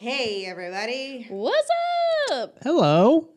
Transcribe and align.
Hey, 0.00 0.46
everybody, 0.46 1.26
What's 1.28 1.68
up? 2.32 2.56
Hello. 2.62 3.28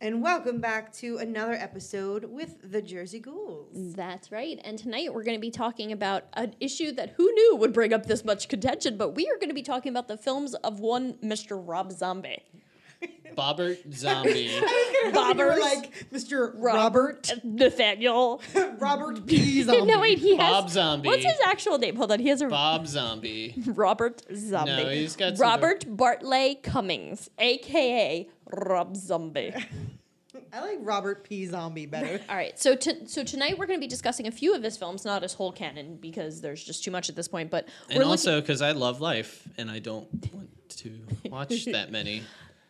and 0.00 0.22
welcome 0.22 0.62
back 0.62 0.90
to 0.94 1.18
another 1.18 1.52
episode 1.52 2.24
with 2.24 2.56
the 2.72 2.80
Jersey 2.80 3.20
Ghouls. 3.20 3.94
That's 3.94 4.32
right. 4.32 4.58
And 4.64 4.78
tonight 4.78 5.12
we're 5.12 5.24
going 5.24 5.36
to 5.36 5.40
be 5.42 5.50
talking 5.50 5.92
about 5.92 6.24
an 6.32 6.54
issue 6.58 6.92
that 6.92 7.10
who 7.18 7.30
knew 7.30 7.56
would 7.56 7.74
bring 7.74 7.92
up 7.92 8.06
this 8.06 8.24
much 8.24 8.48
contention, 8.48 8.96
but 8.96 9.10
we 9.10 9.28
are 9.28 9.36
going 9.36 9.50
to 9.50 9.54
be 9.54 9.60
talking 9.60 9.90
about 9.90 10.08
the 10.08 10.16
films 10.16 10.54
of 10.54 10.80
one 10.80 11.18
Mr. 11.22 11.60
Rob 11.62 11.92
Zombie. 11.92 12.42
Bobbert 13.36 13.92
Zombie. 13.94 14.48
Bobbers. 15.06 15.60
like 15.60 16.08
Mr. 16.10 16.52
Robert, 16.56 17.30
Nathaniel. 17.44 18.40
Robert 18.78 19.26
P. 19.26 19.62
Zombie. 19.62 19.84
no, 19.92 20.00
wait, 20.00 20.18
he 20.18 20.36
has. 20.36 20.38
Bob 20.38 20.70
Zombie. 20.70 21.08
What's 21.08 21.24
his 21.24 21.38
actual 21.44 21.76
name? 21.78 21.96
Hold 21.96 22.12
on. 22.12 22.18
He 22.18 22.28
has 22.28 22.40
a 22.40 22.46
Bob 22.48 22.86
Zombie. 22.86 23.54
Robert 23.66 24.22
Zombie. 24.34 24.70
No, 24.70 24.88
he's 24.88 25.16
got 25.16 25.36
some- 25.36 25.46
Robert 25.46 25.84
Bartleh 25.96 26.62
Cummings, 26.62 27.28
aka 27.38 28.26
Rob 28.50 28.96
Zombie. 28.96 29.52
I 30.52 30.60
like 30.60 30.78
Robert 30.80 31.24
P. 31.24 31.44
Zombie 31.46 31.86
better. 31.86 32.20
All 32.28 32.36
right, 32.36 32.58
so 32.58 32.74
to, 32.76 33.06
so 33.08 33.24
tonight 33.24 33.58
we're 33.58 33.66
going 33.66 33.78
to 33.78 33.84
be 33.84 33.88
discussing 33.88 34.26
a 34.26 34.30
few 34.30 34.54
of 34.54 34.62
his 34.62 34.76
films, 34.76 35.04
not 35.04 35.22
his 35.22 35.34
whole 35.34 35.52
canon 35.52 35.96
because 35.96 36.40
there's 36.40 36.62
just 36.64 36.84
too 36.84 36.90
much 36.90 37.08
at 37.10 37.16
this 37.16 37.28
point. 37.28 37.50
But 37.50 37.68
And 37.90 37.98
we're 37.98 38.04
looking- 38.04 38.10
also 38.12 38.40
because 38.40 38.62
I 38.62 38.72
love 38.72 39.00
life 39.00 39.46
and 39.58 39.70
I 39.70 39.78
don't 39.80 40.08
want 40.32 40.48
to 40.70 40.92
watch 41.28 41.64
that 41.66 41.90
many. 41.90 42.22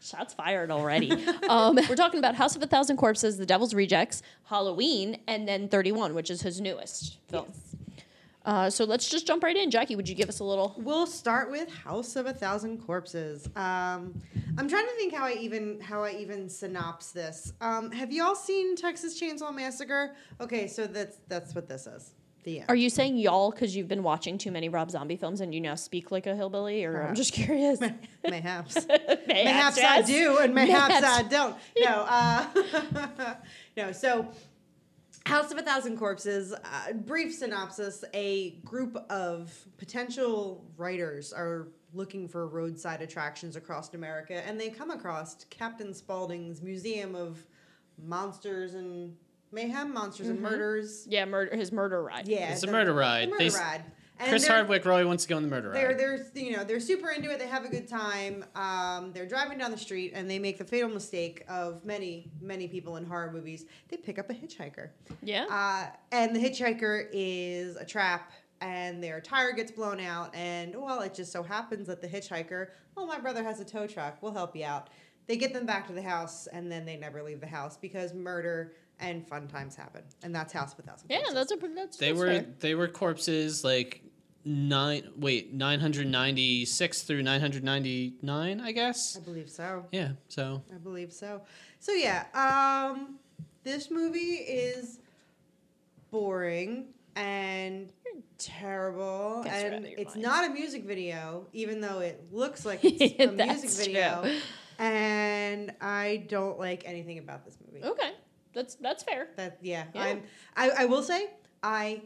Shots 0.07 0.35
fired 0.35 0.71
already. 0.71 1.11
um, 1.49 1.79
we're 1.89 1.97
talking 1.97 2.19
about 2.19 2.37
House 2.37 2.55
of 2.55 2.63
a 2.63 2.67
Thousand 2.67 2.97
Corpses, 2.97 3.39
The 3.39 3.47
Devil's 3.47 3.75
Rejects, 3.75 4.23
Halloween, 4.45 5.19
and 5.27 5.49
then 5.49 5.69
31, 5.69 6.15
which 6.15 6.31
is 6.31 6.43
his 6.43 6.61
newest 6.61 7.19
film. 7.29 7.47
Uh, 8.45 8.71
so 8.71 8.85
let's 8.85 9.09
just 9.09 9.27
jump 9.27 9.43
right 9.43 9.57
in. 9.57 9.73
Jackie, 9.73 9.97
would 9.97 10.09
you 10.09 10.15
give 10.15 10.29
us 10.29 10.39
a 10.39 10.45
little? 10.45 10.77
We'll 10.79 11.09
start 11.09 11.51
with 11.51 11.69
House 11.69 12.15
of 12.15 12.27
a 12.27 12.33
Thousand 12.33 12.79
Corpses. 12.79 13.49
Um, 13.57 14.15
I'm 14.57 14.69
trying 14.69 14.87
to 14.87 14.93
think 14.97 15.13
how 15.13 15.25
I 15.25 15.33
even 15.33 15.81
how 15.81 16.05
I 16.05 16.13
even 16.13 16.49
synopse 16.49 17.11
this. 17.11 17.53
Um, 17.61 17.91
have 17.91 18.13
you 18.13 18.23
all 18.23 18.37
seen 18.37 18.77
Texas 18.77 19.21
Chainsaw 19.21 19.53
Massacre? 19.53 20.15
Okay, 20.41 20.69
so 20.69 20.87
that's 20.87 21.19
that's 21.27 21.57
what 21.57 21.69
this 21.69 21.89
is. 21.89 22.13
The 22.47 22.61
end. 22.61 22.67
Are 22.69 22.77
you 22.77 22.91
saying 22.91 23.17
y'all 23.17 23.51
because 23.51 23.75
you've 23.75 23.89
been 23.89 24.05
watching 24.05 24.39
too 24.39 24.53
many 24.53 24.69
Rob 24.69 24.89
Zombie 24.93 25.17
films 25.17 25.41
and 25.41 25.53
you 25.53 25.61
now 25.61 25.75
speak 25.75 26.13
like 26.13 26.29
a 26.29 26.37
hillbilly? 26.37 26.85
Or 26.85 27.03
I'm 27.03 27.17
just 27.17 27.33
curious. 27.33 27.81
Mayhaps. 28.25 28.87
Mayhaps, 28.89 29.27
Mayhaps 29.27 29.79
I 29.83 30.03
do, 30.03 30.39
and 30.39 30.55
mayhaps 30.55 30.95
Mayhaps. 30.95 31.07
I 31.07 31.23
don't. 31.25 31.57
No, 31.81 32.07
uh, 32.09 33.35
no. 33.77 33.91
So, 33.91 34.29
House 35.25 35.51
of 35.51 35.59
a 35.59 35.63
Thousand 35.63 35.99
Corpses. 35.99 36.53
Uh, 36.53 36.93
brief 36.93 37.35
synopsis: 37.35 38.05
A 38.15 38.51
group 38.65 38.97
of 39.11 39.53
potential 39.77 40.65
writers 40.77 41.33
are 41.33 41.67
looking 41.95 42.29
for 42.29 42.47
roadside 42.47 43.03
attractions 43.03 43.57
across 43.57 43.93
America, 43.93 44.47
and 44.47 44.61
they 44.61 44.69
come 44.69 44.93
across 44.93 45.45
Captain 45.51 45.93
Spaulding's 45.93 46.63
Museum 46.63 47.17
of 47.17 47.45
Monsters 47.99 48.75
and 48.75 49.17
Mayhem, 49.53 49.93
Monsters 49.93 50.29
and 50.29 50.41
Murders. 50.41 51.07
Yeah, 51.09 51.25
murder, 51.25 51.57
his 51.57 51.73
murder 51.73 52.03
ride. 52.03 52.27
Yeah, 52.29 52.53
It's 52.53 52.63
a 52.63 52.67
the- 52.67 52.73
murder 52.73 52.93
ride. 52.93 53.29
the 53.29 53.37
They 53.39 53.45
murder 53.45 53.57
s- 53.57 53.59
ride. 53.59 53.85
And 54.19 54.31
Chris 54.31 54.47
they're- 54.47 54.57
Hardwick 54.57 54.85
really 54.87 55.05
wants 55.05 55.25
to 55.25 55.29
go 55.29 55.37
on 55.37 55.43
the 55.43 55.49
murder 55.49 55.71
they're 55.73 55.89
ride. 55.89 55.99
they're 55.99 56.27
you 56.35 56.57
know 56.57 56.65
they're 56.65 56.81
super 56.81 57.11
into 57.11 57.31
it. 57.31 57.39
They 57.39 57.47
have 57.49 57.67
a 57.67 57.69
good 57.69 57.87
time. 57.87 58.47
Um, 58.55 59.13
they're 59.13 59.27
driving 59.27 59.59
down 59.59 59.71
the 59.71 59.77
street 59.77 60.13
and 60.15 60.29
they 60.31 60.39
make 60.39 60.57
the 60.57 60.65
fatal 60.65 60.89
mistake 60.89 61.45
of 61.49 61.85
many 61.85 62.31
many 62.41 62.67
people 62.67 62.97
in 62.97 63.05
horror 63.05 63.31
movies. 63.31 63.67
They 63.89 63.99
pick 63.99 64.19
up 64.19 64.31
a 64.31 64.35
hitchhiker, 64.35 64.89
Yeah. 65.23 65.45
uh, 65.51 65.95
and 66.13 66.35
the 66.35 66.41
hitchhiker 66.41 67.09
is 67.13 67.77
a 67.77 67.85
trap. 67.85 68.33
And 68.63 69.05
their 69.05 69.21
tire 69.21 69.53
gets 69.53 69.71
blown 69.71 70.01
out, 70.01 70.35
and 70.35 70.75
well, 70.75 71.03
it 71.03 71.13
just 71.13 71.31
so 71.31 71.43
happens 71.43 71.87
that 71.89 72.01
the 72.01 72.09
hitchhiker, 72.09 72.69
oh, 72.97 73.05
my 73.07 73.19
brother 73.21 73.43
has 73.45 73.61
a 73.61 73.67
tow 73.67 73.87
truck. 73.87 74.17
We'll 74.23 74.33
help 74.33 74.57
you 74.57 74.65
out. 74.65 74.89
They 75.27 75.37
get 75.37 75.53
them 75.53 75.67
back 75.67 75.87
to 75.89 75.93
the 75.93 76.01
house, 76.01 76.47
and 76.47 76.73
then 76.73 76.87
they 76.87 76.97
never 76.97 77.23
leave 77.23 77.41
the 77.43 77.47
house 77.49 77.77
because 77.77 78.15
murder 78.15 78.73
and 79.01 79.27
fun 79.27 79.47
times 79.49 79.75
happen, 79.77 80.03
and 80.23 80.35
that's 80.35 80.53
House 80.53 80.77
with 80.77 80.87
Thousand. 80.87 81.09
yeah, 81.11 81.19
Corpses. 81.19 81.35
that's 81.35 81.51
a 81.53 81.57
pretty. 81.57 81.75
that's 81.75 81.97
they 81.97 82.09
that's 82.09 82.19
were 82.21 82.27
fair. 82.27 82.47
they 82.61 82.75
were 82.75 82.89
corpses 82.89 83.63
like 83.65 84.03
nine 84.45 85.11
wait 85.17 85.53
996 85.53 87.03
through 87.03 87.23
999 87.23 88.61
I 88.61 88.73
guess. 88.73 89.17
I 89.17 89.21
believe 89.25 89.51
so. 89.51 89.87
Yeah, 89.93 90.13
so 90.29 90.63
I 90.75 90.79
believe 90.79 91.13
so. 91.13 91.43
So 91.81 91.93
yeah, 91.93 92.25
um, 92.35 93.17
this 93.65 93.91
movie 93.91 94.19
is 94.19 95.01
boring 96.11 96.87
and 97.17 97.91
terrible, 98.39 99.43
That's 99.45 99.65
and 99.65 99.87
it's 99.87 100.15
mind. 100.15 100.23
not 100.23 100.45
a 100.45 100.51
music 100.51 100.85
video, 100.85 101.47
even 101.53 101.81
though 101.81 102.01
it 102.01 102.23
looks 102.33 102.65
like 102.67 102.81
it's 102.85 103.03
a 103.03 103.27
music 103.27 103.37
That's 103.37 103.79
video. 103.87 104.23
true. 104.23 104.37
And 104.79 105.73
I 105.81 106.25
don't 106.29 106.59
like 106.59 106.83
anything 106.87 107.19
about 107.19 107.45
this 107.47 107.57
movie. 107.67 107.83
Okay, 107.85 108.13
that's 108.57 108.75
that's 108.77 109.05
fair. 109.05 109.29
That 109.37 109.59
yeah, 109.63 109.85
Yeah. 109.95 110.03
I'm. 110.03 110.23
I, 110.57 110.71
I 110.79 110.85
will 110.87 111.03
say 111.03 111.31
I 111.63 112.03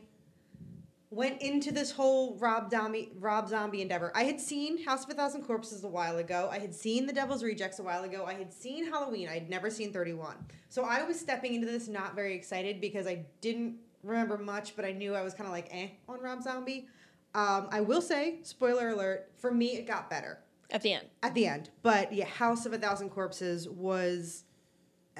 went 1.11 1.43
into 1.43 1.73
this 1.73 1.91
whole 1.91 2.37
Rob 2.39 2.71
Zombie 2.71 3.11
Rob 3.19 3.49
Zombie 3.49 3.83
endeavor. 3.83 4.13
I 4.15 4.25
had 4.25 4.41
seen 4.41 4.85
House 4.85 5.05
of 5.05 5.11
a 5.11 5.15
Thousand 5.15 5.43
Corpses 5.43 5.83
a 5.83 5.89
while 5.89 6.19
ago. 6.19 6.49
I 6.53 6.59
had 6.59 6.75
seen 6.75 7.07
The 7.07 7.13
Devil's 7.13 7.43
Rejects 7.43 7.79
a 7.79 7.83
while 7.83 8.05
ago. 8.05 8.25
I 8.27 8.35
had 8.35 8.53
seen 8.53 8.85
Halloween. 8.91 9.29
I 9.29 9.35
had 9.35 9.49
never 9.51 9.71
seen 9.71 9.93
Thirty 9.93 10.13
One. 10.13 10.37
So 10.69 10.85
I 10.85 11.03
was 11.03 11.19
stepping 11.19 11.55
into 11.55 11.67
this 11.67 11.89
not 11.89 12.15
very 12.15 12.35
excited 12.35 12.81
because 12.81 13.07
I 13.07 13.25
didn't 13.41 13.77
remember 14.03 14.39
much, 14.39 14.77
but 14.77 14.85
I 14.85 14.93
knew 14.93 15.15
I 15.15 15.23
was 15.23 15.35
kind 15.35 15.47
of 15.47 15.53
like 15.53 15.69
eh 15.73 15.89
on 16.09 16.21
Rob 16.21 16.43
Zombie. 16.43 16.87
Um, 17.35 17.69
I 17.71 17.81
will 17.81 18.03
say, 18.03 18.41
spoiler 18.43 18.89
alert, 18.89 19.31
for 19.37 19.53
me 19.53 19.77
it 19.77 19.87
got 19.87 20.11
better 20.11 20.39
At 20.71 20.83
the 20.83 20.93
end. 20.95 21.07
at 21.23 21.33
the 21.35 21.47
end. 21.47 21.71
But 21.83 22.13
yeah, 22.13 22.25
House 22.27 22.67
of 22.67 22.73
a 22.73 22.79
Thousand 22.79 23.11
Corpses 23.11 23.69
was 23.69 24.45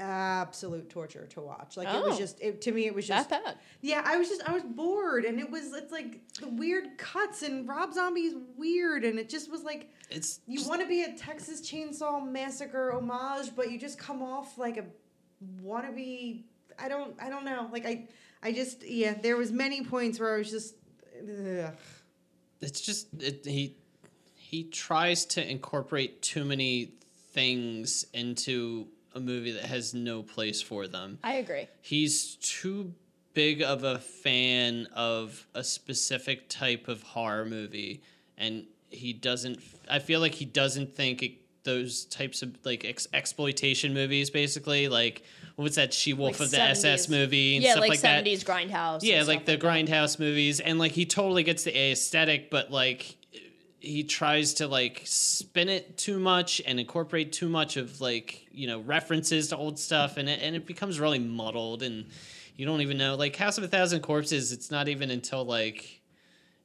absolute 0.01 0.89
torture 0.89 1.27
to 1.27 1.41
watch. 1.41 1.77
Like 1.77 1.89
it 1.89 2.03
was 2.05 2.15
Oh. 2.15 2.19
just 2.19 2.41
it, 2.41 2.61
to 2.63 2.73
me 2.73 2.87
it 2.87 2.95
was 2.95 3.07
just 3.07 3.29
That 3.29 3.45
bad. 3.45 3.59
yeah, 3.83 4.03
I 4.05 4.17
was 4.17 4.29
just 4.29 4.43
I 4.49 4.53
was 4.53 4.63
bored 4.63 5.25
and 5.25 5.39
it 5.39 5.51
was 5.51 5.73
it's 5.75 5.93
like 5.93 6.21
the 6.41 6.49
weird 6.49 6.97
cuts 6.99 7.43
and 7.43 7.69
Rob 7.69 7.93
Zombie's 7.93 8.35
weird 8.57 9.05
and 9.05 9.19
it 9.19 9.29
just 9.29 9.51
was 9.51 9.63
like 9.63 9.91
it's 10.11 10.41
you 10.47 10.67
want 10.67 10.81
to 10.81 10.89
be 10.89 11.03
a 11.03 11.13
Texas 11.13 11.61
Chainsaw 11.61 12.27
Massacre 12.27 12.93
homage, 12.93 13.55
but 13.55 13.71
you 13.71 13.79
just 13.79 13.99
come 13.99 14.23
off 14.23 14.57
like 14.59 14.77
a 14.79 14.85
wannabe. 15.63 16.43
I 16.79 16.89
don't 16.89 17.15
I 17.23 17.29
don't 17.29 17.45
know. 17.45 17.69
Like 17.71 17.87
I 17.87 18.09
I 18.43 18.53
just 18.53 18.87
yeah, 18.87 19.15
there 19.15 19.37
was 19.37 19.53
many 19.53 19.85
points 19.85 20.19
where 20.19 20.35
I 20.35 20.39
was 20.39 20.51
just 20.51 20.75
ugh. 21.23 21.75
it's 22.61 22.81
just 22.81 23.09
it, 23.21 23.45
he 23.45 23.77
he 24.35 24.65
tries 24.65 25.27
to 25.27 25.49
incorporate 25.49 26.23
too 26.23 26.45
many 26.45 26.95
things 27.33 28.05
into 28.13 28.89
a 29.15 29.21
movie 29.21 29.53
that 29.53 29.65
has 29.65 29.95
no 29.95 30.23
place 30.23 30.63
for 30.63 30.87
them. 30.87 31.19
I 31.23 31.35
agree. 31.35 31.69
He's 31.83 32.37
too 32.37 32.95
big 33.35 33.63
of 33.63 33.85
a 33.85 33.99
fan 33.99 34.87
of 34.95 35.47
a 35.55 35.63
specific 35.63 36.49
type 36.49 36.89
of 36.89 37.03
horror 37.03 37.45
movie 37.45 38.03
and 38.37 38.65
he 38.89 39.13
doesn't 39.13 39.61
I 39.89 40.01
feel 40.01 40.19
like 40.19 40.35
he 40.35 40.45
doesn't 40.45 40.97
think 40.97 41.23
it, 41.23 41.33
those 41.63 42.07
types 42.07 42.43
of 42.43 42.57
like 42.65 42.85
ex- 42.85 43.07
exploitation 43.15 43.95
movies 43.95 44.31
basically 44.31 44.89
like 44.89 45.23
what's 45.55 45.77
that 45.77 45.93
She 45.95 46.13
Wolf 46.13 46.41
Like 46.41 46.47
of 46.47 46.51
the 46.51 46.61
SS 46.61 47.09
movie 47.09 47.57
and 47.57 47.63
Yeah, 47.65 47.73
stuff 47.73 47.81
like, 47.83 47.91
like, 47.91 48.01
that. 48.01 48.25
70s 48.25 48.45
grindhouse. 48.45 49.01
Yeah, 49.03 49.23
like 49.25 49.45
the 49.45 49.57
that. 49.57 49.61
grindhouse 49.61 50.19
movies, 50.19 50.59
and 50.61 50.79
like 50.79 50.93
he 50.93 51.05
totally 51.05 51.43
gets 51.43 51.65
the 51.65 51.77
aesthetic, 51.93 52.51
but 52.51 52.71
like 52.71 53.17
he 53.81 54.05
tries 54.05 54.55
to 54.55 54.69
like 54.69 55.03
spin 55.05 55.69
it 55.69 55.97
too 55.97 56.19
much 56.19 56.61
and 56.67 56.79
incorporate 56.79 57.33
too 57.33 57.49
much 57.49 57.77
of 57.77 58.01
like 58.01 58.47
you 58.53 58.67
know 58.67 58.81
references 58.81 59.49
to 59.49 59.57
old 59.57 59.79
stuff, 59.79 60.17
and 60.17 60.29
it 60.29 60.41
and 60.43 60.55
it 60.55 60.67
becomes 60.67 61.01
really 61.01 61.19
muddled, 61.19 61.83
and 61.83 62.07
you 62.57 62.67
don't 62.67 62.83
even 62.83 62.99
know. 62.99 63.17
Like 63.17 63.35
House 63.37 63.59
of 63.59 63.65
a 63.65 63.69
Thousand 63.69 64.01
Corpses, 64.01 64.53
it's 64.53 64.71
not 64.71 64.89
even 64.89 65.11
until 65.11 65.45
like 65.45 66.01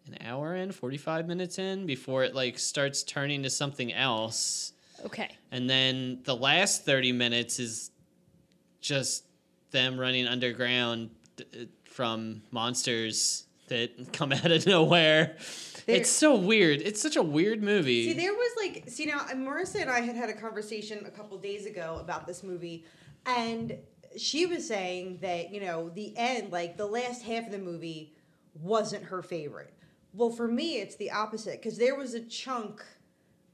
an 0.08 0.18
hour 0.22 0.56
in, 0.56 0.72
forty 0.72 0.98
five 0.98 1.28
minutes 1.28 1.58
in, 1.58 1.86
before 1.86 2.24
it 2.24 2.36
like 2.36 2.60
starts 2.60 3.02
turning 3.04 3.44
to 3.44 3.50
something 3.50 3.94
else. 3.94 4.74
Okay. 5.06 5.30
And 5.52 5.70
then 5.70 6.20
the 6.24 6.36
last 6.36 6.86
30 6.86 7.12
minutes 7.12 7.60
is 7.60 7.92
just 8.82 9.26
them 9.72 10.00
running 10.00 10.28
underground 10.28 11.10
uh, 11.40 11.66
from 11.86 12.42
monsters 12.52 13.46
that 13.68 13.92
come 14.14 14.32
out 14.32 14.52
of 14.52 14.66
nowhere. 14.66 15.38
There- 15.86 15.96
it's 15.98 16.10
so 16.10 16.36
weird. 16.36 16.82
It's 16.82 17.02
such 17.02 17.16
a 17.16 17.22
weird 17.22 17.62
movie. 17.62 18.06
See, 18.06 18.14
there 18.14 18.34
was 18.34 18.52
like, 18.58 18.84
see 18.88 19.06
now, 19.06 19.20
Marissa 19.36 19.82
and 19.82 19.90
I 19.90 20.02
had 20.02 20.16
had 20.16 20.30
a 20.30 20.34
conversation 20.34 21.06
a 21.06 21.12
couple 21.12 21.38
days 21.38 21.66
ago 21.66 21.98
about 22.02 22.26
this 22.26 22.42
movie, 22.44 22.86
and 23.26 23.78
she 24.18 24.46
was 24.46 24.68
saying 24.68 25.20
that 25.22 25.52
you 25.54 25.62
know 25.62 25.90
the 25.90 26.14
end, 26.18 26.52
like 26.52 26.78
the 26.78 26.86
last 26.88 27.22
half 27.24 27.46
of 27.46 27.52
the 27.52 27.60
movie, 27.60 28.16
wasn't 28.54 29.04
her 29.04 29.22
favorite. 29.22 29.74
Well, 30.14 30.30
for 30.32 30.48
me, 30.48 30.78
it's 30.80 30.96
the 30.96 31.12
opposite 31.12 31.62
because 31.62 31.78
there 31.78 31.96
was 31.96 32.14
a 32.14 32.22
chunk, 32.22 32.82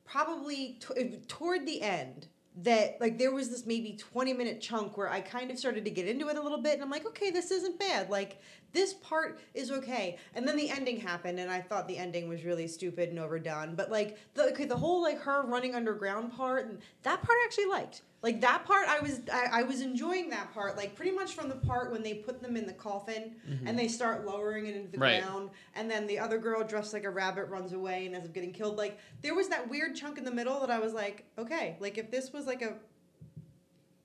probably 0.06 0.78
t- 0.80 0.94
eh, 0.98 1.16
toward 1.28 1.66
the 1.66 1.82
end. 1.82 2.28
That 2.64 2.98
like 3.00 3.18
there 3.18 3.34
was 3.34 3.50
this 3.50 3.66
maybe 3.66 3.94
20 3.98 4.34
minute 4.34 4.60
chunk 4.60 4.98
where 4.98 5.10
I 5.10 5.22
kind 5.22 5.52
of 5.52 5.58
started 5.58 5.86
to 5.86 5.92
get 5.92 6.06
into 6.06 6.28
it 6.28 6.36
a 6.36 6.42
little 6.42 6.62
bit 6.62 6.74
and 6.74 6.84
I'm 6.84 6.90
like, 6.90 7.06
okay, 7.08 7.32
this 7.32 7.50
isn't 7.50 7.80
bad. 7.80 8.10
Like 8.10 8.42
this 8.74 8.94
part 8.94 9.40
is 9.54 9.72
okay. 9.72 10.18
And 10.36 10.48
then 10.48 10.58
the 10.58 10.70
ending 10.70 10.98
happened 11.00 11.40
and 11.40 11.52
I 11.52 11.62
thought 11.62 11.88
the 11.88 11.98
ending 11.98 12.28
was 12.30 12.44
really 12.44 12.68
stupid 12.68 13.10
and 13.10 13.20
overdone. 13.20 13.76
But 13.76 13.92
like 13.92 14.18
the 14.34 14.44
okay, 14.52 14.66
the 14.66 14.78
whole 14.78 15.02
like 15.02 15.20
her 15.22 15.44
running 15.44 15.76
underground 15.76 16.32
part 16.34 16.66
and 16.68 16.80
that 17.04 17.22
part 17.22 17.38
I 17.42 17.46
actually 17.46 17.66
liked. 17.68 18.02
Like 18.24 18.40
that 18.42 18.66
part 18.66 18.88
I 18.88 19.00
was 19.00 19.22
I, 19.34 19.48
I 19.52 19.64
was 19.64 19.82
enjoying 19.82 20.30
that 20.30 20.54
part, 20.54 20.78
like 20.78 20.96
pretty 20.96 21.12
much 21.12 21.34
from 21.34 21.50
the 21.50 21.56
part 21.56 21.92
when 21.92 22.04
they 22.04 22.14
put 22.14 22.42
them 22.42 22.56
in 22.56 22.68
the 22.68 22.74
coffin 22.74 23.36
mm-hmm. 23.50 23.68
and 23.68 23.78
they 23.78 23.88
start 23.88 24.26
lowering 24.26 24.68
it 24.68 24.76
into 24.76 24.92
the 24.92 25.00
Right. 25.00 25.24
ground 25.24 25.50
and 25.76 25.90
then 25.90 26.06
the 26.08 26.20
other 26.20 26.38
girl 26.38 26.64
dressed 26.64 26.94
like 26.94 27.04
a 27.04 27.10
rabbit 27.10 27.46
runs 27.46 27.74
away 27.74 28.06
and 28.06 28.16
ends 28.16 28.28
up 28.28 28.34
getting 28.34 28.54
killed. 28.54 28.78
Like 28.78 29.00
there 29.22 29.34
was 29.36 29.50
that 29.50 29.70
weird 29.70 29.96
chunk 29.96 30.18
in 30.18 30.24
the 30.24 30.32
middle 30.32 30.60
that 30.60 30.70
I 30.70 30.80
was 30.80 30.94
like, 30.94 31.26
okay, 31.38 31.78
like 31.80 31.98
if 31.98 32.12
this 32.12 32.32
was 32.32 32.46
like 32.46 32.62
a 32.62 32.76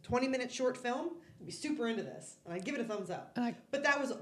20 0.02 0.28
minute 0.28 0.52
short 0.52 0.76
film, 0.76 1.10
I'd 1.40 1.46
be 1.46 1.52
super 1.52 1.88
into 1.88 2.02
this. 2.02 2.36
And 2.44 2.54
I'd 2.54 2.64
give 2.64 2.74
it 2.74 2.80
a 2.80 2.84
thumbs 2.84 3.10
up. 3.10 3.32
but 3.70 3.82
that 3.82 4.00
was 4.00 4.12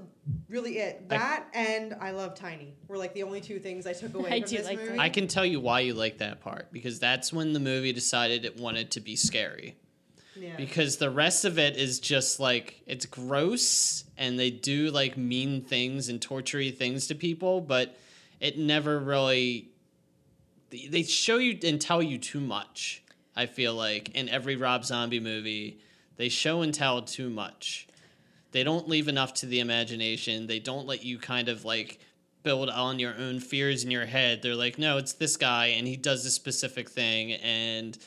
really 0.49 0.77
it. 0.79 1.09
That 1.09 1.45
and 1.53 1.95
I 2.01 2.11
love 2.11 2.35
Tiny 2.35 2.73
were 2.87 2.97
like 2.97 3.13
the 3.13 3.23
only 3.23 3.41
two 3.41 3.59
things 3.59 3.85
I 3.85 3.93
took 3.93 4.13
away 4.13 4.29
I 4.31 4.39
from 4.41 4.49
do 4.49 4.57
this 4.57 4.65
like 4.65 4.77
movie. 4.77 4.89
Tiny. 4.89 4.99
I 4.99 5.09
can 5.09 5.27
tell 5.27 5.45
you 5.45 5.59
why 5.59 5.81
you 5.81 5.93
like 5.93 6.17
that 6.19 6.41
part 6.41 6.71
because 6.71 6.99
that's 6.99 7.31
when 7.31 7.53
the 7.53 7.59
movie 7.59 7.93
decided 7.93 8.45
it 8.45 8.57
wanted 8.59 8.91
to 8.91 8.99
be 9.01 9.15
scary. 9.15 9.75
yeah. 10.35 10.55
Because 10.57 10.97
the 10.97 11.09
rest 11.11 11.45
of 11.45 11.59
it 11.59 11.77
is 11.77 11.99
just 11.99 12.39
like 12.39 12.81
it's 12.87 13.05
gross 13.05 14.03
and 14.17 14.37
they 14.39 14.49
do 14.49 14.89
like 14.91 15.17
mean 15.17 15.61
things 15.61 16.09
and 16.09 16.21
tortury 16.21 16.71
things 16.71 17.07
to 17.07 17.15
people, 17.15 17.61
but 17.61 17.95
it 18.39 18.57
never 18.57 18.99
really 18.99 19.69
they- 20.71 20.87
they 20.87 21.03
show 21.03 21.37
you 21.37 21.57
and 21.63 21.79
tell 21.79 22.01
you 22.01 22.17
too 22.17 22.39
much. 22.39 23.03
I 23.35 23.45
feel 23.45 23.73
like 23.75 24.09
in 24.15 24.29
every 24.29 24.55
Rob 24.55 24.85
Zombie 24.85 25.19
movie, 25.19 25.79
they 26.17 26.29
show 26.29 26.61
and 26.61 26.73
tell 26.73 27.01
too 27.01 27.29
much. 27.29 27.87
They 28.55 28.63
don't 28.63 28.87
leave 28.87 29.09
enough 29.09 29.33
to 29.33 29.47
the 29.47 29.59
imagination. 29.59 30.47
They 30.47 30.59
don't 30.59 30.87
let 30.87 31.03
you 31.03 31.19
kind 31.19 31.49
of 31.49 31.65
like 31.65 31.99
build 32.41 32.69
on 32.69 32.99
your 32.99 33.13
own 33.19 33.41
fears 33.41 33.83
in 33.83 33.91
your 33.91 34.05
head. 34.05 34.41
They're 34.41 34.55
like, 34.55 34.79
no, 34.79 34.97
it's 34.97 35.11
this 35.11 35.35
guy 35.35 35.73
and 35.77 35.85
he 35.85 35.97
does 35.97 36.23
this 36.23 36.35
specific 36.35 36.89
thing 36.89 37.33
and 37.33 37.97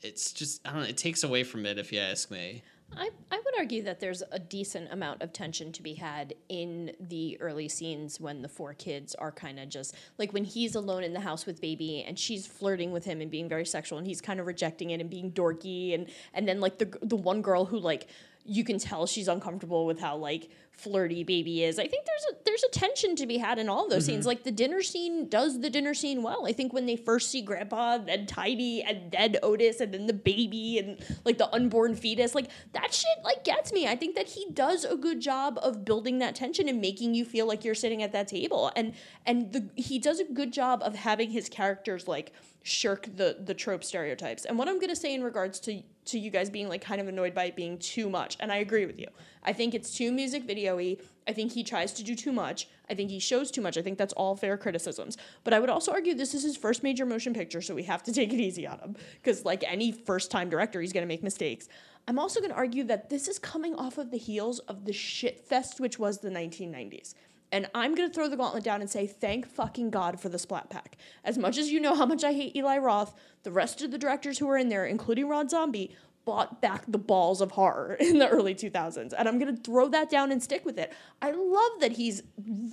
it's 0.00 0.32
just 0.32 0.66
I 0.66 0.72
don't 0.72 0.80
know, 0.80 0.88
it 0.88 0.96
takes 0.96 1.24
away 1.24 1.44
from 1.44 1.66
it 1.66 1.76
if 1.76 1.92
you 1.92 1.98
ask 1.98 2.30
me. 2.30 2.62
I, 2.96 3.10
I 3.30 3.36
would 3.36 3.58
argue 3.58 3.82
that 3.82 4.00
there's 4.00 4.22
a 4.32 4.38
decent 4.38 4.90
amount 4.90 5.20
of 5.20 5.34
tension 5.34 5.72
to 5.72 5.82
be 5.82 5.92
had 5.92 6.32
in 6.48 6.92
the 6.98 7.38
early 7.38 7.68
scenes 7.68 8.18
when 8.18 8.40
the 8.40 8.48
four 8.48 8.72
kids 8.72 9.14
are 9.16 9.30
kind 9.30 9.60
of 9.60 9.68
just 9.68 9.94
like 10.16 10.32
when 10.32 10.44
he's 10.44 10.74
alone 10.74 11.04
in 11.04 11.12
the 11.12 11.20
house 11.20 11.44
with 11.44 11.60
baby 11.60 12.02
and 12.08 12.18
she's 12.18 12.46
flirting 12.46 12.92
with 12.92 13.04
him 13.04 13.20
and 13.20 13.30
being 13.30 13.46
very 13.46 13.66
sexual 13.66 13.98
and 13.98 14.06
he's 14.06 14.22
kind 14.22 14.40
of 14.40 14.46
rejecting 14.46 14.88
it 14.88 15.02
and 15.02 15.10
being 15.10 15.30
dorky 15.32 15.94
and 15.94 16.08
and 16.32 16.48
then 16.48 16.60
like 16.60 16.78
the 16.78 16.98
the 17.02 17.14
one 17.14 17.42
girl 17.42 17.66
who 17.66 17.78
like 17.78 18.08
you 18.48 18.64
can 18.64 18.78
tell 18.78 19.06
she's 19.06 19.28
uncomfortable 19.28 19.86
with 19.86 20.00
how 20.00 20.16
like 20.16 20.48
flirty 20.72 21.24
baby 21.24 21.64
is. 21.64 21.78
I 21.78 21.86
think 21.86 22.06
there's 22.06 22.24
a 22.32 22.44
there's 22.44 22.62
a 22.62 22.70
tension 22.70 23.16
to 23.16 23.26
be 23.26 23.36
had 23.36 23.58
in 23.58 23.68
all 23.68 23.88
those 23.88 24.06
scenes. 24.06 24.20
Mm-hmm. 24.20 24.28
Like 24.28 24.44
the 24.44 24.50
dinner 24.52 24.82
scene 24.82 25.28
does 25.28 25.60
the 25.60 25.68
dinner 25.68 25.92
scene 25.92 26.22
well. 26.22 26.46
I 26.46 26.52
think 26.52 26.72
when 26.72 26.86
they 26.86 26.96
first 26.96 27.30
see 27.30 27.42
grandpa, 27.42 27.98
then 27.98 28.26
Tiny, 28.26 28.82
and 28.82 29.12
then 29.12 29.36
Otis, 29.42 29.80
and 29.80 29.92
then 29.92 30.06
the 30.06 30.14
baby 30.14 30.78
and 30.78 30.98
like 31.24 31.36
the 31.36 31.52
unborn 31.54 31.94
fetus, 31.94 32.34
like 32.34 32.48
that 32.72 32.94
shit 32.94 33.24
like 33.24 33.44
gets 33.44 33.72
me. 33.72 33.86
I 33.86 33.96
think 33.96 34.14
that 34.14 34.28
he 34.28 34.46
does 34.52 34.84
a 34.84 34.96
good 34.96 35.20
job 35.20 35.58
of 35.62 35.84
building 35.84 36.18
that 36.20 36.34
tension 36.34 36.68
and 36.68 36.80
making 36.80 37.14
you 37.14 37.24
feel 37.24 37.46
like 37.46 37.64
you're 37.64 37.74
sitting 37.74 38.02
at 38.02 38.12
that 38.12 38.28
table. 38.28 38.72
And 38.74 38.94
and 39.26 39.52
the 39.52 39.68
he 39.74 39.98
does 39.98 40.20
a 40.20 40.24
good 40.24 40.52
job 40.52 40.82
of 40.82 40.94
having 40.94 41.30
his 41.30 41.48
characters 41.48 42.08
like 42.08 42.32
shirk 42.68 43.08
the 43.16 43.36
the 43.44 43.54
trope 43.54 43.82
stereotypes. 43.82 44.44
And 44.44 44.58
what 44.58 44.68
I'm 44.68 44.78
gonna 44.78 44.96
say 44.96 45.14
in 45.14 45.22
regards 45.22 45.58
to 45.60 45.82
to 46.06 46.18
you 46.18 46.30
guys 46.30 46.48
being 46.48 46.68
like 46.68 46.80
kind 46.80 47.00
of 47.00 47.08
annoyed 47.08 47.34
by 47.34 47.44
it 47.44 47.56
being 47.56 47.78
too 47.78 48.08
much, 48.08 48.36
and 48.40 48.52
I 48.52 48.56
agree 48.56 48.86
with 48.86 48.98
you. 48.98 49.08
I 49.42 49.52
think 49.52 49.74
it's 49.74 49.94
too 49.94 50.12
music 50.12 50.44
video-y. 50.44 50.96
I 51.26 51.32
think 51.32 51.52
he 51.52 51.62
tries 51.62 51.92
to 51.94 52.04
do 52.04 52.14
too 52.14 52.32
much. 52.32 52.68
I 52.88 52.94
think 52.94 53.10
he 53.10 53.18
shows 53.18 53.50
too 53.50 53.60
much. 53.60 53.76
I 53.76 53.82
think 53.82 53.98
that's 53.98 54.14
all 54.14 54.34
fair 54.34 54.56
criticisms. 54.56 55.18
But 55.44 55.52
I 55.52 55.60
would 55.60 55.70
also 55.70 55.92
argue 55.92 56.14
this 56.14 56.34
is 56.34 56.42
his 56.42 56.56
first 56.56 56.82
major 56.82 57.04
motion 57.04 57.34
picture, 57.34 57.60
so 57.60 57.74
we 57.74 57.82
have 57.84 58.02
to 58.04 58.12
take 58.18 58.32
it 58.32 58.40
easy 58.40 58.66
on 58.66 58.78
him. 58.78 58.96
Because 59.22 59.44
like 59.44 59.64
any 59.66 59.92
first-time 59.92 60.48
director, 60.50 60.80
he's 60.80 60.92
gonna 60.92 61.06
make 61.06 61.22
mistakes. 61.22 61.68
I'm 62.08 62.18
also 62.18 62.40
gonna 62.40 62.54
argue 62.54 62.84
that 62.84 63.10
this 63.10 63.28
is 63.28 63.38
coming 63.38 63.74
off 63.74 63.98
of 63.98 64.10
the 64.10 64.16
heels 64.16 64.60
of 64.60 64.86
the 64.86 64.94
shit 64.94 65.46
fest, 65.46 65.78
which 65.78 65.98
was 65.98 66.18
the 66.18 66.30
1990s. 66.30 67.14
And 67.50 67.68
I'm 67.74 67.94
gonna 67.94 68.10
throw 68.10 68.28
the 68.28 68.36
gauntlet 68.36 68.64
down 68.64 68.80
and 68.80 68.90
say, 68.90 69.06
thank 69.06 69.46
fucking 69.46 69.90
God 69.90 70.20
for 70.20 70.28
the 70.28 70.38
Splat 70.38 70.70
Pack. 70.70 70.96
As 71.24 71.38
much 71.38 71.56
as 71.58 71.70
you 71.70 71.80
know 71.80 71.94
how 71.94 72.06
much 72.06 72.24
I 72.24 72.32
hate 72.32 72.54
Eli 72.54 72.78
Roth, 72.78 73.14
the 73.42 73.50
rest 73.50 73.82
of 73.82 73.90
the 73.90 73.98
directors 73.98 74.38
who 74.38 74.46
were 74.46 74.58
in 74.58 74.68
there, 74.68 74.84
including 74.84 75.28
Rob 75.28 75.50
Zombie, 75.50 75.94
bought 76.28 76.60
back 76.60 76.84
the 76.86 76.98
balls 76.98 77.40
of 77.40 77.52
horror 77.52 77.94
in 78.00 78.18
the 78.18 78.28
early 78.28 78.54
2000s. 78.54 79.14
And 79.16 79.26
I'm 79.26 79.38
gonna 79.38 79.56
throw 79.56 79.88
that 79.88 80.10
down 80.10 80.30
and 80.30 80.42
stick 80.42 80.62
with 80.66 80.78
it. 80.78 80.92
I 81.22 81.30
love 81.30 81.80
that 81.80 81.92
he's 81.92 82.22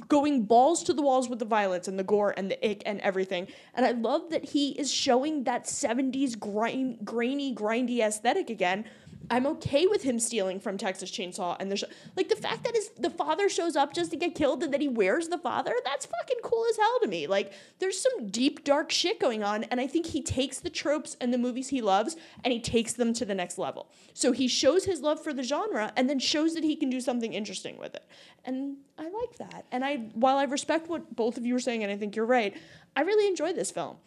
going 0.09 0.43
balls 0.43 0.83
to 0.83 0.93
the 0.93 1.01
walls 1.01 1.29
with 1.29 1.39
the 1.39 1.45
violence 1.45 1.87
and 1.87 1.97
the 1.97 2.03
gore 2.03 2.33
and 2.35 2.51
the 2.51 2.69
ick 2.69 2.83
and 2.85 2.99
everything. 2.99 3.47
And 3.73 3.85
I 3.85 3.91
love 3.91 4.29
that 4.31 4.43
he 4.43 4.71
is 4.71 4.91
showing 4.91 5.45
that 5.45 5.67
70s 5.67 6.37
grind, 6.37 7.05
grainy, 7.05 7.55
grindy 7.55 7.99
aesthetic 7.99 8.49
again. 8.49 8.83
I'm 9.29 9.47
okay 9.47 9.87
with 9.87 10.03
him 10.03 10.19
stealing 10.19 10.59
from 10.59 10.77
Texas 10.77 11.09
Chainsaw 11.09 11.57
and 11.59 11.71
the 11.71 11.77
sh- 11.77 11.85
like 12.15 12.29
the 12.29 12.35
fact 12.35 12.63
that 12.63 12.75
his 12.75 12.89
the 12.97 13.09
father 13.09 13.49
shows 13.49 13.75
up 13.75 13.93
just 13.93 14.11
to 14.11 14.17
get 14.17 14.35
killed 14.35 14.63
and 14.63 14.73
that 14.73 14.81
he 14.81 14.87
wears 14.87 15.29
the 15.29 15.37
father 15.37 15.73
that's 15.83 16.05
fucking 16.05 16.37
cool 16.43 16.65
as 16.69 16.77
hell 16.77 16.99
to 17.01 17.07
me. 17.07 17.27
Like 17.27 17.53
there's 17.79 17.99
some 17.99 18.27
deep 18.27 18.63
dark 18.63 18.91
shit 18.91 19.19
going 19.19 19.43
on 19.43 19.63
and 19.65 19.79
I 19.81 19.87
think 19.87 20.07
he 20.07 20.21
takes 20.21 20.59
the 20.59 20.69
tropes 20.69 21.17
and 21.19 21.33
the 21.33 21.37
movies 21.37 21.69
he 21.69 21.81
loves 21.81 22.15
and 22.43 22.53
he 22.53 22.59
takes 22.59 22.93
them 22.93 23.13
to 23.13 23.25
the 23.25 23.35
next 23.35 23.57
level. 23.57 23.89
So 24.13 24.31
he 24.31 24.47
shows 24.47 24.85
his 24.85 25.01
love 25.01 25.21
for 25.23 25.33
the 25.33 25.43
genre 25.43 25.91
and 25.95 26.09
then 26.09 26.19
shows 26.19 26.53
that 26.53 26.63
he 26.63 26.75
can 26.75 26.89
do 26.89 27.01
something 27.01 27.33
interesting 27.33 27.77
with 27.77 27.95
it. 27.95 28.05
And 28.43 28.77
I 28.97 29.03
like 29.03 29.37
that. 29.37 29.65
And 29.71 29.83
I 29.83 30.09
while 30.13 30.37
I 30.37 30.43
respect 30.43 30.87
what 30.87 31.15
both 31.15 31.37
of 31.37 31.45
you 31.45 31.55
are 31.55 31.59
saying 31.59 31.83
and 31.83 31.91
I 31.91 31.97
think 31.97 32.15
you're 32.15 32.25
right 32.25 32.55
I 32.95 33.01
really 33.01 33.27
enjoy 33.27 33.53
this 33.53 33.71
film. 33.71 33.97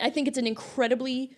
I 0.00 0.10
think 0.10 0.28
it's 0.28 0.38
an 0.38 0.46
incredibly 0.46 1.32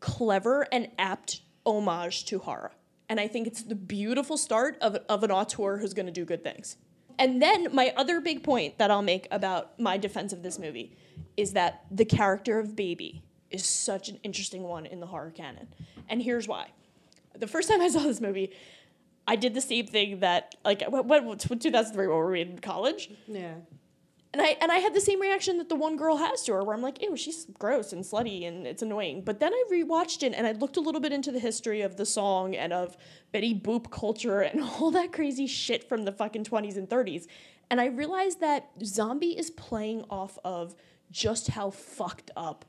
clever 0.00 0.66
and 0.72 0.88
apt 0.98 1.40
homage 1.66 2.24
to 2.26 2.38
horror. 2.38 2.72
And 3.08 3.20
I 3.20 3.28
think 3.28 3.46
it's 3.46 3.62
the 3.62 3.74
beautiful 3.74 4.36
start 4.36 4.78
of, 4.80 4.96
of 5.08 5.22
an 5.22 5.30
auteur 5.30 5.78
who's 5.78 5.94
going 5.94 6.06
to 6.06 6.12
do 6.12 6.24
good 6.24 6.42
things. 6.42 6.76
And 7.18 7.40
then 7.40 7.74
my 7.74 7.92
other 7.96 8.20
big 8.20 8.42
point 8.42 8.78
that 8.78 8.90
I'll 8.90 9.02
make 9.02 9.26
about 9.30 9.78
my 9.78 9.96
defense 9.96 10.32
of 10.32 10.42
this 10.42 10.58
movie 10.58 10.96
is 11.36 11.52
that 11.52 11.84
the 11.90 12.04
character 12.04 12.58
of 12.58 12.76
Baby 12.76 13.22
is 13.50 13.66
such 13.66 14.08
an 14.08 14.18
interesting 14.22 14.62
one 14.62 14.86
in 14.86 15.00
the 15.00 15.06
horror 15.06 15.30
canon. 15.30 15.68
And 16.08 16.22
here's 16.22 16.48
why. 16.48 16.68
The 17.34 17.46
first 17.46 17.68
time 17.68 17.80
I 17.80 17.88
saw 17.88 18.00
this 18.00 18.20
movie, 18.20 18.52
I 19.26 19.36
did 19.36 19.54
the 19.54 19.60
same 19.60 19.86
thing 19.86 20.20
that, 20.20 20.54
like, 20.64 20.82
what, 20.88 21.06
what, 21.06 21.24
what 21.24 21.40
2003, 21.40 22.06
what 22.06 22.16
were 22.16 22.30
we 22.30 22.40
in 22.42 22.58
college? 22.58 23.10
yeah. 23.26 23.54
And 24.36 24.44
I 24.44 24.56
and 24.60 24.70
I 24.70 24.80
had 24.80 24.92
the 24.92 25.00
same 25.00 25.18
reaction 25.18 25.56
that 25.56 25.70
the 25.70 25.74
one 25.74 25.96
girl 25.96 26.18
has 26.18 26.42
to 26.42 26.52
her, 26.52 26.62
where 26.62 26.76
I'm 26.76 26.82
like, 26.82 27.00
ew, 27.00 27.16
she's 27.16 27.46
gross 27.58 27.94
and 27.94 28.04
slutty 28.04 28.46
and 28.46 28.66
it's 28.66 28.82
annoying. 28.82 29.22
But 29.22 29.40
then 29.40 29.50
I 29.54 29.64
rewatched 29.72 30.22
it 30.22 30.34
and 30.34 30.46
I 30.46 30.52
looked 30.52 30.76
a 30.76 30.80
little 30.80 31.00
bit 31.00 31.10
into 31.10 31.32
the 31.32 31.38
history 31.38 31.80
of 31.80 31.96
the 31.96 32.04
song 32.04 32.54
and 32.54 32.70
of 32.70 32.98
Betty 33.32 33.58
Boop 33.58 33.90
culture 33.90 34.42
and 34.42 34.62
all 34.78 34.90
that 34.90 35.10
crazy 35.10 35.46
shit 35.46 35.88
from 35.88 36.02
the 36.02 36.12
fucking 36.12 36.44
20s 36.44 36.76
and 36.76 36.86
30s. 36.86 37.26
And 37.70 37.80
I 37.80 37.86
realized 37.86 38.40
that 38.40 38.68
Zombie 38.84 39.38
is 39.38 39.48
playing 39.50 40.04
off 40.10 40.38
of 40.44 40.74
just 41.10 41.48
how 41.48 41.70
fucked 41.70 42.30
up 42.36 42.66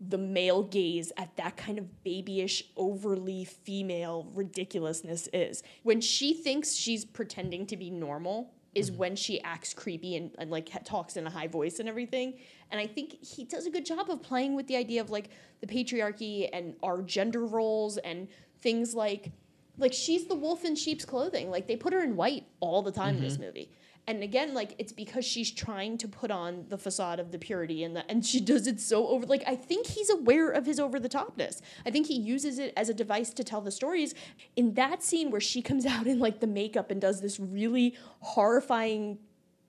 the 0.00 0.16
male 0.16 0.62
gaze 0.62 1.12
at 1.18 1.36
that 1.36 1.58
kind 1.58 1.78
of 1.78 2.02
babyish, 2.04 2.64
overly 2.74 3.44
female 3.44 4.30
ridiculousness 4.32 5.28
is. 5.34 5.62
When 5.82 6.00
she 6.00 6.32
thinks 6.32 6.72
she's 6.72 7.04
pretending 7.04 7.66
to 7.66 7.76
be 7.76 7.90
normal, 7.90 8.54
is 8.74 8.90
mm-hmm. 8.90 8.98
when 8.98 9.16
she 9.16 9.40
acts 9.42 9.74
creepy 9.74 10.16
and, 10.16 10.34
and 10.38 10.50
like 10.50 10.70
talks 10.84 11.16
in 11.16 11.26
a 11.26 11.30
high 11.30 11.46
voice 11.46 11.78
and 11.78 11.88
everything. 11.88 12.34
And 12.70 12.80
I 12.80 12.86
think 12.86 13.22
he 13.24 13.44
does 13.44 13.66
a 13.66 13.70
good 13.70 13.84
job 13.84 14.10
of 14.10 14.22
playing 14.22 14.54
with 14.54 14.66
the 14.66 14.76
idea 14.76 15.00
of 15.00 15.10
like 15.10 15.30
the 15.60 15.66
patriarchy 15.66 16.48
and 16.52 16.74
our 16.82 17.02
gender 17.02 17.44
roles 17.44 17.98
and 17.98 18.28
things 18.60 18.94
like 18.94 19.30
like 19.78 19.92
she's 19.92 20.26
the 20.26 20.34
wolf 20.34 20.64
in 20.64 20.74
sheep's 20.76 21.04
clothing. 21.04 21.50
Like 21.50 21.66
they 21.66 21.76
put 21.76 21.92
her 21.92 22.02
in 22.02 22.16
white 22.16 22.46
all 22.60 22.82
the 22.82 22.92
time 22.92 23.16
in 23.16 23.22
this 23.22 23.34
mm-hmm. 23.34 23.44
movie. 23.44 23.70
And 24.08 24.22
again, 24.22 24.52
like 24.52 24.74
it's 24.78 24.92
because 24.92 25.24
she's 25.24 25.50
trying 25.50 25.96
to 25.98 26.08
put 26.08 26.32
on 26.32 26.64
the 26.68 26.76
facade 26.76 27.20
of 27.20 27.30
the 27.30 27.38
purity 27.38 27.84
and 27.84 27.94
the 27.94 28.10
and 28.10 28.26
she 28.26 28.40
does 28.40 28.66
it 28.66 28.80
so 28.80 29.06
over 29.06 29.26
like 29.26 29.44
I 29.46 29.54
think 29.54 29.86
he's 29.86 30.10
aware 30.10 30.50
of 30.50 30.66
his 30.66 30.80
over 30.80 30.98
the 30.98 31.08
topness. 31.08 31.60
I 31.86 31.90
think 31.90 32.08
he 32.08 32.18
uses 32.18 32.58
it 32.58 32.72
as 32.76 32.88
a 32.88 32.94
device 32.94 33.30
to 33.34 33.44
tell 33.44 33.60
the 33.60 33.70
stories. 33.70 34.14
In 34.56 34.74
that 34.74 35.04
scene 35.04 35.30
where 35.30 35.40
she 35.40 35.62
comes 35.62 35.86
out 35.94 36.06
in 36.06 36.18
like 36.18 36.40
the 36.40 36.48
makeup 36.48 36.90
and 36.90 37.00
does 37.00 37.20
this 37.20 37.38
really 37.38 37.96
horrifying 38.20 39.18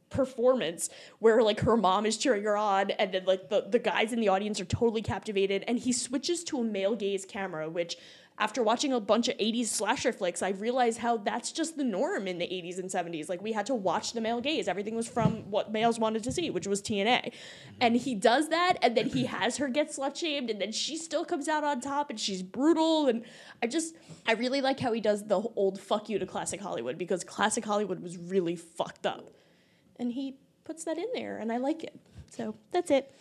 performance 0.10 0.90
where 1.20 1.42
like 1.42 1.60
her 1.62 1.76
mom 1.76 2.06
is 2.06 2.18
cheering 2.18 2.44
her 2.44 2.56
on 2.56 2.92
and 2.92 3.14
then 3.14 3.26
like 3.26 3.50
the, 3.50 3.66
the 3.70 3.80
guys 3.80 4.14
in 4.14 4.20
the 4.20 4.30
audience 4.30 4.62
are 4.62 4.66
totally 4.66 5.02
captivated 5.02 5.64
and 5.68 5.80
he 5.80 5.92
switches 5.92 6.44
to 6.44 6.60
a 6.60 6.64
male 6.64 6.96
gaze 6.96 7.26
camera 7.26 7.68
which 7.68 7.98
after 8.40 8.64
watching 8.64 8.92
a 8.92 9.00
bunch 9.00 9.28
of 9.28 9.38
80s 9.38 9.68
slasher 9.68 10.12
flicks 10.12 10.42
i 10.42 10.50
realized 10.50 11.00
how 11.00 11.18
that's 11.18 11.52
just 11.52 11.78
the 11.78 11.84
norm 11.84 12.28
in 12.28 12.38
the 12.40 12.46
80s 12.46 12.80
and 12.80 12.90
70s 12.90 13.30
like 13.30 13.42
we 13.42 13.52
had 13.52 13.66
to 13.68 13.76
watch 13.76 14.14
the 14.14 14.22
male 14.22 14.42
gaze. 14.42 14.68
Everything 14.68 14.96
was 14.96 15.08
from 15.08 15.50
what 15.52 15.72
males 15.72 16.00
wanted 16.00 16.24
to 16.24 16.32
see 16.32 16.50
which 16.50 16.68
was 16.68 16.82
tna 16.82 17.32
and 17.80 17.96
he 17.96 18.16
does 18.16 18.50
that 18.50 18.78
and 18.82 18.98
then 18.98 19.10
he 19.10 19.26
has 19.38 19.58
her 19.58 19.68
get 19.68 19.90
slut 19.90 20.16
shamed 20.16 20.50
and 20.50 20.60
then 20.60 20.72
she 20.72 20.98
still 20.98 21.26
comes 21.26 21.48
out 21.48 21.64
on 21.64 21.82
top 21.82 22.10
and 22.10 22.20
she's 22.20 22.42
brutal 22.42 23.08
and 23.08 23.24
i 23.62 23.68
just 23.68 23.96
i 24.28 24.34
really 24.34 24.62
like 24.62 24.80
how 24.80 24.92
he 24.92 25.02
does 25.02 25.28
the 25.28 25.42
old 25.56 25.80
fuck 25.80 26.10
you 26.10 26.18
to 26.18 26.26
classic 26.26 26.62
hollywood 26.62 26.98
because 26.98 27.24
classic 27.24 27.64
hollywood 27.66 28.02
was 28.02 28.18
really 28.18 28.56
fucked 28.56 29.06
up. 29.06 29.30
And 29.98 30.12
he 30.12 30.38
puts 30.64 30.84
that 30.86 30.98
in 30.98 31.08
there 31.14 31.38
and 31.38 31.52
i 31.52 31.58
like 31.58 31.84
it. 31.84 32.00
So 32.32 32.56
that's 32.72 32.90
it 32.90 33.14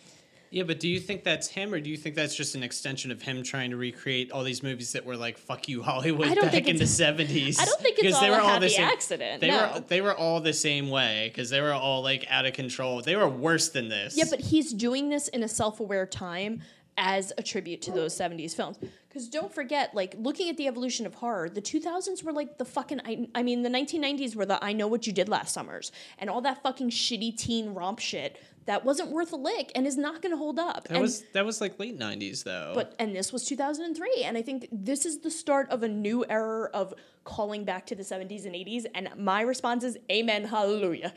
Yeah, 0.53 0.61
but 0.61 0.79
do 0.79 0.87
you 0.87 0.99
think 0.99 1.23
that's 1.23 1.47
him, 1.47 1.73
or 1.73 1.79
do 1.79 1.89
you 1.89 1.97
think 1.97 2.13
that's 2.13 2.35
just 2.35 2.53
an 2.53 2.61
extension 2.61 3.09
of 3.09 3.23
him 3.23 3.41
trying 3.41 3.71
to 3.71 3.75
recreate 3.75 4.31
all 4.31 4.43
these 4.43 4.61
movies 4.61 4.91
that 4.91 5.03
were 5.03 5.17
like 5.17 5.39
"fuck 5.39 5.67
you 5.67 5.81
Hollywood" 5.81 6.35
back 6.35 6.51
think 6.51 6.67
in 6.67 6.77
the 6.77 6.85
seventies? 6.85 7.59
I 7.59 7.65
don't 7.65 7.81
think 7.81 7.97
it's 7.97 8.15
all 8.15 8.23
a 8.31 8.39
happy 8.39 8.75
accident, 8.77 9.41
They 9.41 9.47
no. 9.47 9.71
were 9.73 9.79
they 9.79 10.01
were 10.01 10.13
all 10.13 10.41
the 10.41 10.53
same 10.53 10.91
way 10.91 11.31
because 11.33 11.49
they 11.49 11.59
were 11.59 11.73
all 11.73 12.03
like 12.03 12.27
out 12.29 12.45
of 12.45 12.53
control. 12.53 13.01
They 13.01 13.15
were 13.15 13.27
worse 13.27 13.69
than 13.69 13.89
this. 13.89 14.15
Yeah, 14.15 14.25
but 14.29 14.41
he's 14.41 14.73
doing 14.73 15.09
this 15.09 15.27
in 15.27 15.41
a 15.41 15.47
self-aware 15.47 16.05
time 16.05 16.61
as 16.97 17.33
a 17.37 17.41
tribute 17.43 17.81
to 17.81 17.91
those 17.91 18.15
70s 18.15 18.53
films. 18.55 18.77
Because 19.09 19.27
don't 19.27 19.53
forget, 19.53 19.93
like 19.93 20.15
looking 20.17 20.49
at 20.49 20.57
the 20.57 20.67
evolution 20.67 21.05
of 21.05 21.15
horror, 21.15 21.49
the 21.49 21.61
2000s 21.61 22.23
were 22.23 22.31
like 22.31 22.57
the 22.57 22.65
fucking. 22.65 23.01
I, 23.05 23.27
I 23.35 23.43
mean, 23.43 23.61
the 23.61 23.69
1990s 23.69 24.35
were 24.35 24.45
the 24.45 24.63
"I 24.63 24.73
Know 24.73 24.87
What 24.87 25.05
You 25.07 25.13
Did 25.13 25.29
Last 25.29 25.53
Summers" 25.53 25.91
and 26.17 26.29
all 26.29 26.41
that 26.41 26.63
fucking 26.63 26.89
shitty 26.89 27.37
teen 27.37 27.73
romp 27.73 27.99
shit 27.99 28.39
that 28.65 28.85
wasn't 28.85 29.09
worth 29.09 29.31
a 29.33 29.35
lick 29.35 29.71
and 29.75 29.85
is 29.85 29.97
not 29.97 30.21
going 30.21 30.31
to 30.31 30.37
hold 30.37 30.59
up. 30.59 30.83
that 30.87 30.93
and, 30.93 31.01
was 31.01 31.23
that 31.33 31.45
was 31.45 31.61
like 31.61 31.79
late 31.79 31.97
nineties 31.97 32.43
though. 32.43 32.71
but 32.73 32.95
and 32.99 33.15
this 33.15 33.33
was 33.33 33.45
2003 33.45 34.23
and 34.23 34.37
i 34.37 34.41
think 34.41 34.67
this 34.71 35.05
is 35.05 35.19
the 35.19 35.31
start 35.31 35.69
of 35.69 35.83
a 35.83 35.87
new 35.87 36.25
era 36.29 36.69
of 36.73 36.93
calling 37.23 37.63
back 37.63 37.85
to 37.85 37.95
the 37.95 38.03
70s 38.03 38.45
and 38.45 38.53
80s 38.53 38.85
and 38.93 39.09
my 39.17 39.41
response 39.41 39.83
is 39.83 39.97
amen 40.11 40.45
hallelujah 40.45 41.13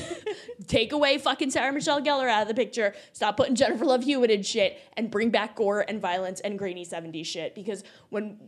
take 0.66 0.92
away 0.92 1.18
fucking 1.18 1.50
sarah 1.50 1.72
michelle 1.72 2.00
gellar 2.00 2.28
out 2.28 2.42
of 2.42 2.48
the 2.48 2.54
picture 2.54 2.94
stop 3.12 3.36
putting 3.36 3.54
jennifer 3.54 3.84
love 3.84 4.02
hewitt 4.02 4.30
in 4.30 4.42
shit 4.42 4.78
and 4.96 5.10
bring 5.10 5.30
back 5.30 5.54
gore 5.56 5.84
and 5.88 6.00
violence 6.00 6.40
and 6.40 6.58
grainy 6.58 6.84
70s 6.84 7.26
shit 7.26 7.54
because 7.54 7.84
when 8.08 8.38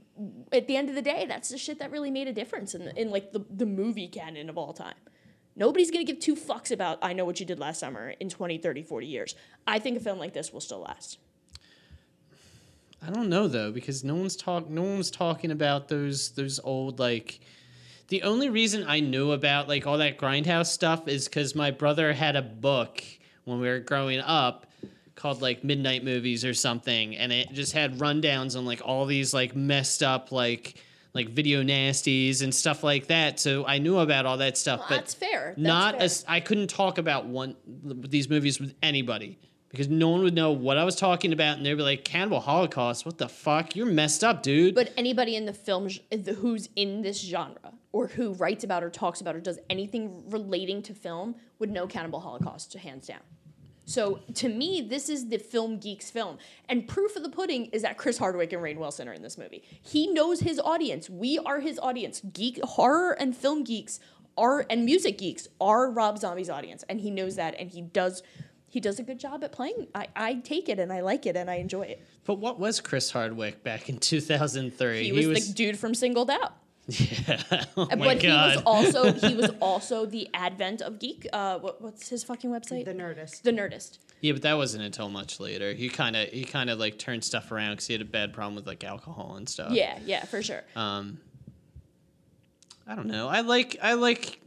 at 0.52 0.66
the 0.66 0.76
end 0.76 0.88
of 0.88 0.94
the 0.94 1.02
day 1.02 1.24
that's 1.28 1.48
the 1.50 1.58
shit 1.58 1.78
that 1.78 1.90
really 1.90 2.10
made 2.10 2.26
a 2.26 2.32
difference 2.32 2.74
in, 2.74 2.88
in 2.96 3.10
like 3.10 3.32
the, 3.32 3.44
the 3.50 3.66
movie 3.66 4.08
canon 4.08 4.50
of 4.50 4.58
all 4.58 4.72
time 4.72 4.96
Nobody's 5.58 5.90
going 5.90 6.06
to 6.06 6.10
give 6.10 6.22
two 6.22 6.36
fucks 6.36 6.70
about 6.70 6.98
I 7.02 7.12
Know 7.12 7.24
What 7.24 7.40
You 7.40 7.46
Did 7.46 7.58
Last 7.58 7.80
Summer 7.80 8.14
in 8.20 8.30
20, 8.30 8.58
30, 8.58 8.82
40 8.84 9.06
years. 9.06 9.34
I 9.66 9.80
think 9.80 9.96
a 9.96 10.00
film 10.00 10.18
like 10.18 10.32
this 10.32 10.52
will 10.52 10.60
still 10.60 10.80
last. 10.80 11.18
I 13.04 13.10
don't 13.10 13.28
know 13.28 13.46
though 13.46 13.70
because 13.70 14.02
no 14.02 14.16
one's 14.16 14.34
talk 14.34 14.68
no 14.68 14.82
one's 14.82 15.10
talking 15.10 15.52
about 15.52 15.86
those 15.86 16.30
those 16.30 16.58
old 16.64 16.98
like 16.98 17.38
the 18.08 18.22
only 18.24 18.48
reason 18.48 18.84
I 18.88 18.98
knew 18.98 19.30
about 19.30 19.68
like 19.68 19.86
all 19.86 19.98
that 19.98 20.18
grindhouse 20.18 20.66
stuff 20.66 21.06
is 21.06 21.28
cuz 21.28 21.54
my 21.54 21.70
brother 21.70 22.12
had 22.12 22.34
a 22.34 22.42
book 22.42 23.04
when 23.44 23.60
we 23.60 23.68
were 23.68 23.78
growing 23.78 24.18
up 24.18 24.66
called 25.14 25.40
like 25.40 25.62
Midnight 25.62 26.02
Movies 26.02 26.44
or 26.44 26.54
something 26.54 27.16
and 27.16 27.32
it 27.32 27.52
just 27.52 27.72
had 27.72 27.98
rundowns 27.98 28.56
on 28.56 28.64
like 28.64 28.80
all 28.84 29.06
these 29.06 29.32
like 29.32 29.54
messed 29.54 30.02
up 30.02 30.32
like 30.32 30.82
like 31.18 31.28
video 31.30 31.62
nasties 31.62 32.42
and 32.42 32.54
stuff 32.54 32.82
like 32.82 33.08
that 33.08 33.38
so 33.40 33.66
I 33.66 33.78
knew 33.78 33.98
about 33.98 34.24
all 34.26 34.38
that 34.38 34.56
stuff 34.56 34.80
Well, 34.80 34.88
but 34.90 34.96
that's 34.96 35.14
fair. 35.14 35.54
That's 35.56 35.58
not 35.58 35.94
fair. 35.94 36.02
as 36.02 36.24
I 36.28 36.40
couldn't 36.40 36.68
talk 36.68 36.98
about 36.98 37.26
one 37.26 37.56
these 37.64 38.28
movies 38.28 38.60
with 38.60 38.74
anybody 38.82 39.38
because 39.70 39.88
no 39.88 40.08
one 40.08 40.22
would 40.22 40.34
know 40.34 40.52
what 40.52 40.78
I 40.78 40.84
was 40.84 40.96
talking 40.96 41.32
about, 41.32 41.58
and 41.58 41.66
they'd 41.66 41.74
be 41.74 41.82
like, 41.82 42.02
"Cannibal 42.04 42.40
Holocaust, 42.40 43.04
what 43.04 43.18
the 43.18 43.28
fuck? 43.28 43.76
You're 43.76 43.86
messed 43.86 44.24
up, 44.24 44.42
dude." 44.42 44.74
But 44.74 44.92
anybody 44.96 45.36
in 45.36 45.44
the 45.44 45.52
film 45.52 45.88
who's 46.40 46.68
in 46.74 47.02
this 47.02 47.20
genre 47.20 47.74
or 47.92 48.06
who 48.08 48.32
writes 48.32 48.64
about 48.64 48.82
or 48.82 48.90
talks 48.90 49.20
about 49.20 49.36
or 49.36 49.40
does 49.40 49.58
anything 49.68 50.24
relating 50.30 50.82
to 50.82 50.94
film 50.94 51.34
would 51.58 51.70
know 51.70 51.86
Cannibal 51.86 52.20
Holocaust 52.20 52.72
hands 52.74 53.06
down. 53.08 53.20
So 53.88 54.20
to 54.34 54.50
me, 54.50 54.82
this 54.82 55.08
is 55.08 55.30
the 55.30 55.38
film 55.38 55.78
geeks 55.78 56.10
film. 56.10 56.36
And 56.68 56.86
proof 56.86 57.16
of 57.16 57.22
the 57.22 57.30
pudding 57.30 57.66
is 57.66 57.80
that 57.82 57.96
Chris 57.96 58.18
Hardwick 58.18 58.52
and 58.52 58.62
Rainn 58.62 58.76
Wilson 58.76 59.08
are 59.08 59.14
in 59.14 59.22
this 59.22 59.38
movie. 59.38 59.62
He 59.80 60.08
knows 60.08 60.40
his 60.40 60.60
audience. 60.60 61.08
We 61.08 61.38
are 61.38 61.60
his 61.60 61.78
audience. 61.78 62.20
Geek 62.34 62.62
horror 62.62 63.12
and 63.12 63.34
film 63.34 63.64
geeks 63.64 63.98
are 64.36 64.66
and 64.68 64.84
music 64.84 65.16
geeks 65.16 65.48
are 65.58 65.90
Rob 65.90 66.18
Zombie's 66.18 66.50
audience. 66.50 66.84
And 66.90 67.00
he 67.00 67.10
knows 67.10 67.36
that 67.36 67.54
and 67.58 67.70
he 67.70 67.80
does 67.80 68.22
he 68.68 68.78
does 68.78 68.98
a 68.98 69.02
good 69.02 69.18
job 69.18 69.42
at 69.42 69.52
playing. 69.52 69.88
I, 69.94 70.08
I 70.14 70.34
take 70.34 70.68
it 70.68 70.78
and 70.78 70.92
I 70.92 71.00
like 71.00 71.24
it 71.24 71.34
and 71.34 71.50
I 71.50 71.54
enjoy 71.54 71.84
it. 71.84 72.06
But 72.26 72.34
what 72.34 72.60
was 72.60 72.80
Chris 72.80 73.10
Hardwick 73.10 73.64
back 73.64 73.88
in 73.88 73.96
2003? 73.96 75.02
He 75.02 75.26
was, 75.26 75.48
the 75.48 75.54
dude 75.54 75.78
from 75.78 75.94
Singled 75.94 76.28
Out. 76.28 76.52
Yeah. 76.88 77.64
Oh 77.76 77.82
Uh, 77.90 77.96
my 77.96 78.14
but 78.14 78.22
he 78.22 78.28
was 78.28 78.62
also 78.64 79.12
he 79.28 79.34
was 79.34 79.50
also 79.60 80.06
the 80.06 80.28
advent 80.34 80.80
of 80.82 80.98
geek. 80.98 81.26
Uh, 81.32 81.58
what, 81.58 81.80
what's 81.82 82.08
his 82.08 82.24
fucking 82.24 82.50
website? 82.50 82.84
The 82.86 82.94
Nerdist. 82.94 83.42
The 83.42 83.52
Nerdist. 83.52 83.98
yeah, 84.20 84.32
but 84.32 84.42
that 84.42 84.56
wasn't 84.56 84.84
until 84.84 85.08
much 85.08 85.38
later. 85.38 85.72
He 85.74 85.88
kind 85.88 86.16
of 86.16 86.28
he 86.30 86.44
kind 86.44 86.70
of 86.70 86.78
like 86.78 86.98
turned 86.98 87.22
stuff 87.24 87.52
around 87.52 87.72
because 87.72 87.86
he 87.86 87.92
had 87.94 88.00
a 88.02 88.06
bad 88.06 88.32
problem 88.32 88.54
with 88.56 88.66
like 88.66 88.82
alcohol 88.84 89.34
and 89.36 89.48
stuff. 89.48 89.70
Yeah, 89.72 89.98
yeah, 90.04 90.24
for 90.24 90.42
sure. 90.42 90.62
Um, 90.74 91.18
I 92.86 92.94
don't 92.94 93.06
know. 93.06 93.28
I 93.28 93.40
like 93.42 93.76
I 93.82 93.94
like. 93.94 94.40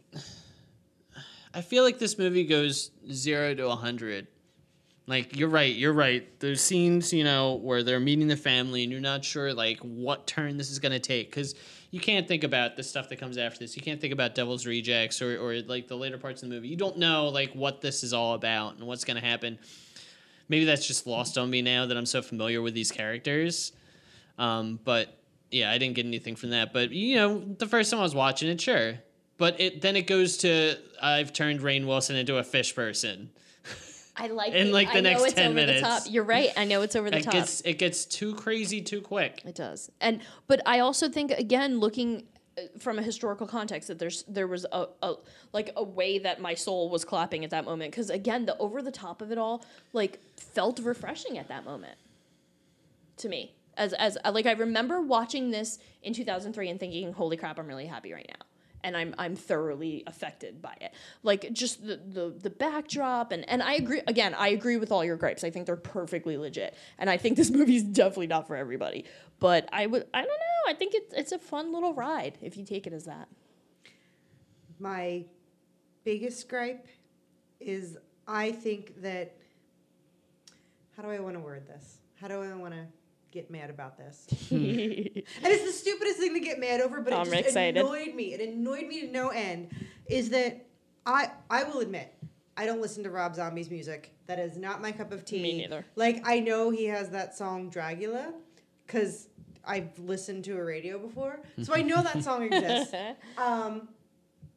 I 1.53 1.61
feel 1.61 1.83
like 1.83 1.99
this 1.99 2.17
movie 2.17 2.45
goes 2.45 2.91
zero 3.11 3.53
to 3.53 3.67
a 3.67 3.75
hundred. 3.75 4.27
Like 5.07 5.35
you're 5.35 5.49
right, 5.49 5.75
you're 5.75 5.91
right. 5.93 6.27
There's 6.39 6.61
scenes, 6.61 7.11
you 7.11 7.23
know, 7.25 7.55
where 7.55 7.83
they're 7.83 7.99
meeting 7.99 8.27
the 8.27 8.37
family, 8.37 8.83
and 8.83 8.91
you're 8.91 9.01
not 9.01 9.25
sure 9.25 9.53
like 9.53 9.79
what 9.79 10.27
turn 10.27 10.57
this 10.57 10.71
is 10.71 10.79
gonna 10.79 10.99
take 10.99 11.29
because 11.29 11.53
you 11.91 11.99
can't 11.99 12.27
think 12.27 12.45
about 12.45 12.77
the 12.77 12.83
stuff 12.83 13.09
that 13.09 13.17
comes 13.17 13.37
after 13.37 13.59
this. 13.59 13.75
You 13.75 13.83
can't 13.83 13.99
think 13.99 14.13
about 14.13 14.33
Devil's 14.33 14.65
Rejects 14.65 15.21
or 15.21 15.37
or 15.37 15.59
like 15.61 15.87
the 15.87 15.97
later 15.97 16.17
parts 16.17 16.41
of 16.41 16.49
the 16.49 16.55
movie. 16.55 16.69
You 16.69 16.77
don't 16.77 16.97
know 16.97 17.27
like 17.27 17.51
what 17.53 17.81
this 17.81 18.03
is 18.03 18.13
all 18.13 18.33
about 18.33 18.75
and 18.75 18.87
what's 18.87 19.03
gonna 19.03 19.21
happen. 19.21 19.59
Maybe 20.47 20.65
that's 20.65 20.87
just 20.87 21.05
lost 21.05 21.37
on 21.37 21.49
me 21.49 21.61
now 21.61 21.85
that 21.85 21.95
I'm 21.95 22.05
so 22.05 22.21
familiar 22.21 22.61
with 22.61 22.73
these 22.73 22.91
characters. 22.91 23.73
Um, 24.37 24.79
but 24.83 25.17
yeah, 25.51 25.69
I 25.69 25.77
didn't 25.77 25.95
get 25.95 26.05
anything 26.05 26.35
from 26.35 26.51
that. 26.51 26.71
But 26.73 26.91
you 26.91 27.17
know, 27.17 27.39
the 27.39 27.67
first 27.67 27.91
time 27.91 27.99
I 27.99 28.03
was 28.03 28.15
watching 28.15 28.49
it, 28.49 28.59
sure. 28.59 28.95
But 29.37 29.59
it 29.59 29.81
then 29.81 29.97
it 29.97 30.07
goes 30.07 30.37
to 30.37 30.77
I've 31.01 31.33
turned 31.33 31.59
Rainn 31.59 31.85
Wilson 31.85 32.15
into 32.15 32.37
a 32.37 32.43
fish 32.43 32.73
person. 32.73 33.31
I 34.21 34.27
like 34.27 34.53
in, 34.53 34.67
it. 34.67 34.73
like, 34.73 34.91
the 34.91 34.99
I 34.99 35.01
know 35.01 35.09
next 35.09 35.23
it's 35.23 35.33
10 35.33 35.45
over 35.47 35.55
minutes. 35.55 35.81
The 35.81 35.87
top. 35.87 36.03
You're 36.09 36.23
right. 36.23 36.49
I 36.55 36.65
know 36.65 36.81
it's 36.83 36.95
over 36.95 37.09
the 37.09 37.17
It 37.17 37.23
top. 37.23 37.33
gets 37.33 37.61
it 37.61 37.79
gets 37.79 38.05
too 38.05 38.35
crazy 38.35 38.81
too 38.81 39.01
quick. 39.01 39.41
It 39.45 39.55
does. 39.55 39.89
And 39.99 40.21
but 40.47 40.61
I 40.65 40.79
also 40.79 41.09
think 41.09 41.31
again 41.31 41.79
looking 41.79 42.23
uh, 42.57 42.61
from 42.77 42.99
a 42.99 43.01
historical 43.01 43.47
context 43.47 43.87
that 43.87 43.97
there's 43.97 44.23
there 44.27 44.47
was 44.47 44.65
a, 44.71 44.85
a 45.01 45.15
like 45.53 45.71
a 45.75 45.83
way 45.83 46.19
that 46.19 46.39
my 46.39 46.53
soul 46.53 46.89
was 46.89 47.03
clapping 47.03 47.43
at 47.43 47.49
that 47.49 47.65
moment 47.65 47.91
because 47.91 48.09
again 48.09 48.45
the 48.45 48.57
over 48.59 48.81
the 48.81 48.91
top 48.91 49.21
of 49.21 49.31
it 49.31 49.37
all 49.37 49.65
like 49.93 50.19
felt 50.37 50.79
refreshing 50.79 51.37
at 51.37 51.47
that 51.47 51.65
moment 51.65 51.95
to 53.17 53.27
me 53.29 53.53
as 53.77 53.93
as 53.93 54.17
like 54.33 54.45
I 54.45 54.51
remember 54.51 55.01
watching 55.01 55.49
this 55.51 55.79
in 56.03 56.13
2003 56.13 56.69
and 56.69 56.79
thinking 56.79 57.13
holy 57.13 57.37
crap 57.37 57.57
I'm 57.57 57.67
really 57.67 57.85
happy 57.87 58.11
right 58.13 58.29
now 58.29 58.45
and 58.83 58.97
I'm 58.97 59.15
I'm 59.17 59.35
thoroughly 59.35 60.03
affected 60.07 60.61
by 60.61 60.75
it 60.81 60.93
like 61.23 61.51
just 61.53 61.85
the 61.85 61.97
the, 61.97 62.33
the 62.41 62.49
backdrop 62.49 63.31
and 63.31 63.47
and 63.49 63.61
I 63.61 63.73
agree 63.75 64.01
again 64.07 64.33
I 64.33 64.49
agree 64.49 64.77
with 64.77 64.91
all 64.91 65.03
your 65.03 65.17
gripes 65.17 65.43
I 65.43 65.49
think 65.49 65.65
they're 65.65 65.75
perfectly 65.75 66.37
legit 66.37 66.75
and 66.97 67.09
I 67.09 67.17
think 67.17 67.37
this 67.37 67.49
movie's 67.59 67.83
definitely 67.83 68.27
not 68.27 68.47
for 68.47 68.55
everybody 68.55 69.05
but 69.39 69.67
I 69.71 69.85
would 69.85 70.05
I 70.13 70.19
don't 70.21 70.29
know 70.29 70.71
I 70.71 70.73
think 70.73 70.93
it's 70.95 71.13
it's 71.13 71.31
a 71.31 71.39
fun 71.39 71.73
little 71.73 71.93
ride 71.93 72.37
if 72.41 72.57
you 72.57 72.65
take 72.65 72.87
it 72.87 72.93
as 72.93 73.05
that 73.05 73.27
My 74.79 75.25
biggest 76.03 76.49
gripe 76.49 76.87
is 77.59 77.97
I 78.27 78.51
think 78.51 79.01
that. 79.01 79.35
How 80.95 81.03
do 81.03 81.09
I 81.09 81.19
want 81.19 81.35
to 81.35 81.39
word 81.39 81.67
this? 81.67 81.97
How 82.19 82.27
do 82.27 82.41
I 82.41 82.53
want 82.53 82.73
to 82.73 82.85
get 83.31 83.49
mad 83.49 83.69
about 83.69 83.97
this? 83.97 84.27
and 84.51 85.23
it's 85.25 85.65
the 85.65 85.71
stupidest 85.71 86.17
thing 86.17 86.33
to 86.33 86.39
get 86.39 86.59
mad 86.59 86.81
over, 86.81 87.01
but 87.01 87.13
I'm 87.13 87.27
it 87.27 87.31
just 87.31 87.45
excited. 87.47 87.77
annoyed 87.77 88.13
me. 88.13 88.33
It 88.33 88.41
annoyed 88.41 88.87
me 88.87 89.01
to 89.01 89.07
no 89.07 89.29
end. 89.29 89.69
Is 90.07 90.29
that 90.29 90.65
I 91.05 91.31
I 91.49 91.63
will 91.63 91.79
admit 91.79 92.13
I 92.57 92.65
don't 92.65 92.81
listen 92.81 93.03
to 93.03 93.09
Rob 93.09 93.35
Zombie's 93.35 93.71
music. 93.71 94.13
That 94.27 94.39
is 94.39 94.57
not 94.57 94.81
my 94.81 94.91
cup 94.91 95.11
of 95.11 95.25
tea. 95.25 95.41
Me 95.41 95.57
neither. 95.57 95.85
Like 95.95 96.21
I 96.25 96.39
know 96.39 96.69
he 96.69 96.85
has 96.85 97.09
that 97.09 97.35
song 97.35 97.71
Dragula, 97.71 98.33
because 98.85 99.27
I've 99.65 99.97
listened 99.99 100.43
to 100.45 100.57
a 100.57 100.63
radio 100.63 100.97
before, 100.99 101.39
so 101.61 101.73
I 101.73 101.81
know 101.81 102.01
that 102.01 102.23
song 102.23 102.43
exists. 102.43 102.93
Um, 103.37 103.89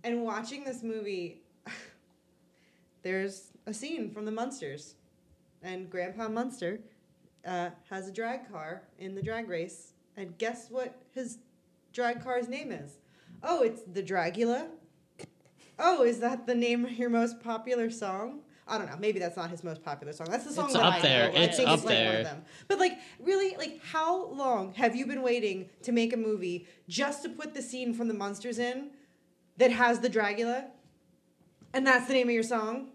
and 0.02 0.22
watching 0.22 0.64
this 0.64 0.82
movie, 0.82 1.42
there's 3.02 3.52
a 3.66 3.72
scene 3.72 4.10
from 4.10 4.24
the 4.24 4.32
Munsters, 4.32 4.94
and 5.62 5.88
Grandpa 5.88 6.28
Munster 6.28 6.80
uh, 7.46 7.70
has 7.90 8.08
a 8.08 8.12
drag 8.12 8.50
car 8.50 8.82
in 8.98 9.14
the 9.14 9.22
drag 9.22 9.48
race, 9.48 9.92
and 10.16 10.36
guess 10.38 10.70
what 10.70 10.94
his 11.12 11.38
drag 11.92 12.22
car's 12.22 12.48
name 12.48 12.72
is? 12.72 12.98
Oh, 13.42 13.62
it's 13.62 13.82
the 13.82 14.02
Dragula. 14.02 14.66
Oh, 15.78 16.04
is 16.04 16.20
that 16.20 16.46
the 16.46 16.54
name 16.54 16.84
of 16.84 16.92
your 16.92 17.10
most 17.10 17.40
popular 17.42 17.90
song? 17.90 18.40
I 18.66 18.78
don't 18.78 18.86
know. 18.86 18.96
Maybe 18.98 19.18
that's 19.18 19.36
not 19.36 19.50
his 19.50 19.62
most 19.62 19.82
popular 19.82 20.12
song. 20.14 20.28
That's 20.30 20.44
the 20.44 20.52
song 20.52 20.66
It's 20.66 20.74
that 20.74 20.82
up 20.84 20.94
I 20.94 21.00
there. 21.00 21.28
know. 21.30 21.38
I 21.38 21.42
It's 21.42 21.56
think 21.58 21.68
up 21.68 21.74
it's 21.78 21.84
like 21.84 21.94
one 21.96 22.04
there. 22.04 22.18
of 22.20 22.24
them. 22.24 22.44
But 22.68 22.78
like, 22.78 22.98
really, 23.20 23.56
like, 23.58 23.80
how 23.84 24.26
long 24.28 24.72
have 24.74 24.96
you 24.96 25.04
been 25.06 25.20
waiting 25.20 25.68
to 25.82 25.92
make 25.92 26.14
a 26.14 26.16
movie 26.16 26.66
just 26.88 27.22
to 27.24 27.28
put 27.28 27.52
the 27.52 27.60
scene 27.60 27.92
from 27.92 28.08
the 28.08 28.14
monsters 28.14 28.58
in 28.58 28.90
that 29.58 29.70
has 29.70 30.00
the 30.00 30.08
Dragula, 30.08 30.66
and 31.74 31.86
that's 31.86 32.06
the 32.06 32.14
name 32.14 32.28
of 32.28 32.34
your 32.34 32.42
song? 32.42 32.92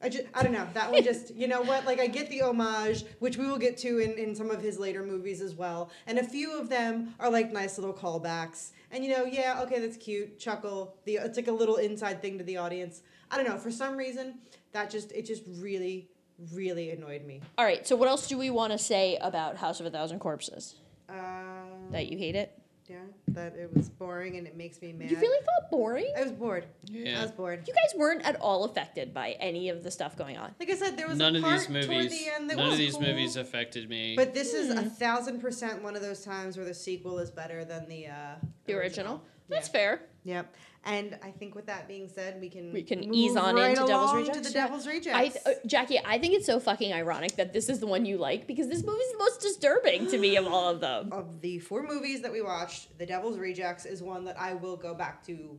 I 0.00 0.08
just, 0.08 0.26
I 0.32 0.44
don't 0.44 0.52
know. 0.52 0.66
That 0.74 0.92
one 0.92 1.02
just, 1.02 1.34
you 1.34 1.48
know 1.48 1.60
what? 1.62 1.84
Like, 1.84 1.98
I 1.98 2.06
get 2.06 2.30
the 2.30 2.42
homage, 2.42 3.04
which 3.18 3.36
we 3.36 3.46
will 3.46 3.58
get 3.58 3.76
to 3.78 3.98
in, 3.98 4.12
in 4.12 4.34
some 4.34 4.50
of 4.50 4.62
his 4.62 4.78
later 4.78 5.02
movies 5.02 5.40
as 5.40 5.54
well. 5.54 5.90
And 6.06 6.18
a 6.18 6.24
few 6.24 6.56
of 6.56 6.68
them 6.68 7.14
are 7.18 7.28
like 7.28 7.52
nice 7.52 7.78
little 7.78 7.92
callbacks. 7.92 8.70
And, 8.92 9.04
you 9.04 9.10
know, 9.10 9.24
yeah, 9.24 9.60
okay, 9.62 9.80
that's 9.80 9.96
cute. 9.96 10.38
Chuckle. 10.38 10.94
The, 11.04 11.16
it's 11.16 11.36
like 11.36 11.48
a 11.48 11.52
little 11.52 11.76
inside 11.76 12.22
thing 12.22 12.38
to 12.38 12.44
the 12.44 12.58
audience. 12.58 13.02
I 13.30 13.36
don't 13.36 13.46
know. 13.46 13.58
For 13.58 13.72
some 13.72 13.96
reason, 13.96 14.38
that 14.72 14.88
just, 14.88 15.10
it 15.12 15.26
just 15.26 15.42
really, 15.58 16.08
really 16.52 16.90
annoyed 16.90 17.24
me. 17.24 17.40
All 17.58 17.64
right. 17.64 17.84
So 17.86 17.96
what 17.96 18.08
else 18.08 18.28
do 18.28 18.38
we 18.38 18.50
want 18.50 18.72
to 18.72 18.78
say 18.78 19.18
about 19.20 19.56
House 19.56 19.80
of 19.80 19.86
a 19.86 19.90
Thousand 19.90 20.20
Corpses? 20.20 20.76
Um, 21.08 21.90
That 21.90 22.06
you 22.06 22.18
hate 22.18 22.36
it? 22.36 22.56
Yeah, 22.88 22.96
that 23.28 23.54
it 23.56 23.70
was 23.74 23.88
boring 23.88 24.36
and 24.36 24.46
it 24.46 24.56
makes 24.56 24.80
me 24.80 24.92
mad. 24.92 25.10
You 25.10 25.18
really 25.18 25.44
thought 25.44 25.70
boring? 25.70 26.12
I 26.16 26.22
was 26.22 26.32
bored. 26.32 26.66
Yeah. 26.86 27.18
I 27.18 27.22
was 27.22 27.30
bored. 27.32 27.66
You 27.68 27.74
guys 27.74 27.98
weren't 27.98 28.22
at 28.24 28.40
all 28.40 28.64
affected 28.64 29.12
by 29.12 29.32
any 29.40 29.68
of 29.68 29.82
the 29.84 29.90
stuff 29.90 30.16
going 30.16 30.36
on. 30.36 30.54
Like 30.58 30.70
I 30.70 30.74
said, 30.74 30.96
there 30.96 31.06
was 31.08 31.18
None 31.18 31.36
a 31.36 31.38
of 31.38 31.44
these 31.44 31.68
movies. 31.68 32.10
the 32.10 32.30
end 32.34 32.50
that 32.50 32.56
None 32.56 32.66
was 32.66 32.74
of 32.74 32.78
these 32.78 32.92
cool. 32.94 33.02
movies 33.02 33.36
affected 33.36 33.88
me. 33.88 34.16
But 34.16 34.34
this 34.34 34.54
is 34.54 34.70
a 34.70 34.82
thousand 34.82 35.40
percent 35.40 35.82
one 35.82 35.96
of 35.96 36.02
those 36.02 36.24
times 36.24 36.56
where 36.56 36.66
the 36.66 36.74
sequel 36.74 37.18
is 37.18 37.30
better 37.30 37.64
than 37.64 37.88
the 37.88 38.06
uh, 38.08 38.34
The 38.66 38.74
original. 38.74 39.22
That's 39.48 39.68
Yeah. 39.68 39.72
fair. 39.72 40.02
Yep. 40.24 40.54
And 40.84 41.18
I 41.22 41.30
think 41.30 41.54
with 41.54 41.66
that 41.66 41.86
being 41.88 42.08
said, 42.08 42.40
we 42.40 42.48
can 42.48 42.72
We 42.72 42.82
can 42.82 43.00
move 43.00 43.10
ease 43.12 43.36
on 43.36 43.54
right 43.56 43.70
into 43.70 43.86
Devil's 43.86 44.14
Rejects. 44.14 44.38
to 44.38 44.44
the. 44.44 44.50
Devil's 44.50 44.86
I, 44.86 44.90
Rejects. 44.90 45.46
uh, 45.46 45.52
Jackie, 45.66 45.98
I 46.04 46.18
think 46.18 46.34
it's 46.34 46.46
so 46.46 46.60
fucking 46.60 46.92
ironic 46.92 47.36
that 47.36 47.52
this 47.52 47.68
is 47.68 47.80
the 47.80 47.86
one 47.86 48.04
you 48.06 48.16
like 48.18 48.46
because 48.46 48.68
this 48.68 48.82
movie 48.84 48.98
is 48.98 49.12
the 49.12 49.18
most 49.18 49.40
disturbing 49.40 50.06
to 50.08 50.18
me 50.18 50.36
of 50.36 50.46
all 50.46 50.68
of 50.68 50.80
them. 50.80 51.08
of 51.12 51.40
the 51.40 51.58
four 51.60 51.82
movies 51.82 52.22
that 52.22 52.32
we 52.32 52.40
watched, 52.42 52.96
The 52.98 53.06
Devil's 53.06 53.38
Rejects 53.38 53.86
is 53.86 54.02
one 54.02 54.24
that 54.24 54.38
I 54.40 54.54
will 54.54 54.76
go 54.76 54.94
back 54.94 55.24
to. 55.26 55.58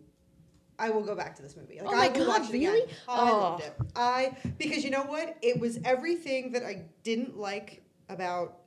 I 0.78 0.90
will 0.90 1.04
go 1.04 1.14
back 1.16 1.36
to 1.36 1.42
this 1.42 1.58
movie. 1.58 1.80
Like, 1.82 1.88
Oh 1.88 1.92
my 1.96 2.06
I 2.06 2.08
will 2.10 2.26
God, 2.26 2.42
watch 2.42 2.50
it 2.50 2.54
really? 2.54 2.92
Oh, 3.08 3.14
I 3.14 3.30
Oh. 3.32 3.38
loved 3.40 3.64
it. 3.64 3.74
I 3.96 4.38
because 4.58 4.84
you 4.84 4.92
know 4.92 5.04
what? 5.04 5.38
It 5.42 5.60
was 5.60 5.80
everything 5.84 6.52
that 6.54 6.64
I 6.64 6.84
didn't 7.04 7.38
like 7.38 7.82
about 8.08 8.60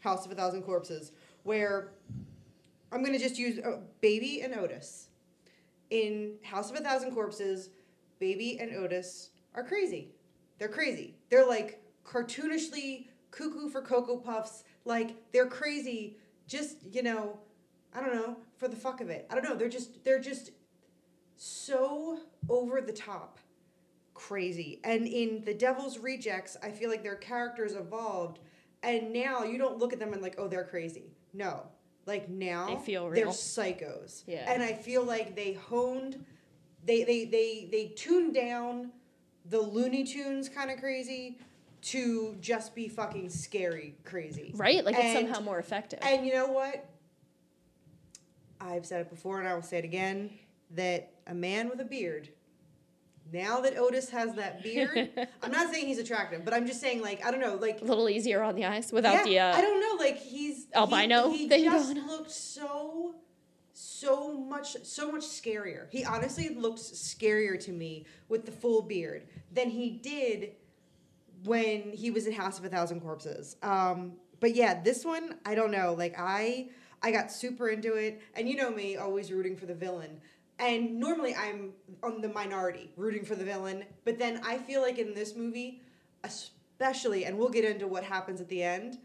House 0.00 0.24
of 0.24 0.32
a 0.32 0.34
Thousand 0.34 0.62
Corpses. 0.62 1.12
Where 1.42 1.92
I'm 2.92 3.04
gonna 3.04 3.18
just 3.18 3.38
use 3.38 3.58
uh, 3.58 3.78
Baby 4.00 4.40
and 4.42 4.54
Otis. 4.54 5.08
In 5.90 6.34
House 6.42 6.70
of 6.70 6.76
a 6.76 6.80
Thousand 6.80 7.12
Corpses, 7.12 7.70
Baby 8.18 8.58
and 8.60 8.74
Otis 8.76 9.30
are 9.54 9.64
crazy. 9.64 10.12
They're 10.58 10.68
crazy. 10.68 11.16
They're 11.30 11.46
like 11.46 11.82
cartoonishly 12.04 13.06
cuckoo 13.30 13.68
for 13.68 13.82
Cocoa 13.82 14.16
Puffs. 14.16 14.64
Like 14.84 15.16
they're 15.32 15.46
crazy. 15.46 16.18
Just 16.46 16.78
you 16.90 17.02
know, 17.02 17.38
I 17.94 18.00
don't 18.00 18.14
know 18.14 18.36
for 18.56 18.68
the 18.68 18.76
fuck 18.76 19.00
of 19.00 19.10
it. 19.10 19.26
I 19.30 19.34
don't 19.34 19.44
know. 19.44 19.56
They're 19.56 19.68
just 19.68 20.04
they're 20.04 20.20
just 20.20 20.50
so 21.36 22.18
over 22.48 22.80
the 22.80 22.92
top 22.92 23.40
crazy. 24.20 24.80
And 24.84 25.06
in 25.06 25.42
The 25.44 25.54
Devil's 25.54 25.98
Rejects, 25.98 26.56
I 26.62 26.70
feel 26.70 26.90
like 26.90 27.02
their 27.02 27.16
characters 27.16 27.74
evolved, 27.74 28.38
and 28.82 29.12
now 29.12 29.44
you 29.44 29.56
don't 29.56 29.78
look 29.78 29.92
at 29.92 29.98
them 29.98 30.12
and 30.12 30.20
like, 30.20 30.34
oh, 30.36 30.46
they're 30.46 30.64
crazy. 30.64 31.14
No, 31.32 31.62
like 32.06 32.28
now 32.28 32.66
They 32.66 32.76
feel 32.82 33.08
real. 33.08 33.14
they're 33.14 33.32
psychos. 33.32 34.22
Yeah. 34.26 34.50
And 34.52 34.62
I 34.62 34.72
feel 34.72 35.04
like 35.04 35.36
they 35.36 35.52
honed, 35.54 36.24
they 36.84 37.04
they 37.04 37.24
they 37.24 37.68
they 37.70 37.86
tuned 37.96 38.34
down 38.34 38.90
the 39.46 39.60
Looney 39.60 40.04
Tunes 40.04 40.48
kind 40.48 40.70
of 40.70 40.78
crazy 40.78 41.38
to 41.82 42.36
just 42.40 42.74
be 42.74 42.88
fucking 42.88 43.28
scary 43.30 43.94
crazy. 44.04 44.52
Right? 44.54 44.84
Like 44.84 44.96
it's 44.98 45.14
somehow 45.18 45.40
more 45.40 45.58
effective. 45.58 45.98
and 46.02 46.26
you 46.26 46.32
know 46.34 46.48
what? 46.48 46.86
I've 48.60 48.84
said 48.84 49.00
it 49.00 49.10
before 49.10 49.38
and 49.40 49.48
I 49.48 49.54
will 49.54 49.62
say 49.62 49.78
it 49.78 49.84
again 49.84 50.30
that 50.72 51.12
a 51.26 51.34
man 51.34 51.68
with 51.70 51.80
a 51.80 51.84
beard, 51.84 52.28
now 53.32 53.60
that 53.60 53.76
Otis 53.76 54.10
has 54.10 54.34
that 54.34 54.62
beard, 54.62 55.10
I'm 55.42 55.50
not 55.50 55.72
saying 55.72 55.86
he's 55.86 55.98
attractive, 55.98 56.44
but 56.44 56.54
I'm 56.54 56.66
just 56.66 56.80
saying, 56.80 57.02
like, 57.02 57.24
I 57.24 57.30
don't 57.30 57.40
know, 57.40 57.56
like, 57.56 57.80
a 57.80 57.84
little 57.84 58.08
easier 58.08 58.42
on 58.42 58.54
the 58.54 58.64
eyes 58.64 58.92
without 58.92 59.14
yeah, 59.14 59.24
the 59.24 59.38
uh, 59.38 59.56
I 59.56 59.60
don't 59.60 59.80
know, 59.80 60.02
like, 60.02 60.18
he's 60.18 60.66
albino 60.74 61.30
He, 61.30 61.48
he 61.48 61.64
just 61.64 61.94
looked 61.94 62.30
so, 62.30 63.14
so 63.72 64.32
much, 64.32 64.76
so 64.84 65.10
much 65.12 65.22
scarier. 65.22 65.86
He 65.90 66.04
honestly 66.04 66.50
looked 66.50 66.80
scarier 66.80 67.58
to 67.64 67.72
me 67.72 68.06
with 68.28 68.46
the 68.46 68.52
full 68.52 68.82
beard 68.82 69.26
than 69.52 69.70
he 69.70 69.90
did 69.90 70.52
when 71.44 71.92
he 71.92 72.10
was 72.10 72.26
in 72.26 72.32
House 72.32 72.58
of 72.58 72.64
a 72.64 72.68
Thousand 72.68 73.00
Corpses. 73.00 73.56
Um, 73.62 74.12
but 74.40 74.54
yeah, 74.54 74.82
this 74.82 75.04
one, 75.04 75.36
I 75.46 75.54
don't 75.54 75.70
know. 75.70 75.94
Like 75.96 76.14
I, 76.18 76.68
I 77.02 77.12
got 77.12 77.30
super 77.30 77.68
into 77.68 77.94
it, 77.94 78.20
and 78.34 78.48
you 78.48 78.56
know 78.56 78.70
me, 78.70 78.96
always 78.96 79.30
rooting 79.32 79.56
for 79.56 79.66
the 79.66 79.74
villain. 79.74 80.20
And 80.60 81.00
normally 81.00 81.34
I'm 81.34 81.72
on 82.02 82.20
the 82.20 82.28
minority, 82.28 82.90
rooting 82.96 83.24
for 83.24 83.34
the 83.34 83.44
villain. 83.44 83.84
But 84.04 84.18
then 84.18 84.40
I 84.44 84.58
feel 84.58 84.82
like 84.82 84.98
in 84.98 85.14
this 85.14 85.34
movie, 85.34 85.80
especially, 86.22 87.24
and 87.24 87.38
we'll 87.38 87.48
get 87.48 87.64
into 87.64 87.86
what 87.86 88.04
happens 88.04 88.40
at 88.40 88.48
the 88.48 88.62
end. 88.62 88.98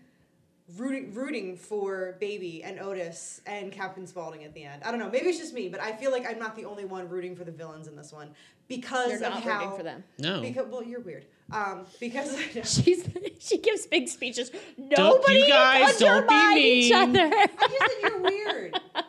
Rooting, 0.78 1.14
rooting 1.14 1.56
for 1.56 2.18
Baby 2.20 2.64
and 2.64 2.80
Otis 2.80 3.40
and 3.46 3.72
Captain 3.72 4.08
Spaulding 4.08 4.44
at 4.44 4.54
the 4.56 4.64
end. 4.64 4.82
I 4.84 4.90
don't 4.90 5.00
know. 5.00 5.10
Maybe 5.12 5.28
it's 5.28 5.38
just 5.38 5.54
me, 5.54 5.70
but 5.70 5.80
I 5.80 5.92
feel 5.94 6.12
like 6.12 6.28
I'm 6.28 6.40
not 6.40 6.56
the 6.56 6.66
only 6.66 6.86
one 6.86 7.08
rooting 7.08 7.36
for 7.36 7.44
the 7.44 7.52
villains 7.52 7.88
in 7.88 7.96
this 7.96 8.12
one 8.12 8.30
because 8.68 9.12
You're 9.12 9.26
of 9.26 9.34
how. 9.44 9.60
rooting 9.60 9.78
for 9.78 9.84
them. 9.84 10.04
no. 10.18 10.42
Because 10.42 10.66
well, 10.72 10.84
you're 10.84 11.02
weird. 11.02 11.28
Um, 11.52 11.86
because 12.00 12.36
She's 12.64 13.08
she 13.40 13.60
gives 13.60 13.86
big 13.86 14.08
speeches. 14.08 14.50
Nobody 14.76 15.42
you 15.42 15.48
guys, 15.50 16.00
don't 16.00 16.28
be 16.28 16.34
undermine 16.34 16.58
each 16.58 16.92
mean. 16.92 17.16
other. 17.16 17.30
I 17.32 17.48
just 17.70 17.80
said 18.02 18.02
you're 18.02 18.22
weird. 18.22 18.80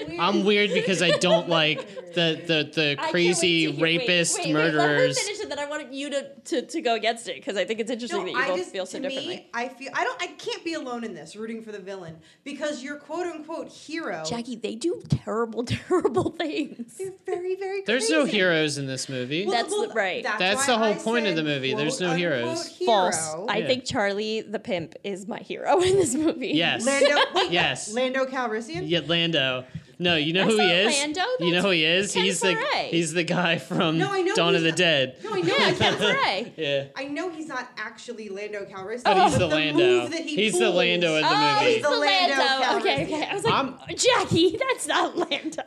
You're 0.00 0.08
weird. 0.08 0.20
I'm 0.20 0.44
weird 0.44 0.70
because 0.72 1.02
I 1.02 1.10
don't 1.18 1.48
like 1.48 1.88
the 2.14 2.40
the, 2.46 2.70
the 2.72 2.90
I 2.92 2.94
can't 2.94 3.00
wait 3.00 3.10
crazy 3.10 3.68
wait, 3.68 3.80
rapist 4.00 4.38
wait, 4.38 4.46
wait, 4.48 4.54
let 4.54 4.72
her 4.74 4.78
murderers. 4.80 5.18
finish 5.20 5.40
it, 5.40 5.48
then 5.48 5.58
I 5.58 5.66
want 5.68 5.92
you 5.92 6.10
to, 6.10 6.28
to, 6.46 6.62
to 6.62 6.80
go 6.80 6.94
against 6.94 7.28
it 7.28 7.36
because 7.36 7.56
I 7.56 7.64
think 7.64 7.80
it's 7.80 7.90
interesting 7.90 8.20
No, 8.20 8.24
that 8.26 8.32
you 8.32 8.38
I 8.38 8.48
both 8.48 8.58
just 8.58 8.70
feel 8.72 8.86
so 8.86 8.98
to 8.98 9.08
differently. 9.08 9.36
me, 9.36 9.48
I 9.54 9.68
feel 9.68 9.90
I 9.94 10.04
don't. 10.04 10.22
I 10.22 10.26
can't 10.28 10.64
be 10.64 10.74
alone 10.74 11.04
in 11.04 11.14
this 11.14 11.36
rooting 11.36 11.62
for 11.62 11.72
the 11.72 11.78
villain 11.78 12.16
because 12.44 12.82
your 12.82 12.96
quote 12.96 13.26
unquote 13.26 13.68
hero. 13.68 14.22
Jackie, 14.26 14.56
they 14.56 14.74
do 14.74 15.02
terrible, 15.08 15.64
terrible 15.88 16.30
things. 16.30 16.94
they're 16.98 17.12
very 17.26 17.56
very. 17.56 17.82
There's 17.82 18.08
no 18.10 18.24
heroes 18.24 18.78
in 18.78 18.86
this 18.86 19.08
movie. 19.08 19.44
That's 19.46 19.70
the- 19.74 19.92
right. 19.94 20.24
That's 20.38 20.66
why 20.68 20.74
the 20.74 20.78
whole 20.78 20.92
I 20.92 20.94
point 20.94 21.26
of 21.26 21.36
the 21.36 21.42
movie. 21.44 21.74
There's 21.74 22.00
no 22.00 22.08
quote, 22.08 22.18
heroes. 22.18 22.66
hero. 22.66 22.86
False. 22.92 23.34
I 23.48 23.62
think 23.62 23.84
Charlie 23.84 24.40
the 24.42 24.58
pimp 24.58 24.94
is 25.04 25.26
my 25.26 25.38
hero 25.38 25.80
in 25.82 25.94
this 25.96 26.14
movie. 26.14 26.48
yes. 26.48 26.86
Lando. 26.86 27.16
Wait, 27.34 27.50
Yes. 27.50 27.92
Lando 27.92 28.24
Calrissian. 28.24 28.82
Yeah, 28.88 29.00
Lando. 29.06 29.64
No, 29.98 30.16
you 30.16 30.32
know 30.32 30.44
That's 30.44 30.54
who 30.54 30.60
he 30.60 30.70
is. 30.72 30.98
Lando, 30.98 31.20
you 31.40 31.46
know 31.46 31.52
that's 31.52 31.64
who 31.64 31.70
he 31.70 31.84
is. 31.84 32.12
Ken 32.12 32.24
he's 32.24 32.40
the 32.40 32.54
he's 32.88 33.12
the 33.12 33.22
guy 33.24 33.58
from 33.58 33.98
No, 33.98 34.10
I 34.12 34.22
know 34.22 34.34
Dawn 34.34 34.48
of 34.54 34.62
he's 34.62 34.62
the 34.62 34.68
not- 34.70 34.78
Dead. 34.78 35.16
No, 35.24 35.34
I 35.34 35.40
know. 35.40 35.46
Yeah, 35.56 35.68
he's 35.70 35.78
Ken 35.78 35.92
not- 35.92 36.00
Foray. 36.00 36.52
Yeah. 36.56 36.84
I 36.96 37.04
know 37.04 37.30
he's 37.30 37.46
not 37.46 37.68
actually 37.76 38.28
Lando 38.28 38.64
Calrissian. 38.64 39.04
But 39.04 39.16
he's 39.22 39.32
but 39.32 39.38
the 39.38 39.46
Lando. 39.48 40.00
move 40.00 40.10
that 40.10 40.20
he 40.22 40.36
He's 40.36 40.52
the 40.54 40.58
pulls- 40.66 40.74
Lando 40.76 41.14
in 41.16 41.22
the 41.22 41.28
Oh, 41.28 41.54
movie. 41.60 41.72
he's 41.74 41.82
the 41.82 41.88
The 41.90 41.96
Lando 41.96 42.36
Lando. 42.36 42.78
Okay, 42.78 42.96
Calrissian. 42.96 43.02
okay. 43.04 43.26
I 43.30 43.34
was 43.34 43.44
like, 43.44 43.54
I'm- 43.54 43.78
Jackie, 43.96 44.56
that's 44.56 44.86
not 44.86 45.16
Lando. 45.16 45.62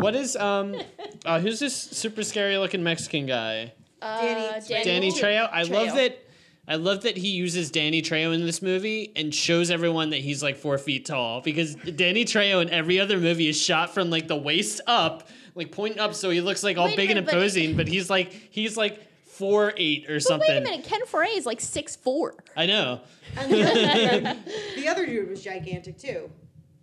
What 0.00 0.14
is 0.14 0.36
um 0.36 0.76
uh, 1.24 1.40
who's 1.40 1.60
this 1.60 1.74
super 1.76 2.22
scary 2.22 2.56
looking 2.58 2.82
Mexican 2.82 3.26
guy? 3.26 3.72
Danny 4.00 4.44
Uh, 4.46 4.52
Trejo. 4.60 4.84
Danny 4.84 5.12
Trejo. 5.12 5.48
I 5.50 5.62
love 5.62 5.94
that. 5.94 6.18
I 6.66 6.76
love 6.76 7.02
that 7.02 7.16
he 7.18 7.28
uses 7.28 7.70
Danny 7.70 8.00
Trejo 8.00 8.34
in 8.34 8.46
this 8.46 8.62
movie 8.62 9.12
and 9.16 9.34
shows 9.34 9.70
everyone 9.70 10.10
that 10.10 10.20
he's 10.20 10.42
like 10.42 10.56
four 10.56 10.78
feet 10.78 11.04
tall 11.04 11.42
because 11.42 11.74
Danny 11.74 12.24
Trejo 12.24 12.62
in 12.62 12.70
every 12.70 12.98
other 12.98 13.18
movie 13.18 13.48
is 13.48 13.60
shot 13.60 13.92
from 13.92 14.08
like 14.08 14.28
the 14.28 14.36
waist 14.36 14.80
up, 14.86 15.28
like 15.54 15.70
pointing 15.72 15.98
up, 16.00 16.14
so 16.14 16.30
he 16.30 16.40
looks 16.40 16.62
like 16.62 16.78
all 16.78 16.86
Wait 16.86 16.96
big 16.96 17.10
and 17.10 17.16
minute, 17.18 17.26
but- 17.26 17.34
imposing. 17.34 17.76
But 17.76 17.86
he's 17.88 18.08
like 18.08 18.32
he's 18.50 18.76
like 18.78 19.00
four 19.26 19.74
eight 19.76 20.08
or 20.08 20.14
But 20.14 20.22
something. 20.22 20.48
wait 20.48 20.56
a 20.58 20.60
minute, 20.62 20.84
Ken 20.86 21.00
Foree 21.06 21.36
is 21.36 21.44
like 21.44 21.60
six 21.60 21.96
four. 21.96 22.34
I 22.56 22.66
know. 22.66 23.00
The 23.34 24.86
other, 24.88 25.06
dude 25.06 25.28
was 25.28 25.42
gigantic 25.42 25.98
too. 25.98 26.30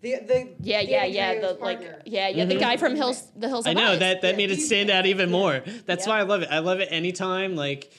The 0.02 0.18
the 0.26 0.50
Yeah, 0.60 0.82
yeah, 0.82 1.02
Danny 1.02 1.14
yeah. 1.16 1.34
Trejo's 1.36 1.42
The 1.58 1.64
like, 1.64 1.80
partner. 1.82 2.02
yeah, 2.06 2.28
yeah. 2.30 2.46
The 2.46 2.54
mm-hmm. 2.56 2.60
guy 2.60 2.78
from 2.78 2.96
Hills, 2.96 3.32
the 3.36 3.48
Hills. 3.48 3.68
I 3.68 3.74
know 3.74 3.92
Eyes. 3.94 4.00
that 4.00 4.22
that 4.22 4.32
Yeah, 4.32 4.38
made 4.38 4.52
it 4.52 4.60
stand 4.62 4.90
out 4.90 5.06
even 5.06 5.30
more. 5.32 5.62
That's 5.86 6.06
Yeah. 6.06 6.14
why 6.14 6.20
I 6.20 6.24
love 6.24 6.42
it. 6.42 6.50
I 6.52 6.60
love 6.60 6.80
it 6.80 6.88
anytime 6.92 7.56
like 7.56 7.92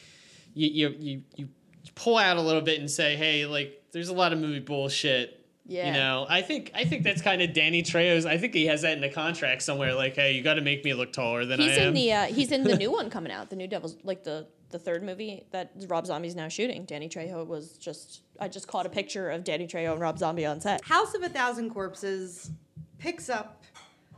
you 0.54 0.68
you 0.68 0.96
you 0.98 1.22
you 1.36 1.48
pull 1.94 2.16
out 2.18 2.36
a 2.36 2.40
little 2.40 2.60
bit 2.62 2.80
and 2.80 2.90
say, 2.90 3.16
hey, 3.16 3.46
like 3.46 3.82
there's 3.92 4.08
a 4.08 4.14
lot 4.14 4.32
of 4.32 4.38
movie 4.38 4.60
bullshit. 4.60 5.38
Yeah. 5.64 5.86
You 5.86 5.92
know, 5.92 6.26
I 6.28 6.42
think 6.42 6.72
I 6.74 6.84
think 6.84 7.04
that's 7.04 7.22
kind 7.22 7.40
of 7.40 7.52
Danny 7.52 7.82
Trejo's. 7.82 8.26
I 8.26 8.36
think 8.36 8.52
he 8.52 8.66
has 8.66 8.82
that 8.82 8.94
in 8.94 9.00
the 9.00 9.08
contract 9.08 9.62
somewhere. 9.62 9.94
Like, 9.94 10.16
hey, 10.16 10.32
you 10.32 10.42
got 10.42 10.54
to 10.54 10.60
make 10.60 10.84
me 10.84 10.92
look 10.92 11.12
taller 11.12 11.44
than 11.44 11.60
He's 11.60 11.78
I 11.78 11.82
am. 11.82 11.88
in 11.88 11.94
the 11.94 12.12
uh, 12.12 12.24
he's 12.26 12.50
in 12.50 12.64
the 12.64 12.76
new 12.78 12.90
one 12.90 13.10
coming 13.10 13.30
out, 13.30 13.48
the 13.48 13.56
new 13.56 13.68
Devil's 13.68 13.96
like 14.02 14.24
the 14.24 14.48
the 14.70 14.78
third 14.78 15.02
movie 15.02 15.44
that 15.52 15.70
Rob 15.86 16.06
Zombie's 16.06 16.34
now 16.34 16.48
shooting. 16.48 16.84
Danny 16.84 17.08
Trejo 17.08 17.46
was 17.46 17.76
just 17.78 18.22
I 18.40 18.48
just 18.48 18.66
caught 18.66 18.86
a 18.86 18.90
picture 18.90 19.30
of 19.30 19.44
Danny 19.44 19.68
Trejo 19.68 19.92
and 19.92 20.00
Rob 20.00 20.18
Zombie 20.18 20.46
on 20.46 20.60
set. 20.60 20.84
House 20.84 21.14
of 21.14 21.22
a 21.22 21.28
Thousand 21.28 21.70
Corpses 21.70 22.50
picks 22.98 23.28
up 23.28 23.61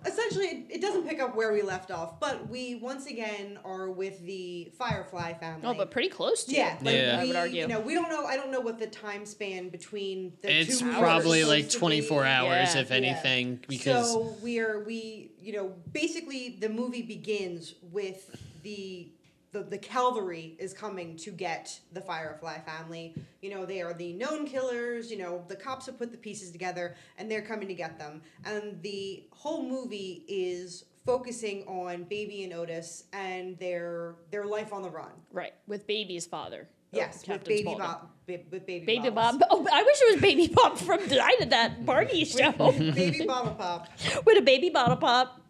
essentially 0.07 0.47
it, 0.47 0.67
it 0.77 0.81
doesn't 0.81 1.07
pick 1.09 1.21
up 1.21 1.35
where 1.37 1.53
we 1.53 1.63
left 1.63 1.91
off, 1.91 2.19
but 2.21 2.49
we 2.49 2.77
once 2.77 3.07
again 3.07 3.59
are 3.65 3.91
with 3.91 4.21
the 4.25 4.73
Firefly 4.79 5.35
family. 5.35 5.63
Oh, 5.65 5.75
but 5.75 5.91
pretty 5.91 6.09
close 6.09 6.45
to. 6.45 6.53
yeah, 6.55 6.77
like 6.83 6.95
Yeah. 6.95 7.17
We, 7.19 7.23
I 7.23 7.27
would 7.27 7.37
argue. 7.37 7.61
You 7.63 7.69
know, 7.69 7.81
we 7.81 7.95
don't 7.95 8.09
know. 8.09 8.25
I 8.25 8.37
don't 8.37 8.51
know 8.51 8.61
what 8.61 8.79
the 8.79 8.87
time 8.87 9.25
span 9.27 9.69
between 9.69 10.33
the 10.43 10.61
It's 10.61 10.79
two. 10.79 10.85
movies 10.87 11.01
probably 11.01 11.41
is 11.41 11.49
like 11.49 11.71
24 11.71 12.23
be. 12.23 12.29
hours, 12.29 12.75
Yeah. 12.75 12.81
if 12.81 12.91
Yeah. 12.91 12.97
anything, 12.97 13.61
because 13.69 14.13
so 14.13 14.37
we 14.43 14.59
are 14.61 14.85
we 14.85 15.31
you 15.41 15.53
know 15.55 15.73
basically 15.93 16.57
the 16.61 16.69
movie 16.69 17.03
begins 17.03 17.75
with 17.93 18.35
the 18.63 19.09
the, 19.55 19.63
the 19.63 19.79
cavalry 19.79 20.57
is 20.59 20.75
coming 20.75 21.17
to 21.19 21.31
get 21.31 21.79
the 21.93 22.01
Firefly 22.01 22.59
family. 22.59 23.15
You 23.41 23.51
know, 23.51 23.65
they 23.65 23.81
are 23.81 23.95
the 23.95 24.13
known 24.13 24.47
killers. 24.47 25.11
You 25.11 25.19
know, 25.19 25.45
the 25.49 25.57
cops 25.57 25.87
have 25.87 25.97
put 25.97 26.11
the 26.11 26.19
pieces 26.19 26.51
together 26.51 26.97
and 27.17 27.31
they're 27.31 27.41
coming 27.43 27.69
to 27.69 27.75
get 27.75 27.99
them. 27.99 28.21
And 28.45 28.83
the 28.83 29.25
whole 29.31 29.63
movie 29.63 30.25
is 30.29 30.85
focusing 31.07 31.63
on 31.69 32.03
Baby 32.05 32.43
and 32.45 32.53
Otis 32.53 33.05
and 33.13 33.57
their 33.59 34.17
their 34.31 34.45
life 34.45 34.73
on 34.73 34.83
the 34.83 34.91
run. 34.91 35.13
Right, 35.33 35.55
with 35.69 35.87
baby's 35.87 36.27
father. 36.27 36.67
Oh, 36.93 36.97
yes, 36.97 37.27
with 37.27 37.45
Baby. 37.45 37.65
Bob. 37.77 38.09
ba- 38.27 38.39
With 38.51 38.67
Baby, 38.67 38.87
Baby 38.87 39.11
Bottles. 39.11 39.39
Bob. 39.41 39.49
Oh, 39.51 39.67
I 39.73 39.83
wish 39.83 39.99
it 40.03 40.13
was 40.15 40.21
Baby 40.23 40.47
Bob 40.53 40.79
from 40.79 41.07
Night 41.09 41.39
at 41.41 41.51
that 41.51 41.85
Barney 41.87 42.25
show 42.37 42.53
Baby 42.53 43.25
Bottle 43.27 43.55
Pop. 43.55 43.89
with 44.25 44.39
a 44.39 44.43
baby 44.43 44.71
bottle 44.71 44.97
pop. 44.97 45.41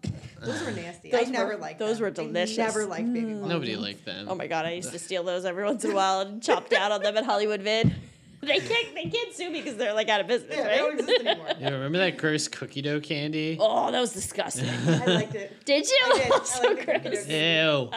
Those 0.44 0.62
were 0.64 0.70
nasty. 0.72 1.10
Those 1.10 1.28
I 1.28 1.30
never 1.30 1.54
were- 1.54 1.56
liked 1.60 1.78
those 1.78 1.96
them. 1.98 2.02
were 2.02 2.08
I 2.08 2.10
delicious. 2.10 2.58
never 2.58 2.86
liked 2.86 3.12
Baby 3.12 3.34
Bottle. 3.34 3.48
nobody 3.48 3.76
liked 3.76 4.04
them. 4.04 4.26
Oh 4.28 4.34
my 4.34 4.46
god, 4.46 4.66
I 4.66 4.72
used 4.72 4.92
to 4.92 4.98
steal 5.06 5.22
those 5.24 5.44
every 5.44 5.64
once 5.64 5.84
in 5.84 5.90
a 5.92 5.94
while 5.94 6.20
and 6.20 6.42
chop 6.42 6.68
down 6.68 6.92
on 6.92 7.02
them 7.02 7.16
at 7.16 7.24
Hollywood 7.24 7.62
Vid. 7.62 7.94
They 8.44 8.58
can't 8.58 8.94
they 8.94 9.08
can't 9.08 9.32
sue 9.32 9.48
me 9.48 9.62
because 9.62 9.78
they're 9.78 9.94
like 9.94 10.10
out 10.10 10.20
of 10.20 10.26
business, 10.26 10.54
Yeah, 10.54 10.64
they 10.68 10.76
don't 10.76 10.98
exist 11.00 11.24
anymore. 11.26 11.46
Yeah, 11.58 11.70
remember 11.70 11.96
that 11.96 12.18
gross 12.18 12.46
cookie 12.46 12.82
dough 12.82 13.00
candy? 13.00 13.56
oh, 13.58 13.90
that 13.90 13.98
was 13.98 14.12
disgusting. 14.12 14.68
I 14.86 15.06
liked 15.06 15.34
it. 15.34 15.64
Did 15.64 15.86
you? 15.88 15.98
I 16.04 16.18
did. 16.18 16.32
I 16.32 16.44
so 16.44 16.62
liked 16.68 16.84
gross. 16.84 17.26
Ew. 17.26 17.88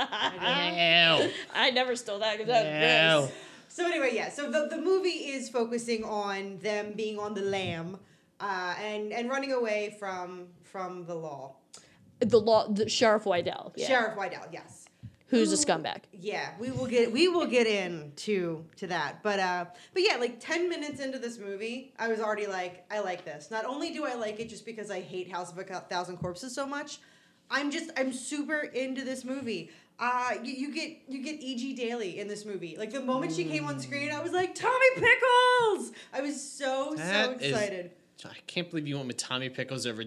Ew. 1.27 1.31
I 1.53 1.71
never 1.73 1.97
stole 1.97 2.19
that 2.19 2.38
because 2.38 2.47
that 2.47 2.63
was 2.63 3.23
Ew. 3.23 3.27
gross. 3.27 3.38
So 3.67 3.86
anyway, 3.88 4.12
yeah. 4.13 4.29
So 4.29 4.49
the, 4.49 4.67
the 4.73 4.81
movie 4.81 5.10
is 5.10 5.49
focusing 5.49 6.05
on 6.05 6.60
them 6.60 6.93
being 6.95 7.19
on 7.19 7.33
the 7.33 7.41
lam, 7.41 7.97
uh, 8.39 8.73
and 8.81 9.12
and 9.12 9.29
running 9.29 9.51
away 9.51 9.97
from 9.99 10.47
from 10.63 11.05
the 11.05 11.15
law. 11.15 11.55
The 12.19 12.39
law, 12.39 12.67
the 12.67 12.89
Sheriff 12.89 13.25
Wydell, 13.25 13.73
yeah, 13.75 13.88
Sheriff 13.88 14.15
Wydell, 14.17 14.47
yes. 14.51 14.86
who's 15.27 15.53
a 15.53 15.56
scumbag. 15.65 15.99
Yeah, 16.13 16.49
we 16.60 16.71
will 16.71 16.88
get 16.88 17.12
we 17.12 17.27
will 17.27 17.45
get 17.45 17.67
into 17.67 18.65
to 18.77 18.88
that, 18.88 19.21
but 19.21 19.39
uh, 19.39 19.65
but 19.93 20.01
yeah, 20.03 20.17
like 20.17 20.39
ten 20.39 20.67
minutes 20.69 20.99
into 20.99 21.19
this 21.19 21.38
movie, 21.38 21.93
I 21.99 22.08
was 22.08 22.19
already 22.19 22.47
like, 22.47 22.86
I 22.89 22.99
like 23.01 23.23
this. 23.23 23.51
Not 23.51 23.65
only 23.65 23.93
do 23.93 24.06
I 24.06 24.15
like 24.15 24.39
it 24.39 24.49
just 24.49 24.65
because 24.65 24.89
I 24.89 25.01
hate 25.01 25.32
House 25.32 25.51
of 25.51 25.58
a 25.60 25.63
Thousand 25.63 26.17
Corpses 26.17 26.56
so 26.56 26.65
much, 26.65 26.99
I'm 27.51 27.69
just 27.71 27.91
I'm 27.97 28.12
super 28.12 28.62
into 28.62 29.03
this 29.03 29.23
movie. 29.23 29.69
Uh, 29.99 30.32
you, 30.43 30.53
you 30.53 30.73
get 30.73 30.97
you 31.08 31.23
get 31.23 31.41
E.G. 31.41 31.73
Daily 31.73 32.19
in 32.19 32.27
this 32.27 32.45
movie. 32.45 32.75
Like 32.77 32.91
the 32.91 32.99
moment 33.01 33.34
she 33.34 33.45
came 33.45 33.65
on 33.65 33.80
screen, 33.80 34.12
I 34.12 34.21
was 34.21 34.32
like, 34.32 34.53
Tommy 34.53 34.86
Pickles! 34.95 35.91
I 36.13 36.21
was 36.21 36.41
so 36.41 36.91
so 36.91 36.97
That 36.97 37.41
is- 37.41 37.51
excited. 37.51 37.91
I 38.25 38.34
can't 38.47 38.67
believe 38.69 38.88
you 38.88 38.95
went 38.95 39.08
with 39.08 39.17
Tommy 39.17 39.49
Pickles 39.49 39.86
over 39.86 40.03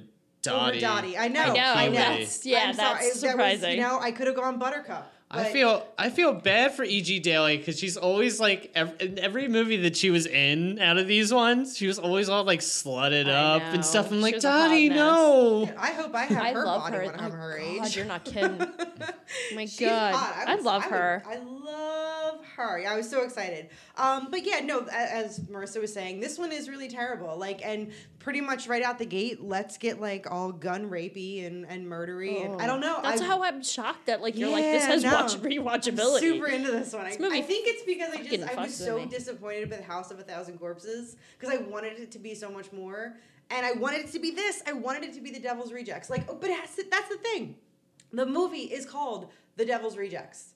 Over 0.49 0.59
Dottie. 0.59 0.81
Dottie, 0.81 1.19
I 1.19 1.29
know, 1.29 1.43
I 1.43 1.47
know, 1.49 1.53
I 1.63 1.87
know. 1.89 1.93
that's- 1.93 2.47
yeah, 2.47 2.59
I'm 2.69 2.77
that's 2.77 2.79
That 2.79 2.99
was, 3.13 3.21
surprising. 3.21 3.71
you 3.77 3.81
know, 3.83 3.99
I 4.01 4.11
could 4.11 4.27
have 4.27 4.37
gone 4.37 4.59
Buttercup. 4.59 5.13
I 5.33 5.45
feel 5.45 5.87
I 5.97 6.11
feel 6.11 6.33
bad 6.33 6.73
for 6.75 6.83
E.G. 6.83 7.21
Daily 7.21 7.57
because 7.57 7.79
she's 7.79 7.97
always 7.97 8.41
like 8.41 8.73
ev- 8.75 8.97
in 8.99 9.17
every 9.17 9.47
movie 9.47 9.77
that 9.83 9.97
she 9.97 10.11
was 10.11 10.27
in 10.27 10.81
out 10.81 10.99
of 10.99 11.07
these 11.07 11.33
ones, 11.33 11.77
she 11.77 11.87
was 11.87 12.01
always 12.01 12.29
all 12.29 12.43
like 12.43 12.59
slutted 12.59 13.29
I 13.29 13.31
up 13.31 13.63
know. 13.63 13.69
and 13.69 13.85
stuff. 13.85 14.07
I'm 14.11 14.17
She 14.19 14.23
like, 14.23 14.35
was 14.35 14.43
Dottie, 14.43 14.89
mess. 14.89 14.97
no. 14.99 15.71
I 15.79 15.93
hope 15.93 16.13
I 16.17 16.25
have 16.25 16.43
I 16.43 16.53
her 16.53 16.65
love 16.65 16.81
body 16.83 16.97
her. 16.97 17.05
when 17.13 17.21
I'm 17.21 17.31
oh, 17.31 17.37
her 17.37 17.59
God, 17.61 17.87
age. 17.87 17.97
you're 17.97 18.07
not 18.07 18.25
kidding. 18.33 18.61
Oh 18.61 19.55
my 19.55 19.67
She's 19.67 19.79
god, 19.79 20.15
hot. 20.15 20.49
I, 20.49 20.55
was- 20.57 20.65
love 20.65 20.85
would- 20.87 20.93
her. 20.95 21.23
I 21.25 21.37
love 21.37 22.00
her. 22.61 22.79
Yeah, 22.81 22.93
I 22.93 22.97
was 22.97 23.09
so 23.09 23.23
excited. 23.23 23.71
Um, 23.97 24.29
but 24.31 24.45
yeah, 24.45 24.61
no, 24.61 24.87
as 24.93 25.41
Marissa 25.41 25.81
was 25.81 25.93
saying, 25.93 26.21
this 26.21 26.39
one 26.39 26.53
is 26.53 26.69
really 26.69 26.89
terrible. 26.89 27.37
Like, 27.37 27.65
and 27.65 27.93
pretty 28.19 28.41
much 28.41 28.69
right 28.69 28.83
out 28.83 28.99
the 28.99 29.07
gate, 29.07 29.43
let's 29.43 29.79
get 29.79 30.01
like 30.01 30.31
all 30.31 30.53
gun 30.53 30.89
rapey 30.91 31.47
and, 31.47 31.67
and 31.67 31.87
murdery. 31.87 32.45
And 32.45 32.61
I 32.61 32.67
don't 32.67 32.81
know. 32.81 32.97
Oh. 32.99 33.03
That's 33.03 33.21
I, 33.21 33.25
how 33.27 33.43
I'm 33.43 33.63
shocked 33.63 34.07
that 34.07 34.23
like 34.23 34.37
you're 34.37 34.51
like 34.51 34.63
this 34.63 34.85
has 34.87 35.03
no. 35.03 35.13
watch 35.13 35.35
rewatchability. 35.37 36.21
Super 36.21 36.47
into 36.47 36.71
this 36.71 36.93
one. 36.93 37.07
I, 37.07 37.09
I 37.09 37.43
think 37.43 37.67
it's 37.67 37.83
because 37.83 38.15
I 38.15 38.23
just 38.23 38.59
I 38.59 38.63
was 38.63 38.77
so 38.77 39.05
disappointed 39.07 39.71
with 39.71 39.83
House 39.83 40.11
of 40.11 40.19
a 40.19 40.23
Thousand 40.23 40.59
Corpses 40.59 41.17
because 41.39 41.55
I 41.55 41.63
wanted 41.63 41.99
it 41.99 42.13
to 42.13 42.19
be 42.19 42.35
so 42.35 42.51
much 42.51 42.73
more, 42.73 43.17
and 43.51 43.67
I 43.67 43.73
wanted 43.73 44.01
it 44.01 44.13
to 44.13 44.19
be 44.19 44.31
this. 44.31 44.63
I 44.67 44.73
wanted 44.73 45.05
it 45.05 45.15
to 45.15 45.21
be 45.21 45.31
The 45.31 45.41
Devil's 45.41 45.73
Rejects. 45.73 46.11
Like, 46.11 46.25
oh, 46.29 46.37
but 46.41 46.49
that's 46.49 46.77
the, 46.77 46.85
that's 46.91 47.09
the 47.09 47.17
thing. 47.17 47.57
The 48.13 48.27
movie 48.27 48.65
is 48.65 48.87
called 48.87 49.31
The 49.57 49.65
Devil's 49.65 49.97
Rejects. 49.97 50.55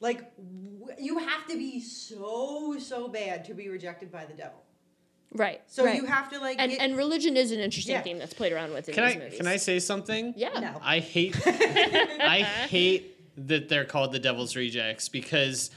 Like, 0.00 0.34
w- 0.36 0.94
you 0.98 1.18
have 1.18 1.46
to 1.48 1.56
be 1.56 1.80
so 1.80 2.76
so 2.78 3.08
bad 3.08 3.44
to 3.46 3.54
be 3.54 3.68
rejected 3.68 4.10
by 4.12 4.24
the 4.26 4.34
devil. 4.34 4.62
right. 5.32 5.60
So 5.66 5.84
right. 5.84 5.96
you 5.96 6.04
have 6.06 6.30
to 6.30 6.38
like 6.38 6.56
and 6.60 6.70
get- 6.70 6.80
and 6.80 6.96
religion 6.96 7.36
is 7.36 7.50
an 7.52 7.60
interesting 7.60 7.94
Yeah. 7.94 8.02
theme 8.02 8.18
that's 8.18 8.34
played 8.34 8.52
around 8.52 8.72
with 8.72 8.88
in 8.88 8.94
Can 8.94 9.04
these 9.06 9.16
I 9.16 9.18
movies. 9.18 9.36
can 9.38 9.46
I 9.46 9.56
say 9.56 9.78
something? 9.78 10.34
Yeah. 10.36 10.58
No. 10.60 10.80
I 10.82 10.98
hate 11.00 11.34
I 11.46 12.42
hate 12.68 13.12
that 13.48 13.68
they're 13.68 13.84
called 13.84 14.12
the 14.12 14.18
Devil's 14.18 14.54
Rejects 14.56 15.08
because 15.08 15.70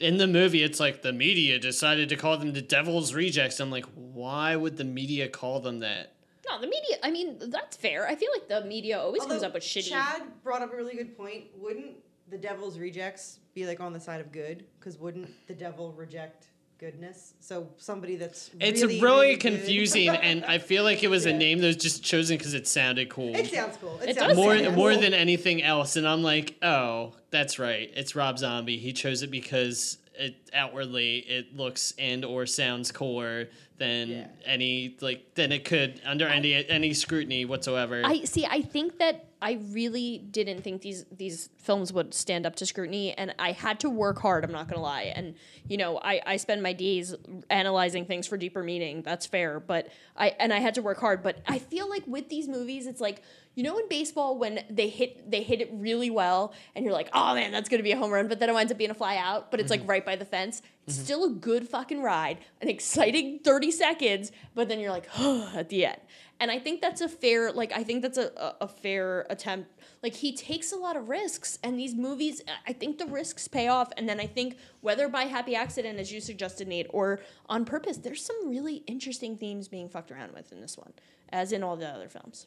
in 0.00 0.16
the 0.18 0.26
movie 0.26 0.62
it's 0.62 0.80
like 0.80 1.02
the 1.02 1.12
media 1.12 1.58
decided 1.58 2.08
to 2.08 2.16
call 2.16 2.36
them 2.38 2.52
the 2.52 2.62
Devil's 2.62 3.12
Rejects. 3.14 3.60
I'm 3.60 3.70
like, 3.70 3.86
why 3.94 4.56
would 4.56 4.76
the 4.76 4.84
media 4.84 5.28
call 5.28 5.60
them 5.60 5.80
that? 5.80 6.12
No, 6.48 6.60
the 6.60 6.66
media. 6.66 6.96
I 7.02 7.10
mean, 7.10 7.38
that's 7.50 7.76
fair. 7.76 8.06
I 8.06 8.14
feel 8.16 8.28
like 8.32 8.48
the 8.48 8.66
media 8.68 8.98
always 9.00 9.24
comes 9.24 9.42
up 9.42 9.54
with 9.54 9.62
shitty. 9.62 9.88
Chad 9.90 10.22
brought 10.42 10.60
up 10.62 10.72
a 10.72 10.76
really 10.76 10.94
good 10.94 11.16
point. 11.16 11.44
Wouldn't 11.56 11.96
the 12.28 12.38
devil's 12.38 12.78
rejects 12.78 13.38
be 13.54 13.66
like 13.66 13.80
on 13.80 13.92
the 13.92 14.00
side 14.00 14.20
of 14.20 14.32
good? 14.32 14.64
Because 14.78 14.98
wouldn't 14.98 15.28
the 15.46 15.54
devil 15.54 15.92
reject 15.92 16.48
goodness? 16.78 17.34
So 17.40 17.68
somebody 17.76 18.16
that's 18.16 18.50
It's 18.60 18.82
really, 18.82 19.00
really, 19.00 19.00
really 19.00 19.36
good- 19.36 19.40
confusing, 19.40 20.08
and 20.08 20.44
I 20.44 20.58
feel 20.58 20.82
like 20.84 21.02
it 21.02 21.08
was 21.08 21.26
Yeah. 21.26 21.32
a 21.32 21.38
name 21.38 21.58
that 21.60 21.66
was 21.68 21.76
just 21.76 22.02
chosen 22.02 22.36
because 22.38 22.54
it 22.54 22.66
sounded 22.66 23.08
cool. 23.10 23.34
it 23.34 23.50
sounds 23.52 23.76
cool. 23.80 23.98
It, 24.02 24.10
It 24.10 24.16
sounds 24.16 24.28
does 24.30 24.36
more 24.36 24.58
sound 24.58 24.76
more 24.76 24.92
cool. 24.92 25.00
than 25.00 25.14
anything 25.14 25.62
else, 25.62 25.96
and 25.96 26.06
I'm 26.08 26.22
like, 26.22 26.56
oh, 26.62 27.12
that's 27.30 27.58
right. 27.58 27.90
It's 27.94 28.14
Rob 28.16 28.38
Zombie. 28.38 28.78
He 28.78 28.92
chose 28.92 29.22
it 29.22 29.30
because 29.30 29.98
it 30.16 30.36
outwardly 30.52 31.18
it 31.18 31.56
looks 31.56 31.92
and 31.98 32.24
or 32.24 32.46
sounds 32.46 32.92
cooler 32.92 33.48
than 33.78 34.08
Yeah. 34.08 34.26
any 34.46 34.96
like 35.00 35.34
than 35.34 35.50
it 35.50 35.64
could 35.64 36.00
under 36.04 36.28
any 36.28 36.54
any 36.68 36.94
scrutiny 36.94 37.44
whatsoever. 37.44 38.02
I 38.04 38.22
see. 38.24 38.46
I 38.46 38.62
think 38.62 38.98
that 38.98 39.33
I 39.44 39.58
really 39.72 40.16
didn't 40.16 40.62
think 40.62 40.80
these 40.80 41.04
these 41.14 41.50
films 41.58 41.92
would 41.92 42.14
stand 42.14 42.46
up 42.46 42.56
to 42.56 42.66
scrutiny, 42.66 43.12
and 43.12 43.34
I 43.38 43.52
had 43.52 43.78
to 43.80 43.90
work 43.90 44.18
hard. 44.18 44.42
I'm 44.42 44.52
not 44.52 44.68
gonna 44.68 44.80
lie, 44.80 45.12
and 45.14 45.34
you 45.68 45.76
know, 45.76 45.98
I 45.98 46.22
I 46.24 46.36
spend 46.38 46.62
my 46.62 46.72
days 46.72 47.14
analyzing 47.50 48.06
things 48.06 48.26
for 48.26 48.38
deeper 48.38 48.62
meaning. 48.62 49.02
That's 49.02 49.26
fair, 49.26 49.60
but 49.60 49.88
I 50.16 50.28
and 50.40 50.50
I 50.50 50.60
had 50.60 50.76
to 50.76 50.82
work 50.82 50.98
hard. 50.98 51.22
But 51.22 51.42
I 51.46 51.58
feel 51.58 51.90
like 51.90 52.06
with 52.06 52.30
these 52.30 52.48
movies, 52.48 52.86
it's 52.86 53.02
like. 53.02 53.22
You 53.56 53.62
know, 53.62 53.78
in 53.78 53.88
baseball, 53.88 54.36
when 54.36 54.64
they 54.68 54.88
hit 54.88 55.30
they 55.30 55.44
hit 55.44 55.60
it 55.60 55.70
really 55.72 56.10
well, 56.10 56.52
and 56.74 56.84
you're 56.84 56.92
like, 56.92 57.08
"Oh 57.12 57.36
man, 57.36 57.52
that's 57.52 57.68
gonna 57.68 57.84
be 57.84 57.92
a 57.92 57.96
home 57.96 58.10
run," 58.10 58.26
but 58.26 58.40
then 58.40 58.50
it 58.50 58.52
winds 58.52 58.72
up 58.72 58.78
being 58.78 58.90
a 58.90 58.94
fly 58.94 59.16
out. 59.16 59.52
But 59.52 59.60
it's 59.60 59.70
like 59.70 59.82
mm-hmm. 59.82 59.90
right 59.90 60.04
by 60.04 60.16
the 60.16 60.24
fence. 60.24 60.60
It's 60.88 60.96
mm-hmm. 60.96 61.04
still 61.04 61.24
a 61.26 61.30
good 61.30 61.68
fucking 61.68 62.02
ride, 62.02 62.38
an 62.60 62.68
exciting 62.68 63.38
thirty 63.44 63.70
seconds. 63.70 64.32
But 64.56 64.68
then 64.68 64.80
you're 64.80 64.90
like, 64.90 65.08
"Oh," 65.16 65.52
at 65.54 65.68
the 65.68 65.86
end. 65.86 66.00
And 66.40 66.50
I 66.50 66.58
think 66.58 66.80
that's 66.80 67.00
a 67.00 67.08
fair, 67.08 67.52
like, 67.52 67.72
I 67.72 67.84
think 67.84 68.02
that's 68.02 68.18
a, 68.18 68.56
a, 68.60 68.66
fair 68.66 69.26
attempt. 69.30 69.70
Like, 70.02 70.14
he 70.14 70.36
takes 70.36 70.72
a 70.72 70.76
lot 70.76 70.96
of 70.96 71.08
risks, 71.08 71.58
and 71.62 71.78
these 71.78 71.94
movies, 71.94 72.42
I 72.66 72.72
think 72.72 72.98
the 72.98 73.06
risks 73.06 73.46
pay 73.46 73.68
off. 73.68 73.90
And 73.96 74.08
then 74.08 74.18
I 74.18 74.26
think, 74.26 74.58
whether 74.80 75.08
by 75.08 75.24
happy 75.24 75.54
accident, 75.54 75.98
as 75.98 76.12
you 76.12 76.20
suggested, 76.20 76.66
Nate, 76.66 76.88
or 76.90 77.20
on 77.48 77.64
purpose, 77.64 77.98
there's 77.98 78.24
some 78.24 78.50
really 78.50 78.82
interesting 78.88 79.36
themes 79.36 79.68
being 79.68 79.88
fucked 79.88 80.10
around 80.10 80.34
with 80.34 80.50
in 80.52 80.60
this 80.60 80.76
one, 80.76 80.92
as 81.30 81.52
in 81.52 81.62
all 81.62 81.76
the 81.76 81.88
other 81.88 82.08
films. 82.08 82.46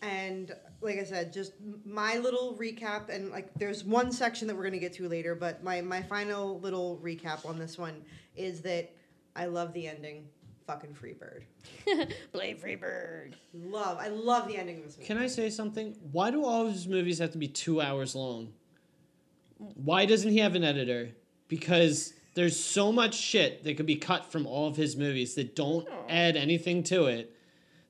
And 0.00 0.54
like 0.80 0.98
I 0.98 1.04
said, 1.04 1.32
just 1.32 1.54
my 1.84 2.18
little 2.18 2.56
recap, 2.58 3.08
and 3.08 3.30
like 3.30 3.52
there's 3.54 3.82
one 3.82 4.12
section 4.12 4.46
that 4.46 4.56
we're 4.56 4.62
gonna 4.62 4.78
get 4.78 4.92
to 4.94 5.08
later, 5.08 5.34
but 5.34 5.64
my 5.64 5.80
my 5.80 6.02
final 6.02 6.60
little 6.60 7.00
recap 7.02 7.44
on 7.44 7.58
this 7.58 7.76
one 7.76 8.04
is 8.36 8.60
that 8.62 8.92
I 9.34 9.46
love 9.46 9.72
the 9.72 9.88
ending. 9.88 10.28
Fucking 10.68 10.94
Freebird. 10.94 11.44
Blade 12.32 12.60
Freebird. 12.60 13.32
Love. 13.54 13.96
I 13.98 14.08
love 14.08 14.46
the 14.46 14.58
ending 14.58 14.76
of 14.76 14.84
this 14.84 14.98
movie. 14.98 15.06
Can 15.06 15.16
I 15.16 15.26
say 15.26 15.48
something? 15.48 15.96
Why 16.12 16.30
do 16.30 16.44
all 16.44 16.66
of 16.66 16.72
his 16.74 16.86
movies 16.86 17.18
have 17.20 17.30
to 17.32 17.38
be 17.38 17.48
two 17.48 17.80
hours 17.80 18.14
long? 18.14 18.52
Why 19.56 20.04
doesn't 20.04 20.30
he 20.30 20.40
have 20.40 20.54
an 20.56 20.64
editor? 20.64 21.08
Because 21.48 22.12
there's 22.34 22.62
so 22.62 22.92
much 22.92 23.14
shit 23.14 23.64
that 23.64 23.78
could 23.78 23.86
be 23.86 23.96
cut 23.96 24.30
from 24.30 24.46
all 24.46 24.68
of 24.68 24.76
his 24.76 24.94
movies 24.94 25.34
that 25.36 25.56
don't 25.56 25.88
oh. 25.90 26.04
add 26.06 26.36
anything 26.36 26.82
to 26.84 27.06
it. 27.06 27.34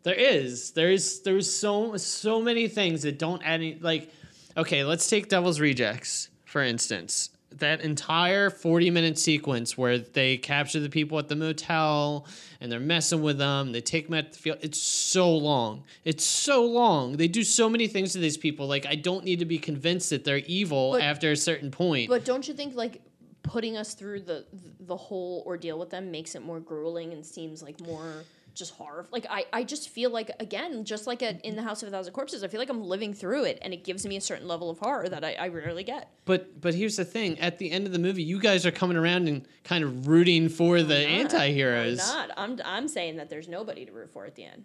There 0.04 0.14
is. 0.14 0.70
There's 0.70 1.18
there's 1.22 1.52
so 1.52 1.96
so 1.96 2.40
many 2.40 2.68
things 2.68 3.02
that 3.02 3.18
don't 3.18 3.42
add 3.42 3.54
any 3.54 3.76
like 3.80 4.08
okay, 4.56 4.84
let's 4.84 5.10
take 5.10 5.28
Devil's 5.28 5.58
Rejects, 5.58 6.28
for 6.44 6.62
instance. 6.62 7.30
That 7.50 7.80
entire 7.80 8.50
40 8.50 8.90
minute 8.90 9.18
sequence 9.18 9.76
where 9.76 9.98
they 9.98 10.36
capture 10.36 10.80
the 10.80 10.90
people 10.90 11.18
at 11.18 11.28
the 11.28 11.36
motel 11.36 12.26
and 12.60 12.70
they're 12.70 12.78
messing 12.78 13.22
with 13.22 13.38
them 13.38 13.72
they 13.72 13.80
take 13.80 14.06
them 14.06 14.14
at 14.14 14.32
the 14.32 14.38
field 14.38 14.58
it's 14.60 14.80
so 14.80 15.34
long. 15.34 15.84
It's 16.04 16.24
so 16.24 16.64
long. 16.64 17.16
They 17.16 17.28
do 17.28 17.42
so 17.42 17.68
many 17.70 17.86
things 17.86 18.12
to 18.12 18.18
these 18.18 18.36
people 18.36 18.66
like 18.66 18.86
i 18.86 18.94
don't 18.94 19.24
need 19.24 19.38
to 19.38 19.44
be 19.46 19.58
convinced 19.58 20.10
that 20.10 20.24
they're 20.24 20.38
evil 20.38 20.92
But- 20.92 21.02
after 21.02 21.30
a 21.30 21.36
certain 21.36 21.70
point. 21.70 22.08
But 22.08 22.24
don't 22.24 22.46
you 22.46 22.54
think 22.54 22.74
like 22.74 23.00
putting 23.42 23.76
us 23.76 23.94
through 23.94 24.20
the 24.20 24.44
the 24.80 24.96
whole 24.96 25.42
ordeal 25.46 25.78
with 25.78 25.90
them 25.90 26.10
makes 26.10 26.34
it 26.34 26.42
more 26.42 26.60
grueling 26.60 27.12
and 27.12 27.24
seems 27.24 27.62
like 27.62 27.80
more 27.80 28.24
just 28.58 28.74
horror? 28.74 29.06
Like 29.10 29.26
I 29.30 29.46
I 29.52 29.64
just 29.64 29.88
feel 29.88 30.10
like 30.10 30.30
again, 30.40 30.84
just 30.84 31.06
like 31.06 31.22
at, 31.22 31.44
in 31.44 31.56
the 31.56 31.62
House 31.62 31.82
of 31.82 31.88
a 31.88 31.90
Thousand 31.90 32.12
Corpses, 32.12 32.42
I 32.42 32.48
feel 32.48 32.60
like 32.60 32.68
I'm 32.68 32.82
living 32.82 33.14
through 33.14 33.44
it, 33.44 33.58
and 33.62 33.72
it 33.72 33.84
gives 33.84 34.06
me 34.06 34.16
a 34.16 34.20
certain 34.20 34.48
level 34.48 34.68
of 34.68 34.78
horror 34.78 35.08
that 35.08 35.24
I, 35.24 35.34
I 35.34 35.48
rarely 35.48 35.84
get. 35.84 36.10
but 36.24 36.60
but 36.60 36.74
here's 36.74 36.96
the 36.96 37.04
thing 37.04 37.38
at 37.38 37.58
the 37.58 37.70
end 37.70 37.86
of 37.86 37.92
the 37.92 37.98
movie 37.98 38.22
you 38.22 38.40
guys 38.40 38.66
are 38.66 38.70
coming 38.70 38.96
around 38.96 39.28
and 39.28 39.46
kind 39.64 39.84
of 39.84 40.08
rooting 40.08 40.48
for 40.48 40.82
the 40.82 41.06
I'm 41.06 41.20
anti-heroes 41.20 41.98
not. 41.98 42.30
I'm 42.36 42.60
I'm 42.64 42.88
saying 42.88 43.16
that 43.16 43.30
there's 43.30 43.48
nobody 43.48 43.86
to 43.86 43.92
root 43.92 44.10
for 44.12 44.26
at 44.26 44.34
the 44.34 44.44
end. 44.44 44.64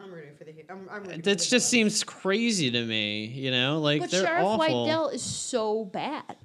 I'm 0.00 0.12
rooting 0.12 0.36
for 0.36 0.44
the. 0.44 0.54
I'm, 0.70 0.88
I'm 0.90 1.02
rooting 1.02 1.22
that 1.22 1.40
for 1.40 1.44
the 1.44 1.50
just 1.50 1.68
seems 1.68 2.04
crazy 2.04 2.70
to 2.70 2.84
me 2.84 3.26
you 3.26 3.50
know 3.50 3.80
like 3.80 4.00
But 4.02 4.10
they're 4.10 4.26
Sheriff 4.26 4.44
awful 4.44 4.86
Wydell 4.86 5.12
is 5.14 5.22
so 5.22 5.84
bad. 5.84 6.36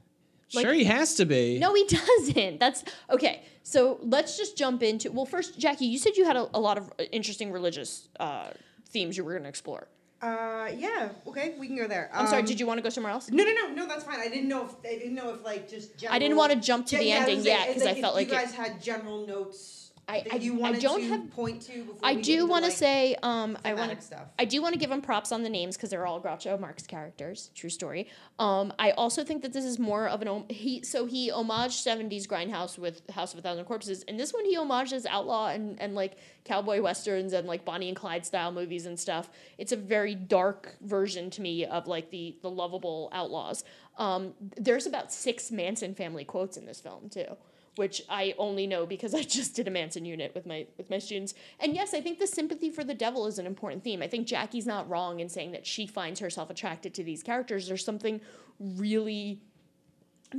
Like- 0.55 0.65
sure 0.65 0.73
he 0.73 0.83
has 0.85 1.15
to 1.15 1.25
be 1.25 1.59
No, 1.59 1.73
he 1.73 1.85
doesn't. 1.87 2.59
That's 2.59 2.83
okay. 3.09 3.43
So 3.63 3.99
let's 4.03 4.37
just 4.37 4.57
jump 4.57 4.83
into. 4.83 5.11
Well, 5.11 5.25
first, 5.25 5.57
Jackie, 5.57 5.85
you 5.85 5.97
said 5.97 6.17
you 6.17 6.25
had 6.25 6.35
a, 6.35 6.49
a 6.53 6.59
lot 6.59 6.77
of 6.77 6.89
uh, 6.99 7.03
interesting 7.11 7.51
religious 7.51 8.07
uh, 8.19 8.49
themes 8.89 9.15
you 9.17 9.23
were 9.23 9.31
going 9.31 9.43
to 9.43 9.49
explore. 9.49 9.87
Uh, 10.21 10.69
yeah. 10.77 11.09
Okay, 11.27 11.55
we 11.59 11.67
can 11.67 11.75
go 11.75 11.85
there. 11.87 12.09
I'm 12.13 12.27
sorry. 12.27 12.39
Um, 12.41 12.45
Did 12.45 12.59
you 12.59 12.65
want 12.65 12.77
to 12.77 12.81
go 12.81 12.89
somewhere 12.89 13.11
else? 13.11 13.29
No, 13.29 13.43
no, 13.43 13.51
no, 13.53 13.73
no. 13.73 13.87
That's 13.87 14.05
fine. 14.05 14.19
I 14.21 14.29
didn't 14.29 14.47
know 14.47 14.65
if 14.65 14.71
I 14.85 14.97
didn't 14.97 15.15
know 15.15 15.33
if 15.33 15.43
like 15.43 15.69
just. 15.69 15.97
General, 15.97 16.15
I 16.15 16.19
didn't 16.19 16.37
wanna 16.37 16.55
jump 16.57 16.85
to 16.87 16.97
the 16.97 17.11
I 17.11 17.19
was 17.19 17.27
ending 17.27 17.43
saying, 17.43 17.57
yet, 17.59 17.67
it's 17.69 17.79
'cause 17.79 17.87
I 17.87 17.91
if 17.91 17.99
felt 17.99 18.15
like 18.15 18.27
you 18.29 18.33
it- 18.33 18.37
guys 18.37 18.53
had 18.53 18.81
general 18.81 19.27
notes. 19.27 19.82
I- 20.07 20.17
I- 20.31 20.35
I 20.35 20.79
don't 20.79 20.99
to 21.01 21.07
have- 21.07 21.31
point 21.31 21.61
to. 21.63 21.83
Before 21.85 21.99
I 22.03 22.15
do 22.15 22.45
want 22.45 22.63
to 22.65 22.69
like, 22.69 22.77
say, 22.77 23.15
um, 23.23 23.57
I 23.63 23.73
want 23.73 23.99
to. 23.99 24.27
I 24.37 24.45
do 24.45 24.61
want 24.61 24.73
to 24.73 24.79
give 24.79 24.89
them 24.89 25.01
props 25.01 25.31
on 25.31 25.43
the 25.43 25.49
names 25.49 25.77
because 25.77 25.89
they're 25.89 26.05
all 26.05 26.21
Groucho 26.21 26.59
Marx 26.59 26.85
characters. 26.85 27.51
True 27.55 27.69
story. 27.69 28.09
Um, 28.37 28.73
I 28.77 28.91
also 28.91 29.23
think 29.23 29.41
that 29.43 29.53
this 29.53 29.63
is 29.63 29.79
more 29.79 30.07
of 30.09 30.21
an 30.21 30.45
he. 30.49 30.83
So 30.83 31.05
he 31.05 31.31
homaged 31.31 31.81
'70s 31.81 32.27
grindhouse 32.27 32.77
with 32.77 33.09
House 33.11 33.33
of 33.33 33.39
a 33.39 33.41
Thousand 33.41 33.63
Corpses, 33.65 34.03
and 34.03 34.19
this 34.19 34.33
one 34.33 34.43
he 34.45 34.55
homages 34.55 35.05
outlaw 35.05 35.47
and 35.47 35.79
and 35.81 35.95
like 35.95 36.17
cowboy 36.43 36.81
westerns 36.81 37.31
and 37.31 37.47
like 37.47 37.63
Bonnie 37.63 37.87
and 37.87 37.95
Clyde 37.95 38.25
style 38.25 38.51
movies 38.51 38.85
and 38.85 38.99
stuff. 38.99 39.29
It's 39.57 39.71
a 39.71 39.77
very 39.77 40.15
dark 40.15 40.75
version 40.81 41.29
to 41.31 41.41
me 41.41 41.65
of 41.65 41.87
like 41.87 42.09
the 42.09 42.35
the 42.41 42.49
lovable 42.49 43.09
outlaws. 43.13 43.63
Um, 43.97 44.33
there's 44.57 44.85
about 44.85 45.13
six 45.13 45.49
Manson 45.51 45.95
family 45.95 46.25
quotes 46.25 46.57
in 46.57 46.65
this 46.65 46.81
film 46.81 47.09
too 47.09 47.37
which 47.75 48.01
I 48.09 48.35
only 48.37 48.67
know 48.67 48.85
because 48.85 49.13
I 49.21 49.23
just 49.23 49.55
did 49.55 49.67
a 49.67 49.71
Manson 49.71 50.05
unit 50.05 50.33
with 50.35 50.45
my 50.45 50.67
with 50.77 50.89
my 50.89 50.99
students. 50.99 51.33
And 51.59 51.75
yes, 51.75 51.93
I 51.93 52.01
think 52.01 52.19
the 52.19 52.27
sympathy 52.27 52.69
for 52.69 52.83
the 52.83 52.93
devil 52.93 53.27
is 53.27 53.39
an 53.39 53.45
important 53.45 53.83
theme. 53.83 54.01
I 54.01 54.07
think 54.07 54.27
Jackie's 54.27 54.65
not 54.65 54.89
wrong 54.89 55.19
in 55.19 55.29
saying 55.29 55.51
that 55.51 55.65
she 55.65 55.87
finds 55.87 56.19
herself 56.19 56.49
attracted 56.49 56.93
to 56.95 57.03
these 57.03 57.23
characters. 57.23 57.67
There's 57.67 57.85
something 57.85 58.21
really 58.59 59.41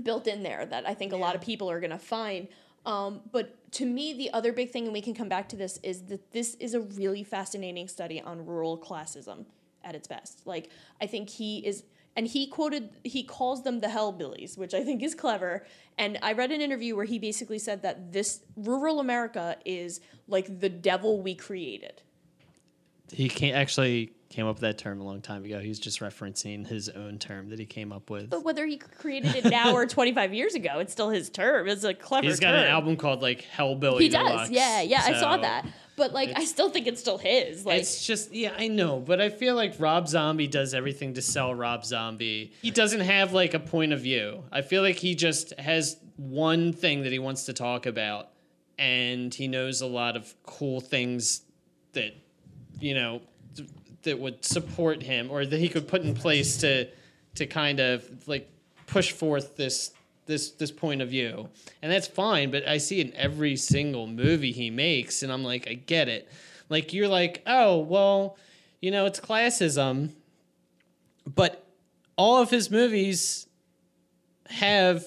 built 0.03 0.27
in 0.27 0.43
there 0.43 0.67
that 0.67 0.87
I 0.89 0.95
think 0.95 1.13
a 1.13 1.17
lot 1.17 1.35
of 1.35 1.41
people 1.41 1.71
are 1.71 1.81
going 1.81 1.91
to 1.91 1.99
find. 1.99 2.49
Um, 2.87 3.23
but 3.33 3.71
to 3.73 3.87
me, 3.87 4.13
the 4.13 4.31
other 4.33 4.53
big 4.53 4.71
thing, 4.71 4.85
and 4.85 4.93
we 4.93 5.01
can 5.01 5.15
come 5.15 5.29
back 5.29 5.49
to 5.51 5.57
this, 5.57 5.79
is 5.83 6.03
that 6.05 6.33
this 6.33 6.55
is 6.57 6.75
a 6.75 6.81
really 6.81 7.25
fascinating 7.25 7.89
study 7.89 8.21
on 8.21 8.45
rural 8.45 8.77
classism 8.77 9.47
at 9.83 9.95
its 9.95 10.09
best. 10.09 10.47
Like, 10.47 10.71
I 11.01 11.07
think 11.07 11.31
he 11.31 11.59
is, 11.59 11.85
and 12.17 12.27
he 12.27 12.47
quoted, 12.47 12.91
he 13.03 13.25
calls 13.25 13.65
them 13.65 13.81
the 13.81 13.89
hellbillies, 13.89 14.57
which 14.57 14.75
I 14.75 14.85
think 14.85 15.03
is 15.03 15.15
clever. 15.15 15.67
And 15.99 16.19
I 16.23 16.33
read 16.33 16.53
an 16.53 16.61
interview 16.61 16.95
where 16.97 17.05
he 17.05 17.19
basically 17.19 17.59
said 17.59 17.83
that 17.83 18.13
this 18.13 18.41
rural 18.57 19.01
America 19.01 19.57
is 19.65 20.01
like 20.29 20.61
the 20.61 20.69
devil 20.69 21.21
we 21.21 21.35
created. 21.35 22.03
He 23.13 23.29
can't 23.29 23.57
actually 23.57 24.13
came 24.35 24.47
up 24.47 24.57
with 24.57 24.63
that 24.63 24.79
term 24.79 25.01
a 25.01 25.05
long 25.05 25.21
time 25.21 25.45
ago. 25.45 25.61
He's 25.61 25.79
just 25.79 26.01
referencing 26.01 26.67
his 26.67 26.89
own 26.89 27.19
term 27.21 27.51
that 27.51 27.61
he 27.61 27.67
came 27.67 27.93
up 27.93 28.11
with. 28.11 28.31
But 28.31 28.43
whether 28.43 28.67
he 28.67 28.79
created 28.79 29.37
it 29.37 29.45
now 29.45 29.73
or 29.73 29.87
25 29.87 30.35
years 30.35 30.57
ago, 30.57 30.81
it's 30.81 30.93
still 30.93 31.11
his 31.11 31.31
term. 31.31 31.69
It's 31.69 31.85
a 31.85 31.95
clever 31.95 32.27
He's 32.27 32.41
got 32.41 32.57
an 32.57 32.67
album 32.67 32.97
called 32.97 33.23
like 33.23 33.47
Hellbilly. 33.57 34.01
He 34.01 34.09
does, 34.09 34.27
Deluxe, 34.27 34.51
yeah, 34.51 34.83
yeah. 34.83 35.03
I 35.05 35.13
saw 35.21 35.37
that, 35.37 35.67
but 35.97 36.13
like, 36.13 36.33
I 36.35 36.47
still 36.47 36.69
think 36.69 36.89
it's 36.89 37.01
still 37.01 37.17
his. 37.17 37.65
Like, 37.65 37.81
it's 37.81 38.05
just 38.05 38.35
yeah, 38.35 38.55
I 38.59 38.67
know, 38.67 38.99
but 38.99 39.21
I 39.21 39.29
feel 39.29 39.55
like 39.55 39.77
Rob 39.79 40.09
Zombie 40.09 40.49
does 40.49 40.75
everything 40.75 41.15
to 41.15 41.23
sell 41.23 41.55
Rob 41.55 41.85
Zombie. 41.85 42.53
He 42.61 42.73
doesn't 42.73 43.03
have 43.03 43.33
like 43.33 43.55
a 43.55 43.61
point 43.61 43.93
of 43.93 44.01
view. 44.01 44.43
I 44.51 44.63
feel 44.63 44.83
like 44.83 44.97
he 44.97 45.15
just 45.15 45.57
has 45.61 45.97
one 46.17 46.73
thing 46.73 47.05
that 47.05 47.13
he 47.13 47.21
wants 47.21 47.45
to 47.45 47.53
talk 47.53 47.87
about, 47.87 48.31
and 48.81 49.33
he 49.33 49.47
knows 49.47 49.81
a 49.81 49.87
lot 49.87 50.17
of 50.17 50.35
cool 50.43 50.81
things 50.81 51.43
that 51.93 52.17
you 52.81 52.95
know 52.95 53.21
that 54.05 54.19
would 54.19 54.45
support 54.45 55.03
him 55.03 55.31
or 55.31 55.45
that 55.45 55.59
he 55.59 55.69
could 55.69 55.89
put 55.89 56.03
in 56.03 56.15
place 56.15 56.59
to 56.59 56.89
to 57.35 57.47
kind 57.47 57.81
of 57.81 58.29
like 58.29 58.49
push 58.87 59.13
forth 59.13 59.57
this 59.57 59.91
this 60.27 60.51
this 60.53 60.71
point 60.71 61.03
of 61.03 61.09
view. 61.11 61.49
And 61.83 61.91
that's 61.93 62.07
fine 62.07 62.51
but 62.51 62.67
i 62.67 62.79
see 62.79 63.01
it 63.01 63.09
in 63.09 63.15
every 63.15 63.57
single 63.57 64.07
movie 64.07 64.53
he 64.53 64.71
makes 64.71 65.23
and 65.23 65.33
i'm 65.33 65.43
like 65.45 65.69
i 65.69 65.75
get 65.75 66.09
it. 66.09 66.29
Like 66.71 66.93
you're 66.93 67.09
like 67.09 67.43
oh 67.47 67.79
well 67.79 68.37
you 68.81 68.91
know 68.91 69.07
it's 69.07 69.21
classism 69.21 70.11
but 71.35 71.67
all 72.17 72.41
of 72.41 72.51
his 72.51 72.71
movies 72.71 73.47
have 74.49 75.07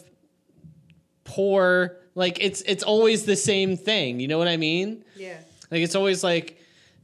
poor 1.24 1.98
like 2.16 2.38
it's 2.42 2.62
it's 2.64 2.84
always 2.84 3.26
the 3.26 3.36
same 3.36 3.78
thing 3.78 4.20
you 4.20 4.28
know 4.28 4.38
what 4.38 4.48
i 4.48 4.58
mean? 4.58 5.04
Yeah. 5.16 5.38
like 5.72 5.82
it's 5.82 5.96
always 5.96 6.24
like 6.24 6.57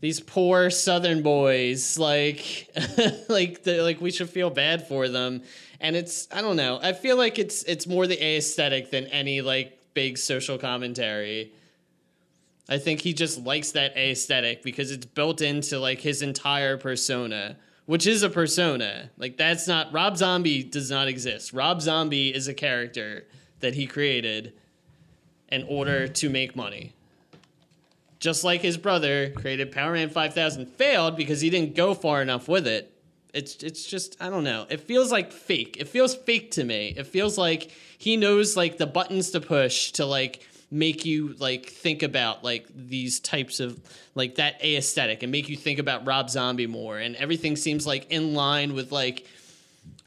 these 0.04 0.20
poor 0.20 0.70
Southern 0.70 1.24
boys, 1.24 1.98
like 1.98 2.70
like 3.30 3.62
like 3.66 4.02
we 4.02 4.12
should 4.12 4.30
feel 4.30 4.50
bad 4.50 4.86
for 4.86 5.08
them, 5.08 5.44
and 5.80 5.96
it's 5.96 6.28
I 6.30 6.42
don't 6.42 6.58
know. 6.58 6.78
I 6.84 6.92
feel 6.92 7.16
like 7.16 7.40
it's 7.40 7.64
it's 7.64 7.88
more 7.88 8.06
the 8.06 8.22
aesthetic 8.22 8.92
than 8.92 9.06
any 9.06 9.40
like 9.40 9.80
big 9.94 10.18
social 10.18 10.58
commentary. 10.58 11.54
I 12.68 12.80
think 12.80 13.00
he 13.00 13.14
just 13.14 13.46
likes 13.46 13.72
that 13.72 13.96
aesthetic 13.96 14.62
because 14.62 14.92
it's 14.92 15.06
built 15.06 15.40
into 15.40 15.80
like 15.80 16.02
his 16.02 16.22
entire 16.22 16.76
persona, 16.76 17.56
which 17.86 18.06
is 18.06 18.24
a 18.24 18.30
persona. 18.30 19.10
Like 19.18 19.38
that's 19.38 19.70
not 19.70 19.94
Rob 19.94 20.18
Zombie 20.18 20.64
does 20.64 20.92
not 20.92 21.08
exist. 21.08 21.54
Rob 21.54 21.82
Zombie 21.82 22.36
is 22.36 22.50
a 22.50 22.54
character 22.54 23.26
that 23.62 23.74
he 23.74 23.88
created 23.88 24.52
in 25.48 25.64
order 25.64 26.10
to 26.10 26.30
make 26.30 26.58
money 26.58 26.94
just 28.24 28.46
like 28.46 28.62
his 28.62 28.78
brother 28.78 29.32
created 29.32 29.74
Powerman 29.74 30.10
5000 30.10 30.66
failed 30.66 31.18
because 31.18 31.42
he 31.42 31.50
didn't 31.50 31.76
go 31.76 31.94
far 31.94 32.22
enough 32.22 32.48
with 32.48 32.66
it. 32.66 32.90
It's 33.34 33.62
it's 33.62 33.86
just 33.86 34.16
I 34.22 34.30
don't 34.30 34.46
know. 34.46 34.66
It 34.70 34.80
feels 34.80 35.12
like 35.12 35.34
fake. 35.34 35.76
It 35.78 35.90
feels 35.90 36.16
fake 36.16 36.52
to 36.52 36.64
me. 36.64 36.94
It 36.96 37.06
feels 37.06 37.38
like 37.38 37.72
he 37.98 38.16
knows 38.16 38.56
like 38.56 38.78
the 38.78 38.88
buttons 38.88 39.32
to 39.32 39.42
push 39.42 39.92
to 39.94 40.06
like 40.06 40.48
make 40.72 41.04
you 41.04 41.36
like 41.38 41.66
think 41.66 42.02
about 42.02 42.46
like 42.46 42.66
these 42.74 43.20
types 43.20 43.60
of 43.60 43.78
like 44.16 44.36
that 44.36 44.64
aesthetic 44.64 45.22
and 45.22 45.32
make 45.32 45.50
you 45.50 45.58
think 45.58 45.78
about 45.78 46.08
Rob 46.08 46.30
Zombie 46.30 46.66
more 46.66 46.98
and 46.98 47.18
everything 47.18 47.58
seems 47.58 47.86
like 47.86 48.10
in 48.10 48.34
line 48.34 48.74
with 48.74 48.94
like 48.94 49.28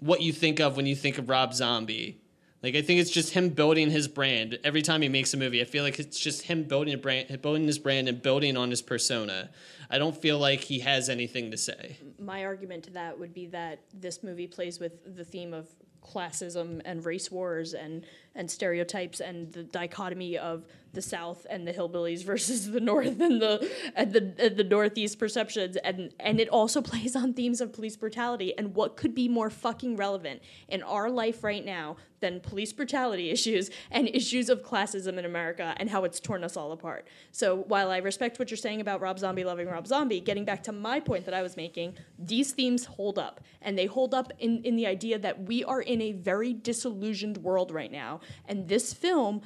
what 0.00 0.22
you 0.22 0.32
think 0.32 0.58
of 0.58 0.74
when 0.74 0.86
you 0.86 0.96
think 0.96 1.18
of 1.18 1.28
Rob 1.28 1.52
Zombie. 1.52 2.18
Like 2.66 2.74
I 2.74 2.82
think 2.82 2.98
it's 2.98 3.12
just 3.12 3.32
him 3.32 3.50
building 3.50 3.92
his 3.92 4.08
brand 4.08 4.58
every 4.64 4.82
time 4.82 5.00
he 5.00 5.08
makes 5.08 5.32
a 5.32 5.36
movie. 5.36 5.60
I 5.60 5.64
feel 5.64 5.84
like 5.84 6.00
it's 6.00 6.18
just 6.18 6.42
him 6.42 6.64
building 6.64 6.94
a 6.94 6.98
brand, 6.98 7.40
building 7.40 7.64
his 7.64 7.78
brand, 7.78 8.08
and 8.08 8.20
building 8.20 8.56
on 8.56 8.70
his 8.70 8.82
persona. 8.82 9.50
I 9.88 9.98
don't 9.98 10.16
feel 10.16 10.40
like 10.40 10.62
he 10.62 10.80
has 10.80 11.08
anything 11.08 11.52
to 11.52 11.56
say. 11.56 11.96
my 12.18 12.44
argument 12.44 12.82
to 12.82 12.90
that 12.94 13.20
would 13.20 13.32
be 13.32 13.46
that 13.46 13.84
this 13.94 14.24
movie 14.24 14.48
plays 14.48 14.80
with 14.80 15.14
the 15.14 15.22
theme 15.22 15.54
of 15.54 15.68
classism 16.02 16.82
and 16.84 17.04
race 17.04 17.30
wars 17.30 17.72
and 17.72 18.04
and 18.36 18.50
stereotypes 18.50 19.20
and 19.20 19.52
the 19.52 19.64
dichotomy 19.64 20.38
of 20.38 20.64
the 20.92 21.02
South 21.02 21.46
and 21.48 21.66
the 21.68 21.72
hillbillies 21.72 22.24
versus 22.24 22.70
the 22.70 22.80
North 22.80 23.20
and 23.20 23.40
the 23.40 23.70
and 23.94 24.12
the 24.12 24.34
and 24.38 24.56
the 24.56 24.64
Northeast 24.64 25.18
perceptions 25.18 25.76
and 25.76 26.12
and 26.18 26.40
it 26.40 26.48
also 26.48 26.82
plays 26.90 27.14
on 27.14 27.34
themes 27.34 27.60
of 27.60 27.72
police 27.72 27.96
brutality 27.96 28.56
and 28.58 28.74
what 28.74 28.96
could 28.96 29.14
be 29.14 29.28
more 29.28 29.50
fucking 29.50 29.96
relevant 29.96 30.42
in 30.68 30.82
our 30.82 31.10
life 31.10 31.44
right 31.44 31.64
now 31.64 31.96
than 32.20 32.40
police 32.40 32.72
brutality 32.72 33.30
issues 33.36 33.70
and 33.90 34.08
issues 34.08 34.48
of 34.48 34.62
classism 34.62 35.18
in 35.18 35.24
America 35.24 35.74
and 35.78 35.90
how 35.90 36.04
it's 36.04 36.20
torn 36.20 36.42
us 36.44 36.56
all 36.56 36.72
apart. 36.72 37.06
So 37.30 37.56
while 37.56 37.90
I 37.90 37.98
respect 37.98 38.38
what 38.38 38.50
you're 38.50 38.56
saying 38.56 38.80
about 38.80 39.00
Rob 39.00 39.18
Zombie 39.18 39.44
loving 39.44 39.68
Rob 39.68 39.86
Zombie, 39.86 40.20
getting 40.20 40.44
back 40.44 40.62
to 40.64 40.72
my 40.72 41.00
point 41.00 41.24
that 41.26 41.34
I 41.34 41.42
was 41.42 41.56
making, 41.56 41.96
these 42.18 42.52
themes 42.52 42.84
hold 42.84 43.18
up. 43.18 43.40
And 43.62 43.76
they 43.76 43.86
hold 43.86 44.14
up 44.14 44.32
in, 44.38 44.62
in 44.64 44.76
the 44.76 44.86
idea 44.86 45.18
that 45.18 45.42
we 45.42 45.64
are 45.64 45.80
in 45.80 46.00
a 46.00 46.12
very 46.12 46.52
disillusioned 46.52 47.38
world 47.38 47.70
right 47.70 47.92
now. 47.92 48.20
And 48.46 48.68
this 48.68 48.92
film 48.92 49.42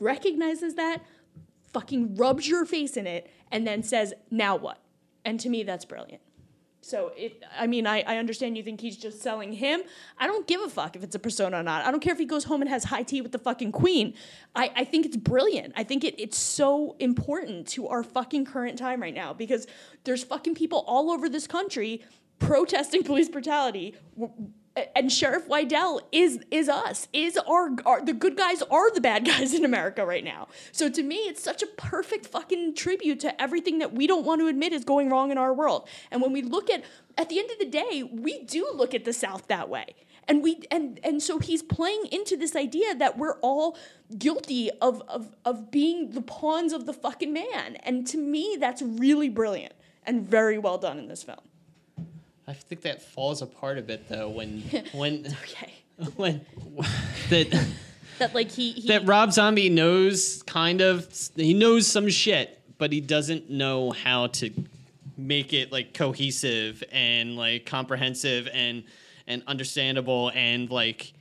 recognizes 0.00 0.74
that, 0.74 1.02
fucking 1.72 2.16
rubs 2.16 2.46
your 2.46 2.64
face 2.64 2.96
in 2.96 3.06
it, 3.06 3.30
and 3.50 3.66
then 3.66 3.82
says, 3.82 4.12
now 4.30 4.56
what? 4.56 4.78
And 5.24 5.38
to 5.40 5.48
me, 5.48 5.62
that's 5.62 5.84
brilliant. 5.84 6.20
So 6.84 7.12
I 7.56 7.68
mean, 7.68 7.86
I, 7.86 8.00
I 8.00 8.16
understand 8.16 8.56
you 8.56 8.64
think 8.64 8.80
he's 8.80 8.96
just 8.96 9.22
selling 9.22 9.52
him. 9.52 9.82
I 10.18 10.26
don't 10.26 10.48
give 10.48 10.60
a 10.60 10.68
fuck 10.68 10.96
if 10.96 11.04
it's 11.04 11.14
a 11.14 11.18
persona 11.18 11.60
or 11.60 11.62
not. 11.62 11.84
I 11.84 11.92
don't 11.92 12.00
care 12.00 12.12
if 12.12 12.18
he 12.18 12.24
goes 12.24 12.44
home 12.44 12.60
and 12.60 12.68
has 12.68 12.84
high 12.84 13.04
tea 13.04 13.20
with 13.20 13.30
the 13.30 13.38
fucking 13.38 13.70
queen. 13.70 14.14
I, 14.56 14.72
I 14.74 14.84
think 14.84 15.06
it's 15.06 15.16
brilliant. 15.16 15.74
I 15.76 15.84
think 15.84 16.02
it, 16.02 16.20
it's 16.20 16.36
so 16.36 16.96
important 16.98 17.68
to 17.68 17.86
our 17.86 18.02
fucking 18.02 18.46
current 18.46 18.78
time 18.78 19.00
right 19.00 19.14
now 19.14 19.32
because 19.32 19.68
there's 20.02 20.24
fucking 20.24 20.56
people 20.56 20.84
all 20.88 21.12
over 21.12 21.28
this 21.28 21.46
country 21.46 22.02
protesting 22.40 23.02
police 23.04 23.28
brutality. 23.28 23.94
And 24.94 25.12
Sheriff 25.12 25.48
Wydell 25.48 26.00
is 26.12 26.40
is 26.50 26.68
us. 26.68 27.06
Is 27.12 27.36
our, 27.36 27.76
our 27.84 28.02
the 28.02 28.14
good 28.14 28.36
guys 28.36 28.62
are 28.62 28.90
the 28.90 29.02
bad 29.02 29.24
guys 29.26 29.52
in 29.52 29.64
America 29.64 30.06
right 30.06 30.24
now. 30.24 30.48
So 30.72 30.88
to 30.88 31.02
me, 31.02 31.16
it's 31.16 31.42
such 31.42 31.62
a 31.62 31.66
perfect 31.66 32.26
fucking 32.26 32.74
tribute 32.74 33.20
to 33.20 33.40
everything 33.40 33.78
that 33.80 33.92
we 33.92 34.06
don't 34.06 34.24
want 34.24 34.40
to 34.40 34.46
admit 34.46 34.72
is 34.72 34.84
going 34.84 35.10
wrong 35.10 35.30
in 35.30 35.36
our 35.36 35.52
world. 35.52 35.88
And 36.10 36.22
when 36.22 36.32
we 36.32 36.42
look 36.42 36.70
at 36.70 36.84
at 37.18 37.28
the 37.28 37.38
end 37.38 37.50
of 37.50 37.58
the 37.58 37.66
day, 37.66 38.02
we 38.10 38.44
do 38.44 38.70
look 38.74 38.94
at 38.94 39.04
the 39.04 39.12
South 39.12 39.46
that 39.48 39.68
way. 39.68 39.94
And 40.26 40.42
we 40.42 40.62
and 40.70 40.98
and 41.04 41.22
so 41.22 41.38
he's 41.38 41.62
playing 41.62 42.06
into 42.10 42.36
this 42.36 42.56
idea 42.56 42.94
that 42.94 43.18
we're 43.18 43.38
all 43.40 43.76
guilty 44.16 44.70
of 44.80 45.02
of 45.08 45.34
of 45.44 45.70
being 45.70 46.12
the 46.12 46.22
pawns 46.22 46.72
of 46.72 46.86
the 46.86 46.94
fucking 46.94 47.32
man. 47.32 47.76
And 47.82 48.06
to 48.06 48.16
me, 48.16 48.56
that's 48.58 48.80
really 48.80 49.28
brilliant 49.28 49.74
and 50.04 50.26
very 50.26 50.56
well 50.56 50.78
done 50.78 50.98
in 50.98 51.08
this 51.08 51.22
film. 51.22 51.40
I 52.46 52.54
think 52.54 52.82
that 52.82 53.02
falls 53.02 53.42
apart 53.42 53.78
a 53.78 53.82
bit 53.82 54.08
though 54.08 54.28
when 54.28 54.60
when 54.92 55.26
Okay. 55.42 55.72
when 56.16 56.44
that 57.30 57.66
That 58.18 58.34
like 58.34 58.50
he, 58.50 58.72
he 58.72 58.88
that 58.88 59.06
Rob 59.06 59.32
Zombie 59.32 59.68
knows 59.68 60.42
kind 60.44 60.80
of 60.80 61.08
he 61.34 61.54
knows 61.54 61.86
some 61.86 62.08
shit, 62.08 62.60
but 62.78 62.92
he 62.92 63.00
doesn't 63.00 63.50
know 63.50 63.90
how 63.90 64.28
to 64.28 64.50
make 65.16 65.52
it 65.52 65.72
like 65.72 65.94
cohesive 65.94 66.84
and 66.92 67.36
like 67.36 67.66
comprehensive 67.66 68.48
and 68.52 68.84
and 69.26 69.42
understandable 69.46 70.30
and 70.34 70.70
like 70.70 71.14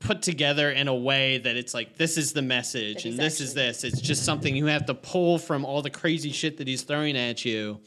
put 0.00 0.22
together 0.22 0.70
in 0.70 0.88
a 0.88 0.94
way 0.94 1.38
that 1.38 1.56
it's 1.56 1.74
like 1.74 1.96
this 1.96 2.16
is 2.16 2.32
the 2.32 2.42
message 2.42 3.04
and 3.04 3.18
this 3.18 3.40
is 3.40 3.54
this. 3.54 3.84
It's 3.84 4.00
just 4.00 4.24
something 4.24 4.56
you 4.56 4.66
have 4.66 4.86
to 4.86 4.94
pull 4.94 5.38
from 5.38 5.64
all 5.64 5.82
the 5.82 5.90
crazy 5.90 6.32
shit 6.32 6.56
that 6.56 6.66
he's 6.66 6.82
throwing 6.82 7.16
at 7.16 7.44
you. 7.44 7.80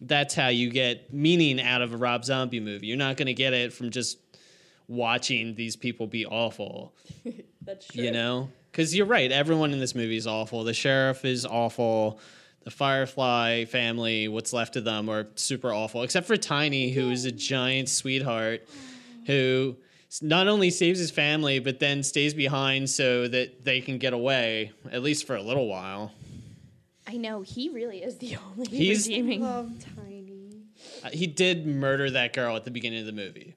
That's 0.00 0.34
how 0.34 0.48
you 0.48 0.70
get 0.70 1.12
meaning 1.12 1.60
out 1.60 1.82
of 1.82 1.92
a 1.92 1.96
Rob 1.96 2.24
Zombie 2.24 2.60
movie. 2.60 2.86
You're 2.86 2.96
not 2.96 3.16
going 3.16 3.26
to 3.26 3.34
get 3.34 3.52
it 3.52 3.72
from 3.72 3.90
just 3.90 4.18
watching 4.86 5.54
these 5.54 5.76
people 5.76 6.06
be 6.06 6.24
awful. 6.26 6.94
That's 7.62 7.86
true. 7.88 8.04
you 8.04 8.10
know? 8.10 8.50
Because 8.70 8.94
you're 8.94 9.06
right 9.06 9.30
everyone 9.30 9.72
in 9.72 9.80
this 9.80 9.94
movie 9.94 10.16
is 10.16 10.26
awful. 10.26 10.64
The 10.64 10.74
sheriff 10.74 11.24
is 11.24 11.44
awful. 11.44 12.20
The 12.64 12.70
firefly 12.70 13.64
family 13.66 14.28
what's 14.28 14.52
left 14.52 14.76
of 14.76 14.84
them 14.84 15.08
are 15.08 15.26
super 15.34 15.72
awful 15.72 16.02
except 16.02 16.26
for 16.26 16.36
tiny 16.36 16.90
who 16.90 17.10
is 17.10 17.24
a 17.24 17.32
giant 17.32 17.88
sweetheart 17.88 18.68
who 19.26 19.76
not 20.20 20.48
only 20.48 20.70
saves 20.70 20.98
his 20.98 21.10
family 21.10 21.60
but 21.60 21.78
then 21.80 22.02
stays 22.02 22.34
behind 22.34 22.90
so 22.90 23.26
that 23.26 23.64
they 23.64 23.80
can 23.80 23.96
get 23.96 24.12
away 24.12 24.72
at 24.92 25.02
least 25.02 25.26
for 25.26 25.36
a 25.36 25.42
little 25.42 25.66
while 25.66 26.12
I 27.08 27.16
know 27.16 27.40
he 27.42 27.70
really 27.70 28.02
is 28.02 28.18
the 28.18 28.36
only 28.58 28.68
He's- 28.76 29.06
redeeming. 29.08 29.40
Love 29.42 29.72
Tiny. 29.96 30.52
Uh, 31.02 31.08
he 31.10 31.26
did 31.26 31.66
murder 31.66 32.10
that 32.10 32.32
girl 32.32 32.54
at 32.56 32.64
the 32.64 32.70
beginning 32.70 33.00
of 33.00 33.06
the 33.06 33.12
movie 33.12 33.54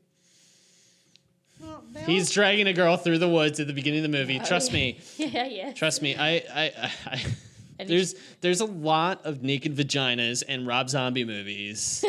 Well, 1.60 1.84
he's 2.06 2.30
all- 2.30 2.34
dragging 2.34 2.68
a 2.68 2.74
girl 2.74 2.98
through 2.98 3.20
the 3.20 3.30
woods 3.30 3.60
at 3.60 3.68
the 3.68 3.74
beginning 3.74 4.04
of 4.04 4.12
the 4.12 4.18
movie 4.18 4.40
trust 4.40 4.72
me 4.74 5.00
yeah, 5.18 5.46
yeah. 5.46 5.74
Trust 5.74 6.02
me, 6.02 6.16
I, 6.16 6.30
I, 6.38 6.44
I, 6.56 6.92
I 7.78 7.84
there's 7.86 8.16
there's 8.42 8.62
a 8.62 8.66
lot 8.66 9.26
of 9.26 9.42
naked 9.44 9.76
vaginas 9.76 10.44
in 10.44 10.66
Rob 10.68 10.90
Zombie 10.90 11.26
movies. 11.26 12.04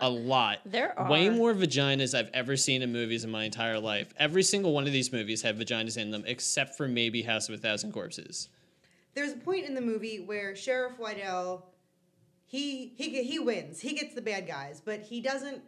a 0.00 0.10
lot. 0.10 0.58
There 0.66 0.96
are 0.98 1.08
way 1.10 1.28
more 1.30 1.54
vaginas 1.54 2.18
I've 2.18 2.30
ever 2.34 2.56
seen 2.56 2.82
in 2.82 2.92
movies 2.92 3.22
in 3.24 3.30
my 3.30 3.44
entire 3.44 3.78
life. 3.78 4.12
Every 4.18 4.42
single 4.42 4.72
one 4.72 4.86
of 4.88 4.92
these 4.92 5.12
movies 5.12 5.42
have 5.42 5.54
vaginas 5.56 5.96
in 5.96 6.10
them, 6.10 6.24
except 6.26 6.76
for 6.76 6.88
maybe 6.88 7.22
House 7.22 7.48
of 7.48 7.54
a 7.54 7.58
Thousand 7.58 7.92
Corpses. 7.92 8.48
There's 9.14 9.32
a 9.32 9.36
point 9.36 9.66
in 9.66 9.74
the 9.74 9.80
movie 9.80 10.20
where 10.20 10.56
Sheriff 10.56 10.98
Wydell, 10.98 11.62
he 12.44 12.92
he 12.96 13.22
he 13.22 13.38
wins. 13.38 13.80
He 13.80 13.94
gets 13.94 14.14
the 14.14 14.22
bad 14.22 14.46
guys, 14.46 14.80
but 14.84 15.00
he 15.00 15.20
doesn't 15.20 15.62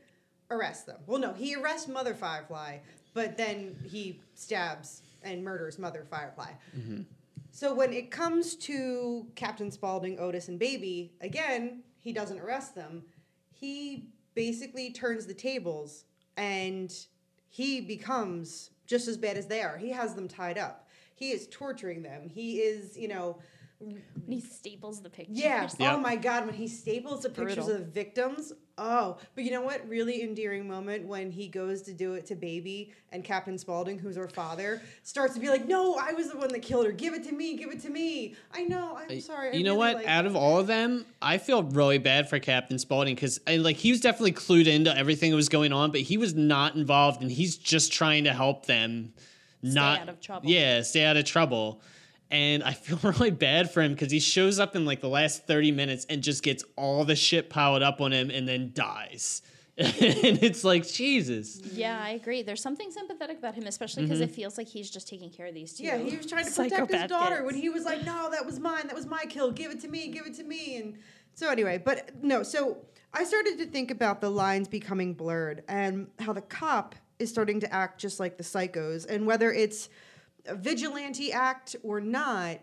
arrest 0.51 0.87
them. 0.87 0.99
Well, 1.07 1.19
no, 1.19 1.33
he 1.33 1.55
arrests 1.55 1.89
Mother 1.89 2.15
Firefly, 2.15 2.79
but 3.15 3.37
then 3.37 3.77
he 3.89 4.21
stabs 4.35 5.03
and 5.23 5.43
murders 5.43 5.79
Mother 5.79 6.07
Firefly. 6.09 6.51
Mm-hmm. 6.77 7.03
So 7.51 7.75
when 7.75 7.93
it 7.93 8.11
comes 8.11 8.55
to 8.57 9.27
Captain 9.35 9.71
Spaulding, 9.71 10.19
Otis, 10.21 10.49
and 10.49 10.59
Baby, 10.59 11.13
again, 11.21 11.83
he 11.99 12.13
doesn't 12.13 12.39
arrest 12.39 12.75
them. 12.75 13.03
He 13.51 14.11
basically 14.35 14.93
turns 14.93 15.27
the 15.27 15.35
tables 15.35 16.05
and 16.37 16.95
he 17.49 17.81
becomes 17.81 18.71
just 18.87 19.09
as 19.09 19.17
bad 19.17 19.39
as 19.39 19.47
they 19.47 19.63
are. 19.63 19.79
He 19.79 19.91
has 19.91 20.15
them 20.15 20.29
tied 20.29 20.59
up. 20.59 20.86
He 21.17 21.31
is 21.33 21.49
torturing 21.51 22.03
them. 22.03 22.29
He 22.29 22.59
is, 22.61 22.97
you 22.97 23.09
know, 23.09 23.39
When 23.79 24.01
he 24.29 24.41
staples 24.41 25.03
the 25.03 25.11
pictures. 25.11 25.37
yeah. 25.39 25.69
Yep. 25.79 25.93
Oh 25.97 25.99
my 25.99 26.17
God, 26.17 26.47
when 26.47 26.55
he 26.55 26.67
staples 26.69 27.23
the 27.23 27.29
pictures 27.29 27.57
Brutal. 27.57 27.73
of 27.73 27.79
the 27.81 27.85
victims. 27.85 28.53
Oh, 28.79 29.17
but 29.35 29.45
you 29.45 29.51
know 29.51 29.63
what? 29.63 29.87
Really 29.89 30.23
endearing 30.23 30.69
moment 30.69 31.07
when 31.07 31.31
he 31.31 31.49
goes 31.49 31.81
to 31.83 31.93
do 31.95 32.13
it 32.15 32.27
to 32.27 32.35
Baby 32.35 32.93
and 33.13 33.25
Captain 33.25 33.57
Spaulding, 33.59 33.99
who's 33.99 34.17
her 34.17 34.29
father, 34.29 34.83
starts 35.03 35.33
to 35.35 35.41
be 35.41 35.49
like, 35.49 35.67
"No, 35.67 35.95
I 35.95 36.13
was 36.13 36.31
the 36.31 36.37
one 36.37 36.49
that 36.49 36.61
killed 36.61 36.85
her. 36.87 36.93
Give 36.93 37.15
it 37.15 37.25
to 37.25 37.33
me. 37.33 37.57
Give 37.57 37.71
it 37.71 37.81
to 37.81 37.91
me. 37.91 38.35
I 38.53 38.65
know. 38.65 38.97
I'm 38.99 39.21
sorry. 39.21 39.51
I 39.51 39.53
you 39.57 39.65
know 39.65 39.71
really 39.75 39.95
what? 39.95 39.97
like 39.97 40.07
Out 40.09 40.27
of 40.27 40.37
all 40.37 40.59
of 40.59 40.67
them, 40.67 41.07
I 41.23 41.39
feel 41.39 41.63
really 41.63 41.97
bad 41.99 42.29
for 42.29 42.39
Captain 42.39 42.79
Spaulding 42.79 43.15
because 43.15 43.41
like 43.47 43.77
he 43.77 43.91
was 43.91 44.01
definitely 44.03 44.33
clued 44.33 44.67
into 44.67 44.95
everything 44.97 45.31
that 45.31 45.37
was 45.37 45.49
going 45.49 45.73
on, 45.73 45.91
but 45.91 46.01
he 46.03 46.19
was 46.19 46.35
not 46.35 46.75
involved, 46.77 47.23
and 47.23 47.31
he's 47.31 47.57
just 47.57 47.93
trying 47.93 48.25
to 48.25 48.33
help 48.35 48.67
them 48.67 49.15
not 49.75 50.01
out 50.01 50.09
of 50.09 50.21
trouble. 50.21 50.49
Yeah, 50.49 50.83
stay 50.83 51.05
out 51.05 51.17
of 51.17 51.25
trouble. 51.25 51.81
And 52.31 52.63
I 52.63 52.73
feel 52.75 52.99
really 53.03 53.31
bad 53.31 53.71
for 53.71 53.83
him 53.83 53.93
because 53.93 54.11
he 54.11 54.21
shows 54.21 54.59
up 54.59 54.77
in 54.77 54.85
like 54.85 55.01
the 55.01 55.09
last 55.09 55.47
30 55.47 55.73
minutes 55.73 56.07
and 56.09 56.23
just 56.23 56.43
gets 56.43 56.65
all 56.77 57.05
the 57.05 57.17
shit 57.17 57.51
piled 57.51 57.83
up 57.83 58.01
on 58.01 58.13
him 58.13 58.31
and 58.31 58.49
then 58.49 58.73
dies. 58.75 59.43
and 59.79 59.93
it's 60.43 60.65
like, 60.65 60.89
Jesus. 60.89 61.61
Yeah, 61.61 62.01
I 62.03 62.11
agree. 62.11 62.43
There's 62.43 62.63
something 62.63 62.91
sympathetic 62.91 63.37
about 63.37 63.55
him, 63.55 63.67
especially 63.67 64.05
because 64.05 64.23
it 64.23 64.31
mm-hmm. 64.31 64.35
feels 64.35 64.57
like 64.57 64.69
he's 64.69 64.91
just 64.91 65.07
taking 65.07 65.29
care 65.29 65.49
of 65.49 65.55
these 65.55 65.75
two. 65.75 65.85
Yeah, 65.85 65.99
he 65.99 66.17
was 66.17 66.25
trying 66.25 66.47
to 66.47 66.51
protect 66.51 66.91
his 66.91 67.03
daughter 67.11 67.37
kids. 67.37 67.45
when 67.45 67.55
he 67.57 67.69
was 67.69 67.85
like, 67.85 68.03
"No, 68.03 68.31
that 68.31 68.47
was 68.47 68.59
mine. 68.59 68.87
That 68.87 68.97
was 68.97 69.05
my 69.05 69.27
kill. 69.29 69.53
Give 69.53 69.71
it 69.71 69.81
to 69.81 69.89
me. 69.89 70.09
Give 70.09 70.25
it 70.25 70.33
to 70.37 70.45
me." 70.45 70.79
And 70.79 70.95
so 71.35 71.51
anyway, 71.51 71.77
but 71.77 72.11
no. 72.25 72.43
So 72.43 72.79
I 73.13 73.25
started 73.25 73.59
to 73.59 73.67
think 73.67 73.91
about 73.91 74.23
the 74.23 74.31
lines 74.31 74.67
becoming 74.67 75.13
blurred 75.13 75.63
and 75.69 76.07
how 76.21 76.33
the 76.33 76.41
cop 76.41 76.95
is 77.19 77.31
starting 77.31 77.61
to 77.61 77.73
act 77.73 78.01
just 78.01 78.21
like 78.21 78.37
the 78.37 78.45
psychos, 78.45 79.07
and 79.09 79.27
whether 79.27 79.53
it's 79.53 79.89
a 80.47 80.55
vigilante 80.55 81.33
act 81.33 81.77
or 81.83 82.01
not, 82.01 82.59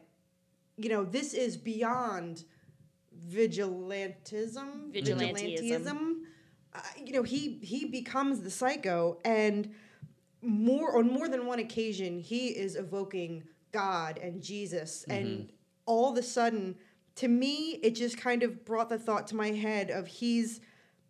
you 0.77 0.89
know, 0.89 1.03
this 1.03 1.33
is 1.33 1.57
beyond 1.57 2.45
vigilantism. 3.29 4.93
Vigilantism. 4.93 5.59
Vigilantism. 5.59 6.13
Uh, 6.75 6.79
you 7.05 7.13
know, 7.13 7.23
he 7.23 7.59
he 7.61 7.85
becomes 7.85 8.41
the 8.41 8.49
psycho, 8.49 9.19
and 9.23 9.71
more 10.41 10.97
on 10.97 11.11
more 11.11 11.29
than 11.29 11.45
one 11.45 11.59
occasion, 11.59 12.19
he 12.19 12.47
is 12.47 12.75
evoking 12.75 13.43
God 13.71 14.17
and 14.17 14.41
Jesus, 14.41 15.03
and 15.09 15.51
all 15.85 16.11
of 16.11 16.17
a 16.17 16.23
sudden, 16.23 16.75
to 17.15 17.27
me, 17.27 17.79
it 17.83 17.91
just 17.91 18.17
kind 18.17 18.43
of 18.43 18.65
brought 18.65 18.89
the 18.89 18.97
thought 18.97 19.27
to 19.27 19.35
my 19.35 19.51
head 19.51 19.91
of 19.91 20.07
he's 20.07 20.61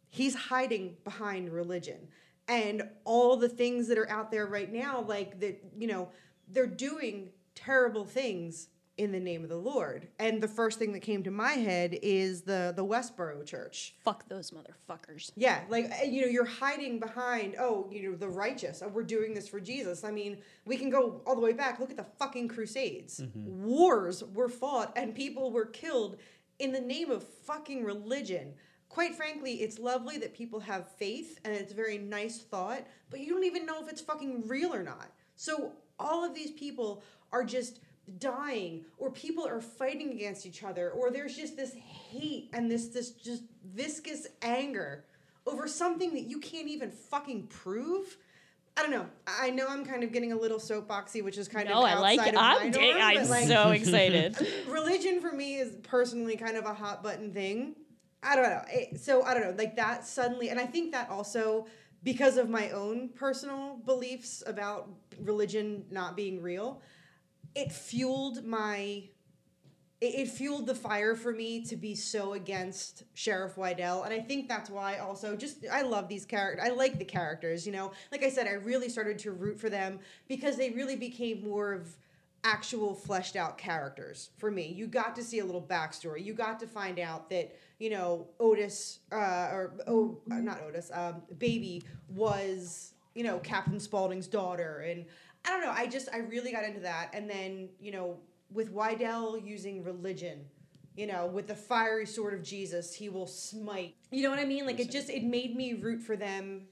he's 0.09 0.35
hiding 0.35 0.95
behind 1.03 1.51
religion 1.51 2.07
and 2.47 2.83
all 3.05 3.37
the 3.37 3.49
things 3.49 3.87
that 3.87 3.97
are 3.97 4.09
out 4.09 4.31
there 4.31 4.45
right 4.45 4.71
now 4.71 5.01
like 5.01 5.39
that 5.39 5.63
you 5.77 5.87
know 5.87 6.09
they're 6.49 6.67
doing 6.67 7.29
terrible 7.55 8.05
things 8.05 8.67
in 8.97 9.11
the 9.11 9.19
name 9.19 9.41
of 9.43 9.49
the 9.49 9.57
lord. 9.57 10.07
And 10.19 10.39
the 10.39 10.47
first 10.47 10.77
thing 10.77 10.93
that 10.93 10.99
came 10.99 11.23
to 11.23 11.31
my 11.31 11.53
head 11.53 11.97
is 12.03 12.43
the 12.43 12.73
the 12.75 12.85
westboro 12.85 13.43
church. 13.43 13.95
Fuck 14.03 14.29
those 14.29 14.51
motherfuckers. 14.51 15.31
yeah 15.35 15.61
like 15.67 15.85
uh, 15.85 16.05
you 16.05 16.21
know 16.21 16.27
you're 16.27 16.45
hiding 16.45 16.99
behind 16.99 17.55
oh 17.59 17.89
you 17.91 18.11
know 18.11 18.15
the 18.15 18.27
righteous. 18.29 18.83
Oh, 18.85 18.89
we're 18.89 19.03
doing 19.03 19.33
this 19.33 19.47
for 19.47 19.59
jesus. 19.59 20.03
I 20.03 20.11
mean 20.11 20.37
we 20.65 20.77
can 20.77 20.89
go 20.91 21.21
all 21.25 21.33
the 21.35 21.41
way 21.41 21.53
back. 21.53 21.79
Look 21.79 21.89
at 21.89 21.97
the 21.97 22.05
fucking 22.19 22.49
crusades. 22.49 23.21
Wars 23.33 24.23
were 24.23 24.49
fought 24.49 24.93
and 24.95 25.15
people 25.15 25.51
were 25.51 25.65
killed 25.65 26.17
in 26.59 26.71
the 26.71 26.81
name 26.81 27.09
of 27.09 27.23
fucking 27.23 27.83
religion 27.83 28.53
quite 28.93 29.15
frankly 29.15 29.53
it's 29.53 29.79
lovely 29.79 30.19
that 30.19 30.35
people 30.35 30.59
have 30.59 30.87
faith 30.97 31.39
and 31.43 31.51
it's 31.51 31.71
a 31.71 31.75
very 31.75 31.97
nice 31.97 32.37
thought 32.37 32.85
but 33.09 33.19
you 33.19 33.27
don't 33.27 33.43
even 33.43 33.65
know 33.65 33.81
if 33.81 33.89
it's 33.89 34.01
fucking 34.01 34.47
real 34.47 34.71
or 34.71 34.83
not 34.83 35.09
so 35.35 35.71
all 35.99 36.23
of 36.23 36.35
these 36.35 36.51
people 36.51 37.01
are 37.31 37.43
just 37.43 37.79
dying 38.19 38.85
or 38.99 39.09
people 39.09 39.47
are 39.47 39.59
fighting 39.61 40.11
against 40.11 40.45
each 40.45 40.63
other 40.63 40.91
or 40.91 41.09
there's 41.09 41.35
just 41.35 41.57
this 41.57 41.73
hate 41.73 42.51
and 42.53 42.69
this 42.69 42.89
this 42.89 43.09
just 43.13 43.41
viscous 43.73 44.27
anger 44.43 45.05
over 45.47 45.67
something 45.67 46.13
that 46.13 46.25
you 46.25 46.39
can't 46.39 46.67
even 46.67 46.91
fucking 46.91 47.47
prove 47.47 48.17
I 48.75 48.81
don't 48.81 48.89
know. 48.89 49.05
I 49.27 49.51
know 49.51 49.67
I'm 49.69 49.85
kind 49.85 50.03
of 50.03 50.11
getting 50.11 50.31
a 50.31 50.35
little 50.35 50.57
soapboxy, 50.57 51.23
which 51.23 51.37
is 51.37 51.47
kind 51.47 51.69
No, 51.69 51.77
of 51.77 51.83
I 51.85 51.99
like 51.99 52.17
outside 52.17 52.29
it. 52.29 52.35
of 52.35 52.41
my 52.41 52.57
I'm, 52.59 52.71
norm, 52.71 53.01
I'm 53.01 53.29
like, 53.29 53.47
so 53.47 53.69
excited. 53.69 54.35
religion 54.67 55.21
for 55.21 55.31
me 55.31 55.57
is 55.57 55.75
personally 55.83 56.35
kind 56.35 56.57
of 56.57 56.65
a 56.65 56.73
hot 56.73 57.03
button 57.03 57.31
thing. 57.31 57.75
I 58.23 58.35
don't 58.35 58.49
know. 58.49 58.63
It, 58.69 58.99
so 58.99 59.23
I 59.23 59.33
don't 59.33 59.43
know, 59.43 59.55
like 59.57 59.75
that 59.75 60.05
suddenly, 60.05 60.49
and 60.49 60.59
I 60.59 60.65
think 60.65 60.91
that 60.91 61.09
also 61.09 61.67
because 62.03 62.37
of 62.37 62.49
my 62.49 62.69
own 62.71 63.09
personal 63.09 63.77
beliefs 63.85 64.43
about 64.45 64.89
religion 65.21 65.85
not 65.89 66.15
being 66.15 66.41
real, 66.41 66.81
it 67.55 67.71
fueled 67.71 68.45
my. 68.45 69.03
It, 70.01 70.27
fueled 70.27 70.67
the 70.67 70.75
fire 70.75 71.15
for 71.15 71.31
me 71.31 71.63
to 71.63 71.77
be 71.77 71.95
so 71.95 72.33
against 72.33 73.03
Sheriff 73.13 73.55
Wydell, 73.55 74.03
and 74.03 74.13
I 74.13 74.19
think 74.19 74.49
that's 74.49 74.69
why 74.69 74.97
also 74.97 75.33
just 75.37 75.65
I 75.71 75.83
love 75.83 76.09
these 76.09 76.25
characters. 76.25 76.67
I 76.67 76.71
like 76.73 76.99
the 76.99 77.05
characters, 77.05 77.65
you 77.65 77.71
know. 77.71 77.93
Like 78.11 78.21
I 78.21 78.29
said, 78.29 78.45
I 78.45 78.51
really 78.51 78.89
started 78.89 79.17
to 79.19 79.31
root 79.31 79.57
for 79.61 79.69
them 79.69 79.99
because 80.27 80.57
they 80.57 80.71
really 80.71 80.97
became 80.97 81.41
more 81.41 81.71
of 81.71 81.95
actual 82.43 82.93
fleshed 82.93 83.37
out 83.37 83.57
characters 83.57 84.31
for 84.37 84.51
me. 84.51 84.67
You 84.67 84.87
got 84.87 85.15
to 85.15 85.23
see 85.23 85.39
a 85.39 85.45
little 85.45 85.61
backstory. 85.61 86.23
You 86.23 86.33
got 86.33 86.59
to 86.59 86.67
find 86.67 86.99
out 86.99 87.29
that 87.29 87.55
you 87.79 87.89
know 87.89 88.27
Otis 88.39 88.99
uh, 89.11 89.49
or 89.51 89.73
oh 89.87 90.19
uh, 90.31 90.35
not 90.35 90.61
Otis, 90.61 90.91
um, 90.93 91.23
Baby 91.37 91.83
was 92.09 92.93
you 93.15 93.23
know 93.23 93.39
Captain 93.39 93.79
Spaulding's 93.79 94.27
daughter, 94.27 94.85
and 94.87 95.05
I 95.45 95.49
don't 95.49 95.61
know. 95.61 95.71
I 95.71 95.87
just 95.87 96.09
I 96.13 96.19
really 96.19 96.51
got 96.51 96.63
into 96.63 96.81
that, 96.81 97.09
and 97.13 97.29
then 97.29 97.69
you 97.79 97.91
know 97.91 98.17
with 98.51 98.73
Wydell 98.73 99.45
using 99.45 99.83
religion. 99.83 100.45
You 100.95 101.07
know, 101.07 101.25
with 101.25 101.47
the 101.47 101.55
fiery 101.55 102.05
sword 102.05 102.35
of 102.35 102.43
Jesus, 102.43 102.93
he 102.93 103.09
will 103.09 103.25
smite. 103.25 103.95
You 104.11 104.21
know 104.21 104.29
what 104.29 104.37
I 104.37 104.45
mean? 104.45 104.67
Like 104.67 104.79
it 104.79 104.91
just 104.91 105.09
it 105.09 105.23
made 105.23 105.55
me 105.55 105.73
root 105.73 106.03
for 106.03 106.15
them 106.15 106.67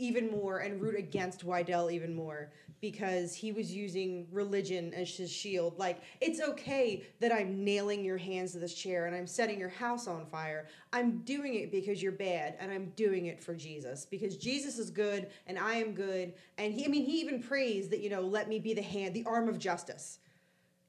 even 0.00 0.30
more 0.30 0.58
and 0.58 0.80
root 0.80 0.96
against 0.96 1.46
Wydell 1.46 1.92
even 1.92 2.14
more 2.14 2.50
because 2.80 3.34
he 3.34 3.52
was 3.52 3.72
using 3.72 4.26
religion 4.32 4.94
as 4.94 5.14
his 5.14 5.30
shield. 5.30 5.78
Like, 5.78 6.00
it's 6.20 6.40
okay 6.40 7.04
that 7.20 7.30
I'm 7.30 7.62
nailing 7.62 8.04
your 8.04 8.16
hands 8.16 8.52
to 8.52 8.58
this 8.58 8.74
chair 8.74 9.06
and 9.06 9.14
I'm 9.14 9.26
setting 9.26 9.58
your 9.58 9.68
house 9.68 10.08
on 10.08 10.24
fire. 10.26 10.66
I'm 10.92 11.18
doing 11.18 11.56
it 11.56 11.70
because 11.70 12.02
you're 12.02 12.12
bad 12.12 12.56
and 12.58 12.72
I'm 12.72 12.92
doing 12.96 13.26
it 13.26 13.42
for 13.42 13.54
Jesus 13.54 14.06
because 14.06 14.36
Jesus 14.36 14.78
is 14.78 14.90
good 14.90 15.28
and 15.46 15.58
I 15.58 15.74
am 15.74 15.92
good. 15.92 16.32
And 16.56 16.72
he, 16.72 16.86
I 16.86 16.88
mean, 16.88 17.04
he 17.04 17.20
even 17.20 17.42
prays 17.42 17.88
that, 17.90 18.00
you 18.00 18.08
know, 18.08 18.22
let 18.22 18.48
me 18.48 18.58
be 18.58 18.72
the 18.72 18.82
hand, 18.82 19.14
the 19.14 19.24
arm 19.26 19.48
of 19.48 19.58
justice. 19.58 20.18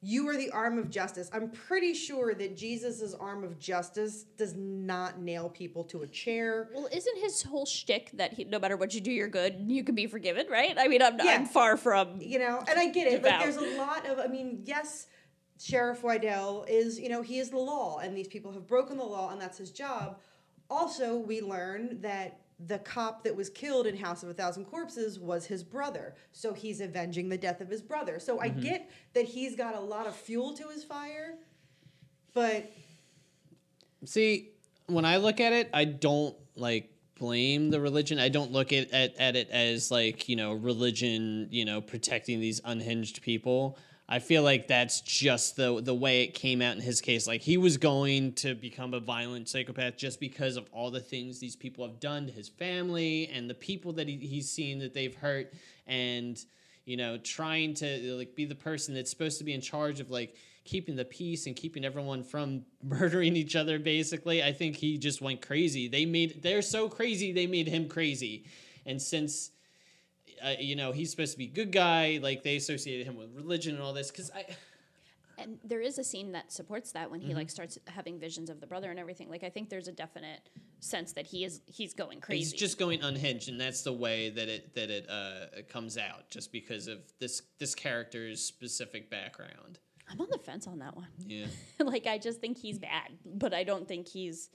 You 0.04 0.28
are 0.28 0.36
the 0.36 0.50
arm 0.50 0.78
of 0.78 0.90
justice. 0.90 1.30
I'm 1.32 1.48
pretty 1.50 1.94
sure 1.94 2.34
that 2.34 2.56
Jesus' 2.56 3.14
arm 3.14 3.44
of 3.44 3.56
justice 3.60 4.24
does 4.36 4.52
not 4.56 5.20
nail 5.20 5.48
people 5.48 5.84
to 5.84 6.02
a 6.02 6.08
chair. 6.08 6.70
Well, 6.74 6.88
isn't 6.92 7.18
his 7.18 7.42
whole 7.42 7.66
shtick 7.66 8.10
that 8.14 8.32
he, 8.32 8.42
no 8.42 8.58
matter 8.58 8.76
what 8.76 8.94
you 8.94 9.00
do, 9.00 9.12
you're 9.12 9.28
good, 9.28 9.64
you 9.68 9.84
can 9.84 9.94
be 9.94 10.08
forgiven, 10.08 10.46
right? 10.50 10.74
I 10.76 10.88
mean, 10.88 11.02
I'm, 11.02 11.18
Yeah. 11.18 11.34
I'm 11.34 11.46
far 11.46 11.76
from. 11.76 12.20
you 12.20 12.38
know 12.40 12.58
and 12.68 12.78
i 12.80 12.88
get 12.90 13.06
it 13.06 13.22
Devout. 13.22 13.32
like 13.40 13.42
there's 13.44 13.56
a 13.56 13.78
lot 13.78 14.06
of 14.06 14.18
i 14.18 14.26
mean 14.26 14.62
yes 14.64 15.06
sheriff 15.60 16.02
wydell 16.02 16.68
is 16.68 16.98
you 16.98 17.08
know 17.08 17.22
he 17.22 17.38
is 17.38 17.50
the 17.50 17.58
law 17.58 17.98
and 17.98 18.16
these 18.16 18.26
people 18.26 18.50
have 18.52 18.66
broken 18.66 18.96
the 18.96 19.04
law 19.04 19.30
and 19.30 19.40
that's 19.40 19.58
his 19.58 19.70
job 19.70 20.18
also 20.68 21.16
we 21.16 21.40
learn 21.40 22.00
that 22.00 22.40
the 22.66 22.78
cop 22.78 23.24
that 23.24 23.34
was 23.34 23.48
killed 23.48 23.86
in 23.86 23.96
house 23.96 24.22
of 24.22 24.28
a 24.28 24.34
thousand 24.34 24.64
corpses 24.64 25.18
was 25.18 25.46
his 25.46 25.64
brother 25.64 26.14
so 26.32 26.52
he's 26.52 26.80
avenging 26.80 27.28
the 27.28 27.38
death 27.38 27.60
of 27.60 27.68
his 27.68 27.82
brother 27.82 28.18
so 28.18 28.40
i 28.40 28.48
mm-hmm. 28.48 28.60
get 28.60 28.90
that 29.14 29.24
he's 29.24 29.56
got 29.56 29.74
a 29.74 29.80
lot 29.80 30.06
of 30.06 30.14
fuel 30.14 30.54
to 30.54 30.68
his 30.68 30.84
fire 30.84 31.34
but 32.34 32.70
See, 34.04 34.50
when 34.86 35.04
I 35.04 35.18
look 35.18 35.40
at 35.40 35.52
it, 35.52 35.70
I 35.72 35.84
don't 35.84 36.36
like 36.56 36.90
blame 37.18 37.70
the 37.70 37.80
religion. 37.80 38.18
I 38.18 38.28
don't 38.28 38.52
look 38.52 38.72
at, 38.72 38.90
at, 38.90 39.16
at 39.16 39.36
it 39.36 39.48
as 39.50 39.90
like, 39.90 40.28
you 40.28 40.36
know, 40.36 40.52
religion, 40.52 41.48
you 41.50 41.64
know, 41.64 41.80
protecting 41.80 42.40
these 42.40 42.60
unhinged 42.64 43.22
people. 43.22 43.78
I 44.08 44.18
feel 44.18 44.42
like 44.42 44.66
that's 44.66 45.00
just 45.00 45.56
the 45.56 45.80
the 45.80 45.94
way 45.94 46.22
it 46.22 46.34
came 46.34 46.60
out 46.60 46.74
in 46.76 46.82
his 46.82 47.00
case. 47.00 47.26
Like 47.26 47.40
he 47.40 47.56
was 47.56 47.76
going 47.76 48.34
to 48.34 48.54
become 48.54 48.94
a 48.94 49.00
violent 49.00 49.48
psychopath 49.48 49.96
just 49.96 50.20
because 50.20 50.56
of 50.56 50.68
all 50.72 50.90
the 50.90 51.00
things 51.00 51.38
these 51.38 51.56
people 51.56 51.86
have 51.86 52.00
done 52.00 52.26
to 52.26 52.32
his 52.32 52.48
family 52.48 53.30
and 53.32 53.48
the 53.48 53.54
people 53.54 53.92
that 53.94 54.08
he, 54.08 54.16
he's 54.16 54.50
seen 54.50 54.80
that 54.80 54.92
they've 54.92 55.14
hurt 55.14 55.52
and 55.86 56.44
you 56.84 56.96
know 56.96 57.16
trying 57.18 57.74
to 57.74 58.14
like 58.14 58.34
be 58.34 58.44
the 58.44 58.54
person 58.54 58.94
that's 58.94 59.10
supposed 59.10 59.38
to 59.38 59.44
be 59.44 59.54
in 59.54 59.60
charge 59.60 60.00
of 60.00 60.10
like 60.10 60.34
keeping 60.64 60.96
the 60.96 61.04
peace 61.04 61.46
and 61.46 61.56
keeping 61.56 61.84
everyone 61.84 62.22
from 62.22 62.64
murdering 62.82 63.36
each 63.36 63.56
other 63.56 63.78
basically. 63.78 64.42
I 64.42 64.52
think 64.52 64.76
he 64.76 64.98
just 64.98 65.22
went 65.22 65.40
crazy. 65.40 65.88
They 65.88 66.06
made 66.06 66.42
they're 66.42 66.60
so 66.60 66.88
crazy 66.88 67.32
they 67.32 67.46
made 67.46 67.68
him 67.68 67.88
crazy. 67.88 68.46
And 68.84 69.00
since 69.00 69.51
uh, 70.44 70.54
you 70.58 70.76
know 70.76 70.92
he's 70.92 71.10
supposed 71.10 71.32
to 71.32 71.38
be 71.38 71.44
a 71.44 71.48
good 71.48 71.72
guy 71.72 72.18
like 72.22 72.42
they 72.42 72.56
associated 72.56 73.06
him 73.06 73.16
with 73.16 73.30
religion 73.34 73.74
and 73.74 73.82
all 73.82 73.92
this 73.92 74.10
because 74.10 74.30
i 74.34 74.44
And 75.38 75.58
there 75.64 75.80
is 75.80 75.98
a 75.98 76.04
scene 76.04 76.32
that 76.32 76.52
supports 76.52 76.92
that 76.92 77.10
when 77.10 77.20
he 77.20 77.28
Mm-hmm. 77.28 77.38
like 77.38 77.50
starts 77.50 77.78
having 77.88 78.20
visions 78.20 78.50
of 78.50 78.60
the 78.60 78.66
brother 78.66 78.90
and 78.90 78.98
everything. 79.00 79.28
Like 79.30 79.42
I 79.42 79.48
think 79.48 79.70
there's 79.70 79.88
a 79.88 79.92
definite 79.92 80.50
sense 80.78 81.12
that 81.14 81.26
he 81.26 81.42
is 81.44 81.62
he's 81.66 81.94
going 81.94 82.20
crazy. 82.20 82.38
he's 82.44 82.52
just 82.52 82.78
going 82.78 83.02
unhinged 83.02 83.48
and 83.48 83.58
that's 83.58 83.82
the 83.82 83.92
way 83.94 84.28
that 84.30 84.48
it 84.48 84.74
that 84.74 84.90
it 84.90 85.06
uh 85.08 85.46
it 85.56 85.68
comes 85.68 85.96
out 85.96 86.28
just 86.30 86.52
because 86.52 86.86
of 86.86 86.98
this 87.18 87.42
this 87.58 87.74
character's 87.74 88.44
specific 88.44 89.10
background 89.10 89.78
I'm 90.08 90.20
on 90.20 90.28
the 90.30 90.38
fence 90.38 90.66
on 90.66 90.78
that 90.80 90.94
one. 90.94 91.08
yeah 91.26 91.46
like 91.80 92.06
I 92.06 92.18
just 92.18 92.40
think 92.40 92.58
he's 92.58 92.78
bad, 92.78 93.08
but 93.24 93.54
I 93.54 93.64
don't 93.64 93.88
think 93.88 94.08
he's 94.08 94.50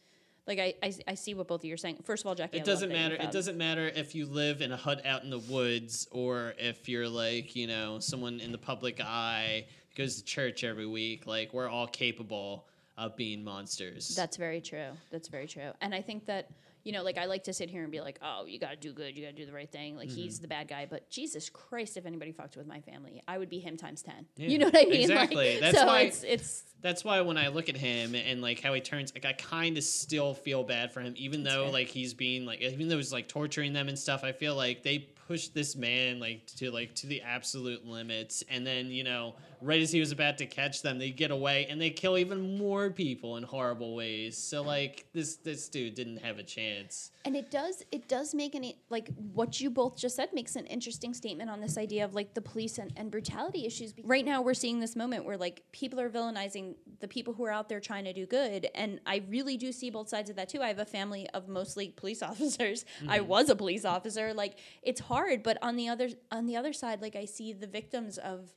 like 0.48 0.60
I 0.60 0.74
I, 0.82 0.94
I 1.08 1.14
see 1.16 1.34
what 1.34 1.48
both 1.48 1.62
of 1.62 1.66
you 1.66 1.74
are 1.74 1.78
saying. 1.78 1.98
First 2.04 2.24
of 2.24 2.28
all, 2.28 2.36
Jackie, 2.36 2.58
It 2.58 2.60
love 2.62 2.66
doesn't 2.68 2.92
matter. 2.92 3.16
It 3.16 3.32
doesn't 3.32 3.58
matter 3.58 3.92
if 3.94 4.16
you 4.16 4.26
live 4.26 4.62
in 4.62 4.72
a 4.72 4.78
hut 4.78 5.06
out 5.06 5.24
in 5.24 5.30
the 5.30 5.40
woods 5.40 6.08
or 6.12 6.54
if 6.58 6.88
you're 6.88 7.10
like, 7.10 7.56
you 7.56 7.68
know, 7.68 8.00
someone 8.00 8.40
in 8.40 8.52
the 8.52 8.58
public 8.58 9.02
eye 9.02 9.66
goes 9.96 10.18
to 10.18 10.24
church 10.24 10.64
every 10.64 10.86
week. 10.88 11.28
Like 11.28 11.54
we're 11.54 11.70
all 11.70 11.88
capable 11.88 12.68
of 12.98 13.16
being 13.16 13.44
monsters. 13.44 14.16
That's 14.16 14.38
very 14.38 14.62
true. 14.62 14.90
That's 15.12 15.28
very 15.28 15.48
true. 15.48 15.72
And 15.82 15.94
I 15.94 16.02
think 16.02 16.26
that, 16.26 16.50
you 16.88 16.94
know, 16.94 17.04
like 17.04 17.18
I 17.18 17.26
like 17.26 17.44
to 17.44 17.54
sit 17.54 17.70
here 17.70 17.84
and 17.84 17.92
be 17.92 18.00
like, 18.00 18.18
oh, 18.22 18.46
you 18.46 18.60
got 18.60 18.70
to 18.72 18.76
do 18.78 18.94
good. 18.94 19.18
You 19.18 19.26
got 19.26 19.36
to 19.36 19.36
do 19.36 19.46
the 19.46 19.52
right 19.52 19.70
thing. 19.70 19.98
Like 19.98 20.08
Mm-hmm. 20.08 20.16
he's 20.18 20.40
the 20.40 20.48
bad 20.48 20.70
guy. 20.70 20.88
But 20.90 21.10
Jesus 21.10 21.50
Christ, 21.50 21.98
if 21.98 22.06
anybody 22.06 22.32
fucked 22.32 22.56
with 22.56 22.66
my 22.66 22.80
family, 22.80 23.22
I 23.28 23.38
would 23.38 23.50
be 23.50 23.60
him 23.60 23.76
times 23.76 24.02
10. 24.04 24.26
Yeah, 24.38 24.48
you 24.48 24.58
know 24.58 24.68
what 24.68 24.78
I 24.78 24.84
mean? 24.86 25.02
exactly. 25.02 25.52
Like, 25.56 25.60
That's 25.60 25.78
so 25.78 25.86
why- 25.86 26.02
it's, 26.04 26.24
it's, 26.24 26.64
That's 26.82 27.04
why 27.04 27.20
when 27.22 27.38
I 27.38 27.50
look 27.50 27.68
at 27.68 27.76
him 27.76 28.16
and 28.16 28.42
like 28.42 28.62
how 28.62 28.74
he 28.74 28.80
turns, 28.82 29.14
like 29.14 29.26
I 29.26 29.34
kind 29.34 29.78
of 29.78 29.84
still 29.84 30.34
feel 30.34 30.64
bad 30.64 30.94
for 30.94 31.02
him, 31.02 31.14
even 31.18 31.44
though 31.44 31.66
fair. 31.66 31.74
like 31.74 31.88
he's 31.90 32.14
being 32.14 32.46
like, 32.46 32.62
even 32.62 32.88
though 32.88 32.98
he's 32.98 33.12
like 33.12 33.28
torturing 33.28 33.74
them 33.74 33.90
and 33.90 34.00
stuff. 34.00 34.24
I 34.24 34.32
feel 34.32 34.56
like 34.56 34.84
they 34.84 35.00
pushed 35.28 35.54
this 35.54 35.76
man 35.76 36.22
like 36.22 36.46
to 36.56 36.72
like 36.72 36.96
to 36.96 37.08
the 37.08 37.22
absolute 37.22 37.86
limits, 37.86 38.44
and 38.50 38.66
then 38.66 38.88
you 38.92 39.04
know, 39.04 39.36
right 39.62 39.82
as 39.82 39.92
he 39.92 40.00
was 40.00 40.12
about 40.12 40.38
to 40.40 40.46
catch 40.46 40.82
them, 40.82 41.00
they 41.00 41.12
get 41.12 41.32
away 41.32 41.68
and 41.70 41.80
they 41.80 41.90
kill 41.90 42.18
even 42.18 42.58
more 42.58 42.90
people 42.90 43.38
in 43.38 43.44
horrible 43.44 43.96
ways. 43.96 44.38
So 44.38 44.62
like 44.62 45.06
this 45.14 45.36
this 45.38 45.70
dude 45.70 45.96
didn't 45.96 46.18
have 46.18 46.38
a 46.38 46.44
chance. 46.44 47.12
and 47.26 47.36
it 47.36 47.52
does, 47.52 47.84
it 47.92 48.08
does 48.08 48.34
make 48.34 48.56
any, 48.56 48.80
like 48.90 49.10
what 49.34 49.60
you 49.60 49.70
both 49.70 49.98
just 49.98 50.16
said 50.16 50.30
makes 50.34 50.56
an 50.56 50.66
interesting 50.66 51.14
statement 51.14 51.50
on 51.50 51.62
this 51.62 51.78
idea 51.78 52.06
of 52.06 52.14
like 52.14 52.34
the 52.34 52.42
police 52.42 52.78
and, 52.78 52.92
and 52.96 53.12
brutality 53.12 53.66
issues. 53.66 53.94
Right 54.04 54.26
now, 54.26 54.42
we're 54.42 54.54
seeing 54.54 54.80
this 54.80 54.96
moment 54.96 55.26
where 55.26 55.38
like 55.38 55.64
people 55.72 56.00
are 56.00 56.10
villainizing 56.10 56.76
the 57.00 57.08
people 57.08 57.34
who 57.34 57.46
are 57.46 57.52
out 57.52 57.70
there 57.70 57.80
trying 57.80 58.06
to 58.06 58.14
do 58.14 58.26
good. 58.26 58.68
And 58.76 59.00
I 59.06 59.24
really 59.30 59.58
do 59.58 59.72
see 59.72 59.90
both 59.90 60.10
sides 60.10 60.30
of 60.30 60.36
that 60.38 60.50
too. 60.50 60.62
I 60.62 60.68
have 60.68 60.80
a 60.80 60.86
family 60.86 61.28
of 61.34 61.48
mostly 61.48 61.90
police 61.90 62.22
officers. 62.32 62.86
I 63.08 63.20
mm-hmm. 63.20 63.28
was 63.28 63.50
a 63.50 63.56
police 63.56 63.86
officer. 63.86 64.34
Like 64.34 64.60
it's 64.82 65.02
hard, 65.02 65.44
but 65.44 65.58
on 65.62 65.76
the 65.76 65.90
other 65.90 66.10
on 66.32 66.46
the 66.46 66.56
other 66.56 66.74
side, 66.74 67.02
like 67.02 67.16
I 67.16 67.26
see 67.26 67.54
the 67.54 67.68
victims 67.68 68.18
of 68.18 68.50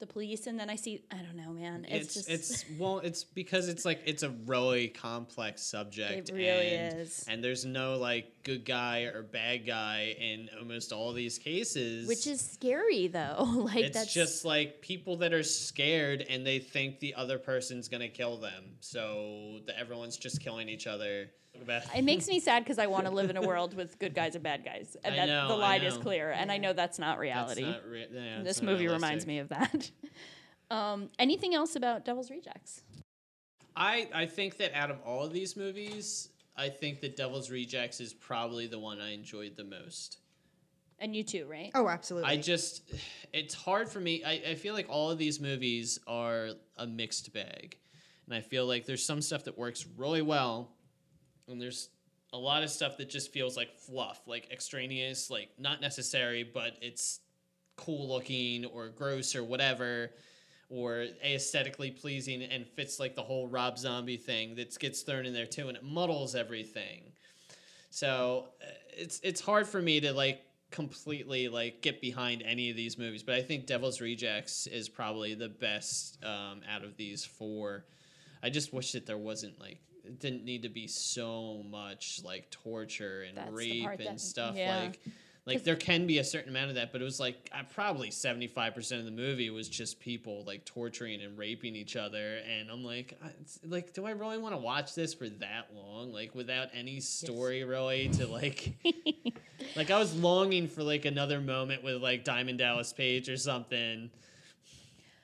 the 0.00 0.06
police, 0.06 0.46
and 0.46 0.58
then 0.58 0.68
I 0.68 0.76
see 0.76 1.04
I 1.12 1.18
don't 1.18 1.36
know, 1.36 1.52
man. 1.52 1.86
It's, 1.88 2.04
It's 2.06 2.14
just 2.14 2.30
it's 2.30 2.64
well, 2.78 2.98
it's 2.98 3.22
because 3.22 3.68
it's 3.68 3.84
like 3.84 4.00
it's 4.06 4.22
a 4.22 4.30
really 4.46 4.88
complex 4.88 5.62
subject. 5.62 6.30
It 6.30 6.34
really 6.34 6.74
and, 6.74 7.00
is. 7.00 7.24
And 7.28 7.44
there's 7.44 7.64
no 7.64 7.96
like 7.96 8.42
good 8.42 8.64
guy 8.64 9.02
or 9.02 9.22
bad 9.22 9.66
guy 9.66 10.16
in 10.18 10.48
almost 10.58 10.92
all 10.92 11.12
these 11.12 11.38
cases. 11.38 12.08
which 12.08 12.26
is 12.26 12.40
scary 12.40 13.06
though. 13.06 13.44
like 13.64 13.84
it's 13.84 13.96
that's 13.96 14.12
just 14.12 14.44
like 14.44 14.80
people 14.80 15.16
that 15.18 15.32
are 15.32 15.42
scared 15.42 16.24
and 16.28 16.46
they 16.46 16.58
think 16.58 16.98
the 16.98 17.14
other 17.14 17.38
person's 17.38 17.88
gonna 17.88 18.08
kill 18.08 18.38
them. 18.38 18.76
So 18.80 19.60
the, 19.66 19.78
everyone's 19.78 20.16
just 20.16 20.40
killing 20.40 20.68
each 20.68 20.86
other. 20.86 21.30
About- 21.62 21.82
it 21.96 22.04
makes 22.04 22.28
me 22.28 22.40
sad 22.40 22.64
because 22.64 22.78
I 22.78 22.86
want 22.86 23.06
to 23.06 23.10
live 23.10 23.30
in 23.30 23.36
a 23.36 23.42
world 23.42 23.74
with 23.74 23.98
good 23.98 24.14
guys 24.14 24.34
and 24.34 24.44
bad 24.44 24.64
guys, 24.64 24.96
and 25.04 25.14
I 25.14 25.18
that 25.18 25.26
know, 25.28 25.48
the 25.48 25.54
I 25.54 25.58
line 25.58 25.82
is 25.82 25.96
clear. 25.98 26.30
And 26.30 26.50
I 26.50 26.58
know 26.58 26.72
that's 26.72 26.98
not 26.98 27.18
That's 27.18 27.20
reality. 27.20 27.62
not 27.62 27.86
re- 27.88 28.06
yeah, 28.12 28.36
it's 28.38 28.44
this 28.44 28.62
not 28.62 28.72
movie 28.72 28.88
reminds 28.88 29.26
me 29.26 29.38
of 29.38 29.48
that. 29.50 29.90
um, 30.70 31.10
anything 31.18 31.54
else 31.54 31.76
about 31.76 32.04
Devil's 32.04 32.30
Rejects? 32.30 32.82
I 33.76 34.08
I 34.12 34.26
think 34.26 34.56
that 34.58 34.74
out 34.74 34.90
of 34.90 35.00
all 35.02 35.24
of 35.24 35.32
these 35.32 35.56
movies, 35.56 36.28
I 36.56 36.68
think 36.68 37.00
that 37.00 37.16
Devil's 37.16 37.50
Rejects 37.50 38.00
is 38.00 38.12
probably 38.12 38.66
the 38.66 38.78
one 38.78 39.00
I 39.00 39.12
enjoyed 39.12 39.56
the 39.56 39.64
most. 39.64 40.18
And 40.98 41.16
you 41.16 41.24
too, 41.24 41.46
right? 41.46 41.70
oh 41.74 41.88
absolutely 41.88 42.30
I 42.30 42.36
just, 42.36 42.92
it's 43.32 43.54
hard 43.54 43.88
for 43.88 44.00
me. 44.00 44.22
I, 44.22 44.32
I 44.50 44.54
feel 44.54 44.74
like 44.74 44.86
all 44.90 45.10
of 45.10 45.16
these 45.16 45.40
movies 45.40 45.98
are 46.06 46.50
a 46.76 46.86
mixed 46.86 47.32
bag. 47.32 47.78
And 48.26 48.34
I 48.34 48.42
feel 48.42 48.66
like 48.66 48.84
there's 48.84 49.04
some 49.04 49.22
stuff 49.22 49.44
that 49.44 49.56
works 49.56 49.86
really 49.96 50.20
well, 50.20 50.72
and 51.50 51.60
there's 51.60 51.88
a 52.32 52.38
lot 52.38 52.62
of 52.62 52.70
stuff 52.70 52.96
that 52.98 53.08
just 53.10 53.32
feels 53.32 53.56
like 53.56 53.74
fluff, 53.76 54.22
like 54.26 54.48
extraneous, 54.52 55.30
like 55.30 55.48
not 55.58 55.80
necessary, 55.80 56.42
but 56.44 56.76
it's 56.80 57.20
cool 57.76 58.08
looking 58.08 58.64
or 58.66 58.88
gross 58.88 59.34
or 59.34 59.42
whatever. 59.44 60.10
or 60.70 61.06
aesthetically 61.24 61.90
pleasing 61.90 62.42
and 62.42 62.64
fits 62.64 63.00
like 63.00 63.16
the 63.16 63.22
whole 63.22 63.48
Rob 63.48 63.76
Zombie 63.76 64.16
thing 64.16 64.54
that 64.54 64.78
gets 64.78 65.02
thrown 65.02 65.26
in 65.26 65.34
there 65.34 65.46
too, 65.46 65.66
and 65.68 65.76
it 65.76 65.82
muddles 65.82 66.36
everything. 66.36 67.12
So 67.90 68.46
uh, 68.62 68.70
it's 68.96 69.20
it's 69.24 69.40
hard 69.40 69.66
for 69.66 69.82
me 69.82 70.00
to 70.00 70.12
like 70.12 70.42
completely 70.70 71.48
like 71.48 71.82
get 71.82 72.00
behind 72.00 72.42
any 72.46 72.70
of 72.70 72.76
these 72.76 72.96
movies, 72.96 73.24
but 73.24 73.34
I 73.34 73.42
think 73.42 73.66
Devil's 73.66 74.00
Rejects 74.00 74.68
is 74.68 74.88
probably 74.88 75.34
the 75.34 75.48
best 75.48 76.22
um, 76.24 76.60
out 76.72 76.84
of 76.84 76.96
these 76.96 77.24
four. 77.24 77.84
I 78.42 78.48
just 78.50 78.72
wish 78.72 78.92
that 78.92 79.06
there 79.06 79.18
wasn't 79.18 79.58
like 79.60 79.80
it 80.04 80.18
didn't 80.18 80.44
need 80.44 80.62
to 80.62 80.68
be 80.68 80.86
so 80.86 81.62
much 81.70 82.20
like 82.24 82.50
torture 82.50 83.24
and 83.28 83.36
That's 83.36 83.52
rape 83.52 83.86
and 83.86 83.98
that- 84.00 84.20
stuff 84.20 84.56
yeah. 84.56 84.80
like 84.80 85.00
like 85.46 85.64
there 85.64 85.76
can 85.76 86.06
be 86.06 86.18
a 86.18 86.24
certain 86.24 86.50
amount 86.50 86.68
of 86.68 86.74
that 86.76 86.92
but 86.92 87.00
it 87.00 87.04
was 87.04 87.18
like 87.18 87.50
probably 87.74 88.10
75% 88.10 88.98
of 88.98 89.04
the 89.04 89.10
movie 89.10 89.50
was 89.50 89.68
just 89.68 89.98
people 89.98 90.44
like 90.46 90.64
torturing 90.64 91.22
and 91.22 91.36
raping 91.36 91.74
each 91.74 91.96
other 91.96 92.38
and 92.38 92.70
i'm 92.70 92.84
like 92.84 93.18
I, 93.24 93.30
like 93.66 93.92
do 93.92 94.06
i 94.06 94.10
really 94.10 94.38
want 94.38 94.54
to 94.54 94.60
watch 94.60 94.94
this 94.94 95.14
for 95.14 95.28
that 95.28 95.68
long? 95.74 96.12
Like 96.12 96.34
without 96.34 96.68
any 96.72 97.00
story 97.00 97.64
really 97.64 98.08
to 98.10 98.26
like 98.26 98.74
like 99.76 99.90
i 99.90 99.98
was 99.98 100.14
longing 100.16 100.68
for 100.68 100.82
like 100.82 101.04
another 101.04 101.40
moment 101.40 101.82
with 101.82 102.02
like 102.02 102.22
diamond 102.24 102.58
dallas 102.58 102.92
page 102.92 103.28
or 103.28 103.36
something 103.36 104.10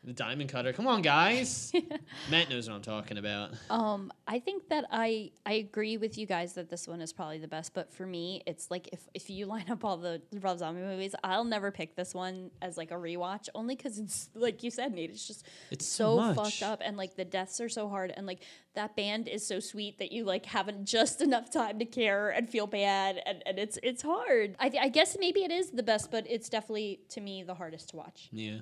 the 0.07 0.13
diamond 0.13 0.49
cutter. 0.49 0.73
Come 0.73 0.87
on 0.87 1.03
guys. 1.03 1.73
Matt 2.31 2.49
knows 2.49 2.69
what 2.69 2.77
i'm 2.77 2.83
talking 2.83 3.19
about. 3.19 3.51
Um, 3.69 4.13
I 4.29 4.39
think 4.39 4.69
that 4.69 4.85
I 4.93 5.33
I 5.45 5.55
agree 5.55 5.97
with 5.97 6.17
you 6.17 6.27
guys 6.27 6.55
that 6.55 6.71
this 6.71 6.87
one 6.87 7.01
is 7.01 7.13
probably 7.13 7.39
the 7.39 7.49
best, 7.49 7.75
but 7.75 7.93
for 7.93 8.07
me, 8.07 8.41
it's 8.47 8.71
like 8.71 8.89
if 8.93 9.01
if 9.15 9.29
you 9.29 9.47
line 9.57 9.69
up 9.69 9.85
all 9.85 9.97
the 9.97 10.23
Rob 10.41 10.59
Zombie 10.59 10.81
movies, 10.81 11.15
I'll 11.25 11.45
never 11.45 11.73
pick 11.73 11.97
this 11.97 12.15
one 12.15 12.53
as 12.63 12.77
like 12.77 12.93
a 12.93 12.95
rewatch, 12.95 13.49
only 13.55 13.75
because 13.75 13.99
it's 13.99 14.31
like 14.35 14.63
you 14.63 14.71
said, 14.71 14.95
Nate, 14.95 15.11
it's 15.11 15.27
just 15.27 15.45
It's 15.73 15.85
so 15.85 16.33
fucked 16.35 16.63
up, 16.63 16.81
and 16.85 16.97
like 16.97 17.17
the 17.17 17.25
deaths 17.25 17.61
are 17.61 17.69
so 17.69 17.89
hard, 17.89 18.13
and 18.17 18.27
like 18.27 18.43
that 18.75 18.95
band 18.95 19.27
is 19.27 19.45
so 19.45 19.59
sweet 19.59 19.99
that 19.99 20.13
you 20.13 20.25
like 20.25 20.47
haven't 20.47 20.85
just 20.85 21.21
enough 21.29 21.51
time 21.51 21.81
to 21.81 21.85
care 21.85 22.31
and 22.31 22.49
feel 22.49 22.69
bad, 22.69 23.21
and, 23.27 23.43
and 23.45 23.59
it's 23.59 23.77
it's 23.83 24.03
hard. 24.03 24.55
I 24.61 24.71
I 24.83 24.89
guess 24.89 25.17
maybe 25.19 25.43
it 25.43 25.51
is 25.51 25.73
the 25.73 25.83
best, 25.83 26.13
but 26.13 26.31
it's 26.31 26.49
definitely 26.49 27.01
to 27.09 27.21
me 27.21 27.43
the 27.43 27.55
hardest 27.55 27.89
to 27.89 27.97
watch. 27.97 28.29
yeah 28.31 28.59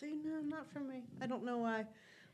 See, 0.00 0.16
no, 0.24 0.40
not 0.40 0.66
for 0.72 0.80
me. 0.80 1.02
I 1.20 1.26
don't 1.26 1.44
know 1.44 1.58
why. 1.58 1.84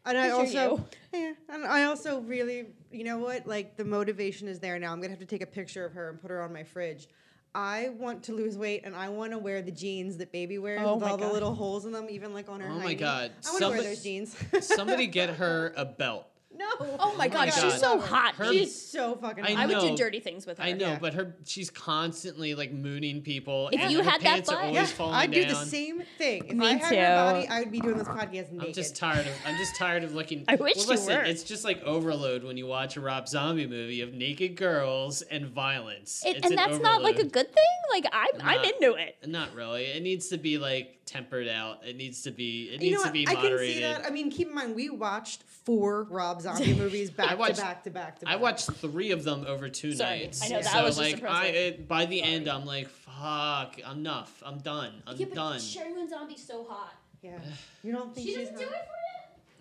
And 0.04 0.16
I 0.16 0.30
also, 0.30 0.86
yeah, 1.12 1.32
and 1.48 1.64
I 1.64 1.84
also 1.84 2.20
really, 2.20 2.66
you 2.92 3.02
know 3.02 3.18
what? 3.18 3.44
Like 3.44 3.76
the 3.76 3.84
motivation 3.84 4.46
is 4.46 4.60
there 4.60 4.78
now. 4.78 4.92
I'm 4.92 5.00
gonna 5.00 5.10
have 5.10 5.18
to 5.18 5.26
take 5.26 5.42
a 5.42 5.46
picture 5.46 5.84
of 5.84 5.92
her 5.94 6.10
and 6.10 6.22
put 6.22 6.30
her 6.30 6.40
on 6.42 6.52
my 6.52 6.62
fridge. 6.62 7.08
I 7.56 7.88
want 7.98 8.22
to 8.24 8.34
lose 8.34 8.56
weight, 8.56 8.82
and 8.84 8.94
I 8.94 9.08
want 9.08 9.32
to 9.32 9.38
wear 9.38 9.62
the 9.62 9.72
jeans 9.72 10.16
that 10.18 10.30
baby 10.30 10.58
wears 10.58 10.82
Oh 10.84 10.94
with 10.94 11.02
my 11.02 11.10
all 11.10 11.16
the 11.16 11.32
little 11.32 11.54
holes 11.54 11.86
in 11.86 11.92
them, 11.92 12.06
even 12.08 12.32
like 12.32 12.48
on 12.48 12.60
her. 12.60 12.68
Oh 12.68 12.78
my 12.78 12.94
hiney. 12.94 12.98
God. 12.98 13.32
I 13.44 13.50
want 13.50 13.62
to 13.62 13.68
wear 13.70 13.82
those 13.82 14.02
jeans. 14.02 14.36
somebody 14.60 15.08
get 15.08 15.30
her 15.30 15.72
a 15.76 15.84
belt 15.84 16.26
no. 16.58 16.66
Oh, 16.80 16.96
oh 17.00 17.14
my 17.16 17.28
god, 17.28 17.48
my 17.48 17.54
she's 17.54 17.74
so 17.78 17.98
hot. 18.00 18.34
Her- 18.36 18.52
She's 18.52 18.56
She's 18.68 18.74
so 18.90 19.16
fucking. 19.16 19.44
I 19.44 19.52
hot. 19.52 19.62
I 19.62 19.66
would 19.66 19.80
do 19.80 19.90
know. 19.90 19.96
dirty 19.96 20.20
things 20.20 20.46
with 20.46 20.58
her. 20.58 20.64
I 20.64 20.72
know, 20.72 20.90
Yeah. 20.92 20.98
but 21.00 21.14
her 21.14 21.36
she's 21.44 21.70
constantly 21.70 22.54
like 22.54 22.72
mooning 22.72 23.22
people. 23.22 23.68
If 23.72 23.80
and 23.80 23.90
you 23.90 23.98
her 24.02 24.10
had 24.10 24.20
that 24.22 24.26
pants 24.34 24.48
are 24.48 24.56
butt- 24.56 24.64
always 24.64 24.76
Yeah, 24.76 24.84
falling 24.96 25.14
I'd 25.14 25.30
do 25.30 25.44
the 25.44 25.54
same 25.54 26.02
thing. 26.18 26.44
If 26.48 26.56
Me 26.56 26.66
I 26.66 26.72
had 26.74 26.88
too. 26.90 26.96
her 26.96 27.32
body, 27.32 27.48
I 27.48 27.60
would 27.60 27.70
be 27.72 27.80
doing 27.80 27.98
this 27.98 28.08
podcast 28.08 28.52
naked. 28.52 28.66
I'm 28.68 28.72
just 28.72 28.96
tired 28.96 29.26
of. 29.26 29.32
I'm 29.46 29.56
just 29.58 29.76
tired 29.76 30.04
of 30.04 30.14
looking. 30.14 30.44
I 30.48 30.54
wish 30.56 30.76
well, 30.76 30.84
you 30.84 30.90
listen, 30.90 31.16
were. 31.16 31.22
It's 31.24 31.42
just 31.44 31.64
like 31.64 31.82
overload 31.82 32.44
when 32.44 32.56
you 32.56 32.66
watch 32.66 32.96
a 32.96 33.00
Rob 33.00 33.28
Zombie 33.28 33.66
movie 33.66 34.00
of 34.00 34.12
naked 34.14 34.56
girls 34.56 35.22
and 35.22 35.46
violence. 35.46 36.22
It, 36.24 36.36
It's 36.36 36.44
and 36.46 36.52
an 36.52 36.56
that's 36.56 36.82
not 36.82 37.02
like 37.02 37.16
a 37.16 37.18
overload. 37.20 37.32
good 37.32 37.46
thing. 37.54 37.64
Like 37.90 38.06
I'm, 38.12 38.40
I'm 38.40 38.56
Not- 38.62 38.66
into 38.66 38.94
it. 38.94 39.16
Not 39.26 39.54
really. 39.54 39.84
It 39.86 40.02
needs 40.02 40.28
to 40.28 40.38
be 40.38 40.58
like 40.58 40.98
tempered 41.06 41.48
out. 41.48 41.86
It 41.86 41.96
needs 41.96 42.22
to 42.22 42.30
be. 42.30 42.70
It 42.70 42.82
You 42.82 42.90
needs 42.90 42.92
know 42.94 42.98
to 43.02 43.06
what? 43.08 43.12
be 43.12 43.28
I 43.28 43.34
can 43.34 43.42
moderated. 43.44 43.74
see 43.76 43.80
that. 43.82 44.04
I 44.06 44.10
mean, 44.10 44.30
keep 44.30 44.48
in 44.48 44.54
mind 44.54 44.74
we 44.74 44.90
watched 44.90 45.42
four 45.66 46.04
Rob 46.10 46.40
Zombie 46.40 46.72
movies 46.78 47.10
back 47.10 47.38
watched- 47.38 47.56
to 47.56 47.60
back 47.62 47.84
to 47.84 47.90
back 47.90 48.18
to 48.20 48.24
back. 48.24 48.34
I 48.34 48.36
watched 48.38 48.70
three 48.70 49.10
of 49.10 49.24
them 49.24 49.44
over 49.46 49.68
two 49.68 49.92
Sorry, 49.92 50.20
nights. 50.20 50.42
I 50.42 50.48
know, 50.48 50.62
that 50.62 50.72
so 50.72 50.84
was 50.84 50.96
just 50.96 51.22
like 51.22 51.30
I 51.30 51.46
it, 51.48 51.86
by 51.88 52.06
the 52.06 52.22
end 52.22 52.48
I'm 52.48 52.64
like 52.64 52.88
fuck 52.88 53.78
enough. 53.80 54.42
I'm 54.46 54.58
done. 54.58 54.92
I'm 55.06 55.16
done. 55.16 55.58
Sheri 55.58 55.94
Moon 55.94 56.08
Zombie's 56.08 56.42
so 56.46 56.64
hot. 56.68 56.94
Yeah. 57.20 57.38
You 57.82 57.92
don't 57.92 58.14
think 58.14 58.26
she 58.28 58.34
she's 58.36 58.48
hot? 58.50 58.58
for 58.60 58.66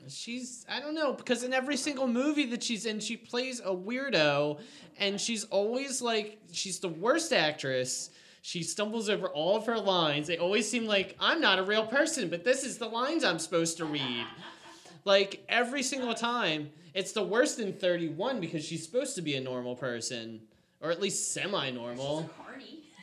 She's 0.07 0.65
I 0.69 0.79
don't 0.79 0.93
know 0.93 1.13
because 1.13 1.43
in 1.43 1.51
every 1.53 1.77
single 1.77 2.07
movie 2.07 2.45
that 2.51 2.61
she's 2.63 2.85
in, 2.85 2.99
she 2.99 3.17
plays 3.17 3.59
a 3.59 3.73
weirdo, 3.75 4.59
and 4.99 5.19
she's 5.19 5.45
always 5.45 6.01
like 6.01 6.37
she's 6.51 6.79
the 6.79 6.89
worst 6.89 7.33
actress. 7.33 8.11
She 8.43 8.61
stumbles 8.61 9.09
over 9.09 9.27
all 9.29 9.55
of 9.57 9.65
her 9.65 9.79
lines. 9.79 10.27
They 10.27 10.37
always 10.37 10.69
seem 10.69 10.85
like 10.85 11.15
I'm 11.19 11.41
not 11.41 11.57
a 11.57 11.63
real 11.63 11.87
person, 11.87 12.29
but 12.29 12.43
this 12.43 12.63
is 12.63 12.77
the 12.77 12.85
lines 12.85 13.23
I'm 13.23 13.39
supposed 13.39 13.77
to 13.77 13.85
read. 13.85 14.25
Like 15.05 15.45
every 15.47 15.83
single 15.83 16.15
time, 16.15 16.71
it's 16.95 17.11
the 17.11 17.23
worst 17.23 17.59
in 17.59 17.73
31 17.73 18.39
because 18.39 18.65
she's 18.65 18.83
supposed 18.83 19.15
to 19.15 19.21
be 19.21 19.35
a 19.35 19.41
normal 19.41 19.75
person, 19.75 20.41
or 20.81 20.91
at 20.91 20.99
least 20.99 21.31
semi-normal. 21.31 22.29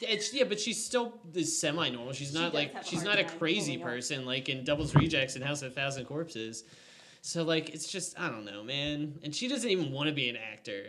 It's 0.01 0.35
yeah, 0.35 0.45
but 0.45 0.59
she's 0.59 0.85
still 0.85 1.15
semi-normal. 1.41 2.13
She's 2.13 2.35
not 2.35 2.53
does 2.53 2.55
like 2.55 2.85
she's 2.85 3.05
not 3.05 3.21
a 3.21 3.25
crazy 3.25 3.79
person 3.79 4.27
like 4.27 4.49
in 4.49 4.65
Devil's 4.65 4.95
Rejects 4.97 5.37
and 5.37 5.45
House 5.45 5.63
of 5.63 5.71
a 5.71 5.75
Thousand 5.75 6.07
Corpses. 6.07 6.65
So 7.21 7.45
like 7.45 7.71
it's 7.71 7.87
just 7.87 8.19
I 8.19 8.29
don't 8.29 8.45
know, 8.45 8.65
man. 8.65 9.21
And 9.23 9.33
she 9.33 9.47
doesn't 9.47 9.71
even 9.71 9.93
want 9.93 10.09
to 10.09 10.15
be 10.15 10.29
an 10.29 10.37
actor. 10.37 10.87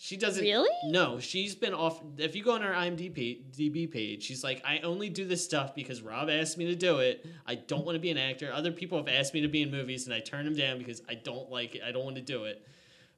She 0.00 0.16
doesn't 0.16 0.44
Really? 0.44 0.70
No, 0.84 1.18
she's 1.18 1.56
been 1.56 1.74
off. 1.74 2.00
If 2.18 2.36
you 2.36 2.44
go 2.44 2.52
on 2.52 2.62
her 2.62 2.72
IMDb 2.72 3.42
DB 3.50 3.90
page, 3.90 4.22
she's 4.22 4.44
like, 4.44 4.62
I 4.64 4.78
only 4.78 5.08
do 5.08 5.24
this 5.24 5.44
stuff 5.44 5.74
because 5.74 6.02
Rob 6.02 6.30
asked 6.30 6.56
me 6.56 6.66
to 6.66 6.76
do 6.76 6.98
it. 6.98 7.26
I 7.44 7.56
don't 7.56 7.84
want 7.84 7.96
to 7.96 8.00
be 8.00 8.10
an 8.10 8.16
actor. 8.16 8.52
Other 8.52 8.70
people 8.70 8.96
have 8.98 9.08
asked 9.08 9.34
me 9.34 9.40
to 9.40 9.48
be 9.48 9.60
in 9.60 9.72
movies, 9.72 10.06
and 10.06 10.14
I 10.14 10.20
turn 10.20 10.44
them 10.44 10.54
down 10.54 10.78
because 10.78 11.02
I 11.08 11.14
don't 11.14 11.50
like 11.50 11.74
it. 11.74 11.82
I 11.84 11.90
don't 11.90 12.04
want 12.04 12.14
to 12.14 12.22
do 12.22 12.44
it. 12.44 12.64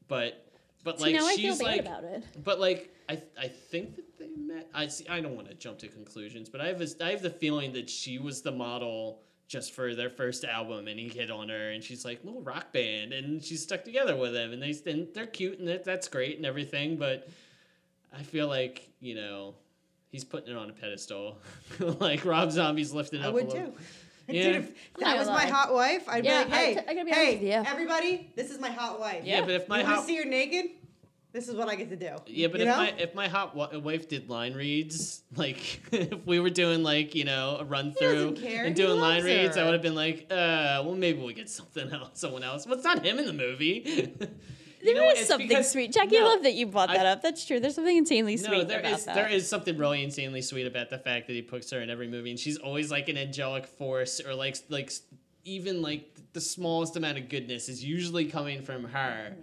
But 0.09 0.43
but 0.83 0.99
See, 0.99 1.05
like 1.05 1.17
now 1.17 1.27
I 1.27 1.37
feel 1.37 1.53
she's 1.53 1.63
like 1.63 1.81
about 1.83 2.05
it. 2.05 2.25
but 2.43 2.59
like 2.59 2.95
I 3.11 3.21
I 3.39 3.49
think 3.49 3.97
that 3.97 4.19
they 4.19 4.29
met. 4.35 4.71
I 4.73 4.87
see. 4.87 5.07
I 5.07 5.21
don't 5.21 5.37
want 5.37 5.49
to 5.49 5.55
jump 5.55 5.79
to 5.81 5.89
conclusions, 5.89 6.49
but 6.49 6.63
I 6.63 6.69
have 6.69 6.81
a, 6.81 6.89
I 7.05 7.11
have 7.11 7.21
the 7.21 7.29
feeling 7.29 7.75
that 7.75 7.91
she 7.91 8.19
was 8.19 8.41
the 8.41 8.53
model 8.53 9.21
just 9.51 9.73
for 9.75 9.97
their 9.97 10.09
first 10.09 10.45
album, 10.45 10.87
and 10.87 10.97
he 10.99 11.09
hit 11.09 11.29
on 11.29 11.49
her, 11.49 11.71
and 11.73 11.83
she's 11.83 12.05
like 12.05 12.25
little 12.25 12.41
rock 12.41 12.73
band, 12.73 13.13
and 13.13 13.43
she's 13.43 13.61
stuck 13.61 13.85
together 13.85 14.15
with 14.17 14.33
him, 14.33 14.53
and 14.53 14.63
they 14.63 14.73
and 14.91 15.09
they're 15.13 15.27
cute, 15.27 15.59
and 15.59 15.67
that, 15.67 15.85
that's 15.85 16.07
great 16.07 16.37
and 16.37 16.47
everything, 16.47 16.97
but 16.97 17.29
I 18.17 18.23
feel 18.23 18.47
like 18.49 18.89
you 19.01 19.15
know. 19.17 19.55
He's 20.13 20.25
putting 20.25 20.51
it 20.51 20.57
on 20.59 20.69
a 20.69 20.73
pedestal, 20.73 21.39
like 22.01 22.25
Rob 22.25 22.51
Zombie's 22.51 22.93
lifting 22.93 23.23
I 23.23 23.29
up. 23.29 23.35
would 23.35 23.45
a 23.45 23.47
little. 23.47 23.67
too. 23.69 23.73
Yeah. 24.27 24.43
Dude, 24.43 24.57
if 24.57 24.75
that 24.99 25.17
was 25.17 25.29
gonna 25.29 25.39
my 25.39 25.47
hot 25.47 25.73
wife, 25.73 26.09
I'd 26.09 26.25
Yeah, 26.25 26.43
be 26.43 26.51
like, 26.51 26.59
hey, 26.59 26.77
I- 26.79 26.91
I 26.91 26.95
be 27.05 27.11
hey, 27.13 27.35
with 27.35 27.43
you. 27.45 27.53
everybody, 27.53 28.29
this 28.35 28.51
is 28.51 28.59
my 28.59 28.71
hot 28.71 28.99
wife. 28.99 29.23
Yeah, 29.25 29.43
but 29.43 29.51
if 29.53 29.69
my 29.69 29.79
you 29.79 29.85
want 29.85 29.95
hot 29.95 30.01
to 30.01 30.07
see 30.09 30.17
her 30.17 30.25
naked? 30.25 30.67
This 31.33 31.49
is 31.49 31.55
what 31.55 31.69
I 31.69 31.77
get 31.77 31.89
to 31.91 31.97
do. 31.97 32.17
Yeah, 32.27 32.49
but 32.49 32.61
you 32.61 32.67
if 32.67 32.73
know? 32.73 32.77
my 32.79 32.89
if 32.99 33.15
my 33.15 33.29
hot 33.29 33.55
wa- 33.55 33.71
wife 33.79 34.09
did 34.09 34.29
line 34.29 34.55
reads, 34.55 35.23
like 35.37 35.81
if 35.93 36.27
we 36.27 36.41
were 36.41 36.51
doing 36.51 36.83
like 36.83 37.15
you 37.15 37.25
know 37.25 37.57
a 37.61 37.65
run 37.65 37.93
through 37.93 38.33
doesn't 38.35 38.45
and 38.47 38.69
He 38.69 38.75
doing 38.75 38.99
line 39.01 39.15
loves 39.19 39.25
reads, 39.27 39.57
I 39.57 39.65
would 39.65 39.73
have 39.75 39.83
been 39.83 39.95
like, 39.95 40.27
uh, 40.31 40.83
well 40.85 40.95
maybe 40.97 41.21
we'll 41.21 41.35
get 41.35 41.49
something 41.49 41.91
else, 41.93 42.11
someone 42.21 42.43
else. 42.43 42.67
Well, 42.67 42.75
it's 42.75 42.85
not 42.85 43.05
him 43.05 43.19
in 43.19 43.27
the 43.27 43.33
movie. 43.33 43.81
There 44.83 44.95
You 44.95 44.95
is 44.95 44.97
know 44.99 45.05
what? 45.05 45.17
Something 45.19 45.49
because- 45.49 45.71
sweet. 45.71 45.93
Jackie, 45.93 46.17
I 46.17 46.23
love 46.23 46.43
that 46.43 46.55
you 46.55 46.67
brought 46.67 46.89
I- 46.91 46.97
that 46.97 47.07
up. 47.07 47.23
That's 47.23 47.45
true. 47.45 47.61
There's 47.61 47.75
something 47.75 47.97
insanely 47.99 48.37
No, 48.37 48.43
sweet 48.49 48.69
there 48.69 48.81
about 48.81 48.93
is 48.93 49.05
that. 49.05 49.15
there 49.15 49.29
is 49.29 49.47
something 49.47 49.77
really 49.77 50.03
insanely 50.03 50.41
sweet 50.41 50.67
about 50.67 50.89
the 50.91 50.97
fact 50.99 51.27
that 51.27 51.35
he 51.35 51.43
puts 51.43 51.71
her 51.71 51.81
in 51.83 51.91
every 51.91 52.09
movie, 52.09 52.31
and 52.31 52.39
she's 52.41 52.57
always 52.57 52.91
like 52.91 53.09
an 53.11 53.19
angelic 53.19 53.67
force, 53.67 54.21
or 54.21 54.35
like 54.35 54.57
like 54.71 54.91
even 55.45 55.81
like 55.83 56.17
the 56.33 56.41
smallest 56.41 56.97
amount 56.97 57.19
of 57.19 57.29
goodness 57.29 57.69
is 57.69 57.85
usually 57.85 58.25
coming 58.25 58.63
from 58.63 58.85
her. 58.85 59.37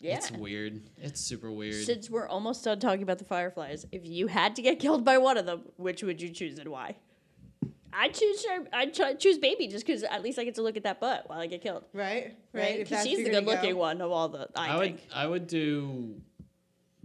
Yeah. 0.00 0.16
It's 0.16 0.30
weird. 0.30 0.82
It's 0.98 1.20
super 1.20 1.50
weird. 1.50 1.84
Since 1.86 2.10
we're 2.10 2.28
almost 2.28 2.64
done 2.64 2.78
talking 2.80 3.02
about 3.02 3.18
the 3.18 3.24
Fireflies, 3.24 3.86
if 3.92 4.04
you 4.06 4.26
had 4.26 4.54
to 4.56 4.62
get 4.62 4.78
killed 4.78 5.04
by 5.04 5.18
one 5.18 5.36
of 5.38 5.46
them, 5.46 5.62
which 5.76 6.02
would 6.02 6.20
you 6.20 6.28
choose 6.30 6.58
and 6.58 6.68
why? 6.68 6.96
I'd 7.96 8.12
choose 8.12 8.44
I'd 8.72 8.92
choose 9.20 9.38
Baby 9.38 9.68
just 9.68 9.86
because 9.86 10.02
at 10.02 10.22
least 10.22 10.38
I 10.38 10.44
get 10.44 10.56
to 10.56 10.62
look 10.62 10.76
at 10.76 10.82
that 10.82 10.98
butt 11.00 11.28
while 11.28 11.38
I 11.38 11.46
get 11.46 11.62
killed. 11.62 11.84
right, 11.92 12.34
Right? 12.52 12.60
right. 12.62 12.78
Because 12.78 12.90
that's 12.90 13.06
she's 13.06 13.18
the 13.24 13.30
good 13.30 13.46
looking 13.46 13.74
go. 13.74 13.78
one 13.78 14.00
of 14.00 14.10
all 14.10 14.28
the. 14.28 14.48
I, 14.56 14.68
I 14.70 14.76
would. 14.78 14.98
I 15.14 15.26
would 15.28 15.46
do 15.46 16.16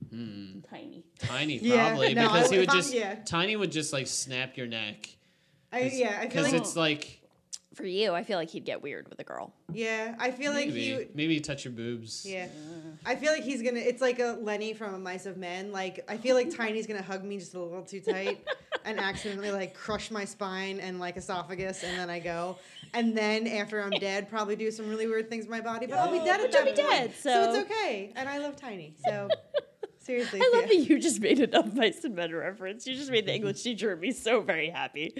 hmm, 0.09 0.59
Tiny. 0.69 1.03
Tiny 1.19 1.57
Yeah, 1.59 1.89
probably 1.89 2.13
no, 2.15 2.23
because 2.23 2.49
I- 2.49 2.53
he 2.53 2.59
would 2.59 2.69
just 2.71 2.93
yeah. 2.93 3.15
Tiny 3.23 3.55
would 3.55 3.71
just 3.71 3.93
like 3.93 4.07
snap 4.07 4.57
your 4.57 4.67
neck. 4.67 5.09
I, 5.71 5.81
yeah, 5.93 6.07
I 6.07 6.11
feel 6.21 6.29
Because 6.29 6.51
like 6.51 6.61
it's 6.61 6.75
like 6.75 7.18
For 7.79 7.87
you, 7.87 8.13
I 8.13 8.23
feel 8.23 8.37
like 8.37 8.49
he'd 8.49 8.65
get 8.65 8.81
weird 8.81 9.07
with 9.09 9.19
a 9.19 9.23
girl. 9.23 9.53
yeah, 9.73 10.15
I 10.19 10.31
feel 10.31 10.51
like 10.51 10.69
he. 10.69 11.07
maybe 11.13 11.39
touch 11.39 11.63
your 11.65 11.71
boobs. 11.73 12.25
Yeah, 12.27 12.47
I 13.05 13.15
feel 13.15 13.31
like 13.31 13.43
he's 13.43 13.61
gonna. 13.61 13.79
It's 13.79 14.01
like 14.01 14.19
a 14.19 14.37
Lenny 14.41 14.73
from 14.73 14.93
A 14.93 14.99
Mice 14.99 15.25
of 15.25 15.37
Men. 15.37 15.71
Like 15.71 16.03
I 16.09 16.17
feel 16.17 16.35
like 16.35 16.53
Tiny's 16.55 16.85
gonna 16.87 17.01
hug 17.01 17.23
me 17.23 17.37
just 17.39 17.53
a 17.55 17.59
little 17.59 17.83
too 17.83 18.01
tight, 18.01 18.45
and 18.85 18.99
accidentally 18.99 19.51
like 19.51 19.73
crush 19.73 20.11
my 20.11 20.25
spine 20.25 20.79
and 20.79 20.99
like 20.99 21.15
esophagus, 21.17 21.83
and 21.83 21.97
then 21.97 22.09
I 22.09 22.19
go. 22.19 22.57
And 22.93 23.17
then 23.17 23.47
after 23.47 23.81
I'm 23.81 23.91
dead, 23.99 24.29
probably 24.29 24.55
do 24.57 24.69
some 24.71 24.89
really 24.89 25.07
weird 25.07 25.29
things 25.29 25.45
to 25.45 25.51
my 25.51 25.61
body, 25.61 25.85
but 25.85 25.97
I'll 25.99 26.11
be 26.11 26.19
dead 26.19 26.41
at 26.41 26.51
But 26.51 26.53
you'll 26.53 26.65
that 26.65 26.75
be 26.75 26.81
point. 26.81 26.91
dead, 26.91 27.13
so 27.15 27.29
so- 27.31 27.53
it's 27.61 27.71
okay. 27.71 28.11
And 28.15 28.27
I 28.27 28.39
love 28.39 28.55
Tiny, 28.57 28.93
so 29.05 29.29
Seriously. 30.09 30.41
I 30.41 30.49
love 30.55 30.63
yeah. 30.63 30.79
that 30.79 30.89
you 30.89 30.97
just 30.99 31.19
made 31.21 31.39
it 31.39 31.53
up 31.53 31.71
Mice 31.75 32.03
and 32.03 32.15
Men 32.15 32.33
reference. 32.33 32.87
You 32.87 32.95
just 32.95 33.11
made 33.11 33.27
the 33.27 33.35
English 33.35 33.61
teacher 33.61 33.91
and 33.91 34.01
me 34.01 34.11
so 34.11 34.41
very 34.41 34.71
happy 34.71 35.13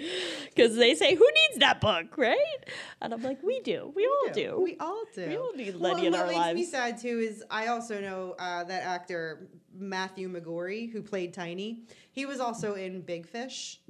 because 0.52 0.74
they 0.74 0.96
say, 0.96 1.14
"Who 1.14 1.24
needs 1.24 1.60
that 1.60 1.80
book?" 1.80 2.18
Right? 2.18 2.36
And 3.00 3.14
I'm 3.14 3.22
like, 3.22 3.40
"We 3.40 3.60
do. 3.60 3.92
We, 3.94 4.04
all 4.04 4.32
do. 4.32 4.60
We 4.60 4.76
all 4.80 5.04
do. 5.14 5.28
We 5.28 5.36
all 5.36 5.52
need 5.54 5.78
Well, 5.78 5.94
Lenny 5.94 6.06
in 6.08 6.12
what 6.12 6.22
our 6.22 6.26
makes 6.26 6.38
me 6.38 6.54
lives." 6.54 6.70
sad 6.72 6.98
too 7.00 7.20
is 7.20 7.44
I 7.52 7.68
also 7.68 8.00
know 8.00 8.34
uh, 8.40 8.64
that 8.64 8.82
actor 8.82 9.46
Matthew 9.72 10.28
McGrory 10.28 10.90
who 10.90 11.02
played 11.02 11.32
Tiny. 11.32 11.82
He 12.10 12.26
was 12.26 12.40
also 12.40 12.74
in 12.74 13.02
Big 13.02 13.28
Fish. 13.28 13.80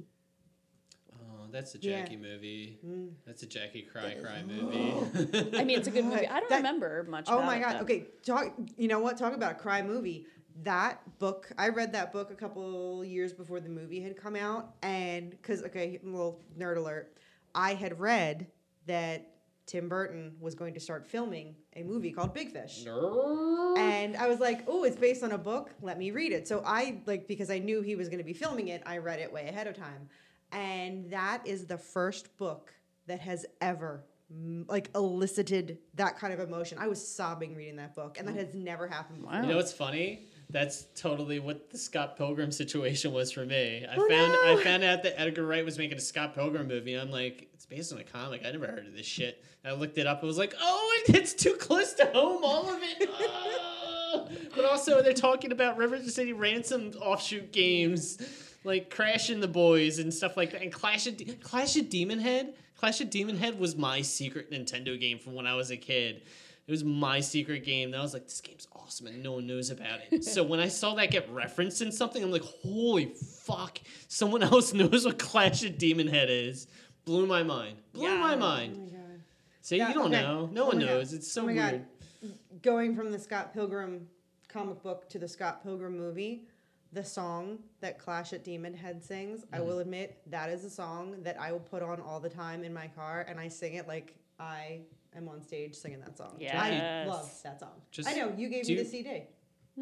Oh, 1.13 1.47
that's 1.51 1.73
a 1.73 1.79
Yeah. 1.79 2.01
Jackie 2.01 2.17
movie. 2.17 2.77
That's 3.25 3.41
a 3.41 3.47
Jackie 3.47 3.81
cry 3.81 4.17
cry 4.21 4.43
movie. 4.43 5.57
I 5.57 5.63
mean, 5.63 5.79
it's 5.79 5.87
a 5.87 5.91
good 5.91 6.05
movie. 6.11 6.27
I 6.27 6.39
don't 6.39 6.49
That- 6.51 6.57
remember 6.57 7.07
much. 7.09 7.25
Oh 7.27 7.37
about 7.39 7.45
my 7.47 7.59
god. 7.59 7.73
though. 7.77 7.81
Okay, 7.85 8.05
talk. 8.23 8.53
You 8.77 8.87
know 8.87 8.99
what? 8.99 9.17
Talk 9.17 9.33
about 9.33 9.53
a 9.53 9.55
cry 9.55 9.81
movie. 9.81 10.27
That 10.63 11.01
book, 11.19 11.51
I 11.57 11.69
read 11.69 11.93
that 11.93 12.11
book 12.11 12.31
a 12.31 12.35
couple 12.35 13.03
years 13.03 13.33
before 13.33 13.59
the 13.59 13.69
movie 13.69 14.01
had 14.01 14.15
come 14.15 14.35
out, 14.35 14.75
and 14.83 15.31
because 15.31 15.63
okay, 15.63 15.99
little 16.03 16.39
nerd 16.57 16.77
alert, 16.77 17.17
I 17.55 17.73
had 17.73 17.99
read 17.99 18.47
that 18.85 19.31
Tim 19.65 19.87
Burton 19.87 20.33
was 20.39 20.53
going 20.53 20.73
to 20.73 20.79
start 20.79 21.07
filming 21.07 21.55
a 21.75 21.83
movie 21.83 22.11
called 22.11 22.33
Big 22.33 22.51
Fish. 22.51 22.83
And 23.77 24.17
I 24.17 24.27
was 24.27 24.39
like, 24.39 24.65
"Oh, 24.67 24.83
it's 24.83 24.97
based 24.97 25.23
on 25.23 25.31
a 25.31 25.37
book. 25.37 25.71
Let 25.81 25.97
me 25.97 26.11
read 26.11 26.31
it." 26.31 26.47
So 26.47 26.61
I 26.65 27.01
like 27.05 27.27
because 27.27 27.49
I 27.49 27.59
knew 27.59 27.81
he 27.81 27.95
was 27.95 28.09
going 28.09 28.17
to 28.17 28.25
be 28.25 28.33
filming 28.33 28.67
it. 28.67 28.83
I 28.85 28.97
read 28.97 29.19
it 29.19 29.31
way 29.31 29.47
ahead 29.47 29.67
of 29.67 29.75
time, 29.77 30.09
and 30.51 31.09
that 31.11 31.47
is 31.47 31.65
the 31.65 31.77
first 31.77 32.35
book 32.37 32.73
that 33.07 33.21
has 33.21 33.45
ever 33.61 34.03
like 34.67 34.89
elicited 34.95 35.77
that 35.95 36.17
kind 36.17 36.33
of 36.33 36.39
emotion. 36.39 36.77
I 36.79 36.87
was 36.87 37.05
sobbing 37.05 37.55
reading 37.55 37.77
that 37.77 37.95
book, 37.95 38.17
and 38.17 38.27
that 38.27 38.33
hmm. 38.33 38.39
has 38.39 38.53
never 38.53 38.87
happened 38.87 39.21
before. 39.21 39.41
You 39.41 39.47
know 39.47 39.57
what's 39.57 39.73
funny? 39.73 40.25
That's 40.51 40.87
totally 40.95 41.39
what 41.39 41.69
the 41.69 41.77
Scott 41.77 42.17
Pilgrim 42.17 42.51
situation 42.51 43.13
was 43.13 43.31
for 43.31 43.45
me. 43.45 43.85
I 43.89 43.95
Oh, 43.95 44.07
found 44.09 44.31
no. 44.33 44.53
I 44.59 44.63
found 44.63 44.83
out 44.83 45.03
that 45.03 45.19
Edgar 45.19 45.45
Wright 45.45 45.63
was 45.63 45.77
making 45.77 45.97
a 45.97 46.01
Scott 46.01 46.33
Pilgrim 46.35 46.67
movie. 46.67 46.95
I'm 46.95 47.11
like, 47.11 47.47
it's 47.53 47.65
based 47.65 47.93
on 47.93 47.99
a 47.99 48.03
comic. 48.03 48.41
I 48.45 48.51
never 48.51 48.67
heard 48.67 48.85
of 48.87 48.93
this 48.93 49.05
shit. 49.05 49.43
And 49.63 49.73
I 49.73 49.77
looked 49.77 49.97
it 49.97 50.07
up. 50.07 50.19
I 50.23 50.25
was 50.25 50.37
like, 50.37 50.53
oh, 50.59 51.01
it's 51.09 51.33
too 51.33 51.53
close 51.53 51.93
to 51.95 52.05
home. 52.07 52.43
All 52.43 52.69
of 52.69 52.79
it. 52.81 53.09
Ah. 54.13 54.27
But 54.53 54.65
also, 54.65 55.01
they're 55.01 55.13
talking 55.13 55.53
about 55.53 55.77
River 55.77 55.97
City 56.03 56.33
Ransom 56.33 56.91
offshoot 57.01 57.53
games, 57.53 58.17
like 58.65 58.89
Crash 58.89 59.29
and 59.29 59.41
the 59.41 59.47
Boys 59.47 59.99
and 59.99 60.13
stuff 60.13 60.35
like 60.35 60.51
that. 60.51 60.61
And 60.61 60.69
Clash 60.73 61.07
of 61.07 61.15
De- 61.15 61.33
Clash 61.35 61.77
of 61.77 61.87
Demon 61.87 62.19
Head. 62.19 62.53
Clash 62.77 62.99
of 62.99 63.09
Demon 63.09 63.37
Head 63.37 63.57
was 63.57 63.77
my 63.77 64.01
secret 64.01 64.51
Nintendo 64.51 64.99
game 64.99 65.17
from 65.17 65.33
when 65.33 65.47
I 65.47 65.55
was 65.55 65.71
a 65.71 65.77
kid. 65.77 66.23
It 66.71 66.75
was 66.75 66.85
my 66.85 67.19
secret 67.19 67.65
game. 67.65 67.89
And 67.89 67.97
I 67.97 68.01
was 68.01 68.13
like, 68.13 68.23
this 68.23 68.39
game's 68.39 68.65
awesome, 68.73 69.07
and 69.07 69.21
no 69.21 69.33
one 69.33 69.45
knows 69.45 69.71
about 69.71 69.99
it. 70.09 70.23
so 70.33 70.41
when 70.41 70.61
I 70.61 70.69
saw 70.69 70.95
that 70.95 71.11
get 71.11 71.29
referenced 71.29 71.81
in 71.81 71.91
something, 71.91 72.23
I'm 72.23 72.31
like, 72.31 72.45
holy 72.63 73.07
fuck! 73.43 73.79
Someone 74.07 74.41
else 74.53 74.73
knows 74.73 75.05
what 75.05 75.19
Clash 75.19 75.65
of 75.65 75.77
Demon 75.77 76.07
Head 76.07 76.29
is. 76.29 76.67
Blew 77.03 77.25
my 77.25 77.43
mind. 77.43 77.77
Blew 77.91 78.17
my 78.17 78.37
mind. 78.37 78.95
See, 79.59 79.77
Yeah, 79.77 79.89
you 79.89 79.93
don't 79.95 80.13
okay. 80.13 80.21
know. 80.23 80.49
No 80.51 80.63
Oh 80.63 80.67
one 80.67 80.77
my 80.77 80.83
God. 80.85 80.89
knows. 80.91 81.11
It's 81.13 81.29
so 81.29 81.41
Oh 81.41 81.45
my 81.47 81.53
weird. 81.53 81.85
God. 82.23 82.31
Going 82.61 82.95
from 82.95 83.11
the 83.11 83.19
Scott 83.19 83.53
Pilgrim 83.53 84.07
comic 84.47 84.81
book 84.81 85.09
to 85.09 85.19
the 85.19 85.27
Scott 85.27 85.63
Pilgrim 85.63 85.97
movie, 85.97 86.43
the 86.93 87.03
song 87.03 87.59
that 87.81 87.99
Clash 87.99 88.31
at 88.31 88.45
Demon 88.45 88.73
Head 88.73 89.03
sings, 89.03 89.43
I 89.51 89.57
Mm-hmm. 89.57 89.67
will 89.67 89.79
admit 89.79 90.21
that 90.27 90.49
is 90.49 90.63
a 90.63 90.69
song 90.69 91.17
that 91.23 91.37
I 91.37 91.51
will 91.51 91.59
put 91.59 91.83
on 91.83 91.99
all 91.99 92.21
the 92.21 92.29
time 92.29 92.63
in 92.63 92.73
my 92.73 92.87
car, 92.87 93.25
and 93.27 93.39
I 93.39 93.49
sing 93.49 93.73
it 93.73 93.87
like 93.89 94.15
I 94.39 94.81
am 95.15 95.27
on 95.29 95.41
stage 95.41 95.75
singing 95.75 95.99
that 95.99 96.17
song. 96.17 96.35
Yeah, 96.39 96.61
I 96.61 96.69
Yes. 96.69 97.07
love 97.07 97.31
that 97.43 97.59
song. 97.59 97.81
Just 97.91 98.09
I 98.09 98.13
know 98.13 98.33
you 98.37 98.49
gave 98.49 98.65
do 98.65 98.73
me 98.73 98.77
you- 98.79 98.83
the 98.83 98.89
CD. 98.89 99.23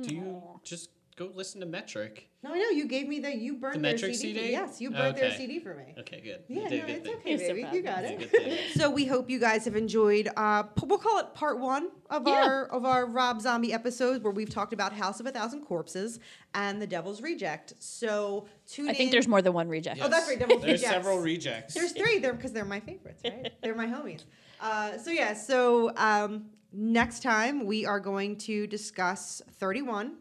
Do 0.01 0.15
you 0.15 0.41
just 0.63 0.91
go 1.15 1.31
listen 1.33 1.59
to 1.59 1.65
Metric? 1.65 2.29
No, 2.41 2.53
I 2.53 2.57
know 2.57 2.69
you 2.69 2.87
gave 2.87 3.07
me 3.09 3.19
the 3.19 3.35
you 3.35 3.55
burned 3.57 3.75
The 3.75 3.79
their 3.79 3.91
Metric 3.93 4.15
CD. 4.15 4.33
for- 4.33 4.39
CD? 4.39 4.51
Yes, 4.51 4.79
you 4.79 4.91
burned 4.91 5.17
their 5.17 5.25
Okay. 5.25 5.37
CD 5.37 5.59
for 5.59 5.73
me. 5.75 5.93
Okay, 5.97 6.21
good. 6.21 6.43
Yeah, 6.47 6.63
you 6.63 6.69
did 6.69 6.79
no, 6.79 6.85
good 6.85 6.95
it's 6.95 7.05
thing. 7.07 7.15
okay, 7.17 7.29
You're 7.31 7.39
so 7.39 7.47
baby. 7.47 7.61
proud 7.63 7.73
you 7.73 7.79
of 7.79 7.85
got 7.85 8.03
You 8.03 8.09
did 8.09 8.19
a 8.19 8.23
it. 8.23 8.31
good 8.31 8.41
thing. 8.43 8.59
So 8.75 8.89
we 8.91 9.05
hope 9.05 9.29
you 9.29 9.39
guys 9.39 9.65
have 9.65 9.75
enjoyed. 9.75 10.29
Uh, 10.37 10.63
p- 10.63 10.85
we'll 10.85 10.99
call 10.99 11.19
it 11.19 11.33
part 11.33 11.59
one 11.59 11.89
of 12.09 12.25
Yeah. 12.27 12.33
our 12.35 12.65
of 12.71 12.85
our 12.85 13.05
Rob 13.05 13.41
Zombie 13.41 13.73
episodes, 13.73 14.23
where 14.23 14.31
we've 14.31 14.49
talked 14.49 14.71
about 14.71 14.93
House 14.93 15.19
of 15.19 15.25
a 15.25 15.31
Thousand 15.31 15.61
Corpses 15.65 16.19
and 16.53 16.81
The 16.81 16.87
Devil's 16.87 17.21
Reject. 17.21 17.73
So 17.79 18.47
tune 18.67 18.87
I 18.89 18.93
think 18.93 19.07
in- 19.07 19.11
there's 19.11 19.27
more 19.27 19.41
than 19.41 19.51
one 19.53 19.67
reject. 19.67 19.99
Oh, 20.01 20.07
that's 20.07 20.27
right. 20.29 20.39
Devil's 20.39 20.61
There's 20.61 20.79
Rejects. 20.81 20.93
several 20.93 21.19
rejects. 21.19 21.73
There's 21.73 21.91
three 21.91 22.19
there 22.19 22.33
because 22.33 22.53
they're 22.53 22.63
my 22.63 22.79
favorites, 22.79 23.21
right? 23.25 23.51
they're 23.61 23.75
my 23.75 23.87
homies. 23.87 24.23
Uh, 24.59 24.97
so 24.97 25.11
yeah, 25.11 25.33
so 25.33 25.95
um, 25.95 26.45
next 26.73 27.23
time 27.23 27.65
we 27.65 27.85
are 27.85 27.99
going 27.99 28.35
to 28.37 28.67
discuss 28.67 29.41
31 29.59 30.15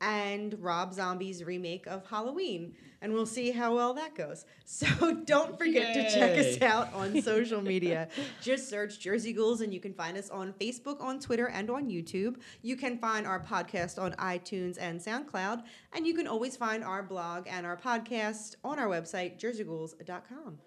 and 0.00 0.56
Rob 0.60 0.94
Zombie's 0.94 1.44
remake 1.44 1.86
of 1.86 2.06
Halloween, 2.06 2.74
and 3.02 3.12
we'll 3.12 3.26
see 3.26 3.50
how 3.50 3.74
well 3.74 3.92
that 3.94 4.14
goes. 4.14 4.44
So 4.64 4.86
don't 5.26 5.58
forget 5.58 5.94
to 5.94 6.14
check 6.14 6.38
us 6.38 6.62
out 6.62 6.94
on 6.94 7.20
social 7.32 7.60
media. 7.60 8.08
Just 8.40 8.68
search 8.70 9.00
Jersey 9.00 9.32
Ghouls, 9.32 9.60
and 9.60 9.74
you 9.74 9.80
can 9.80 9.92
find 9.92 10.16
us 10.16 10.30
on 10.30 10.52
Facebook, 10.54 11.02
on 11.02 11.18
Twitter, 11.18 11.48
and 11.48 11.68
on 11.70 11.90
YouTube. 11.90 12.36
You 12.62 12.76
can 12.76 12.96
find 12.98 13.26
our 13.26 13.40
podcast 13.40 14.00
on 14.00 14.12
iTunes 14.12 14.78
and 14.80 15.00
SoundCloud, 15.00 15.64
and 15.92 16.06
you 16.06 16.14
can 16.14 16.28
always 16.28 16.56
find 16.56 16.84
our 16.84 17.02
blog 17.02 17.46
and 17.48 17.66
our 17.66 17.76
podcast 17.76 18.54
on 18.62 18.78
our 18.78 18.86
website, 18.86 19.40
jerseyghouls.com. 19.40 20.58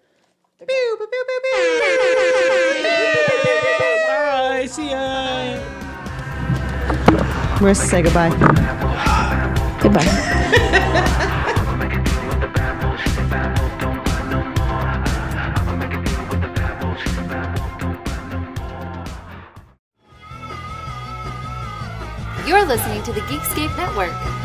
Pew, 0.58 0.66
pew, 0.68 1.06
pew, 1.10 1.24
pew, 1.28 1.40
pew. 1.42 1.58
Bye. 4.06 4.66
See 4.70 4.90
ya. 4.90 5.58
Marissa, 7.58 7.86
say 7.90 8.02
goodbye. 8.02 8.30
Goodbye. 9.82 10.10
You're 22.46 22.64
listening 22.64 23.02
to 23.02 23.12
the 23.12 23.20
Geekscape 23.22 23.76
Network. 23.76 24.43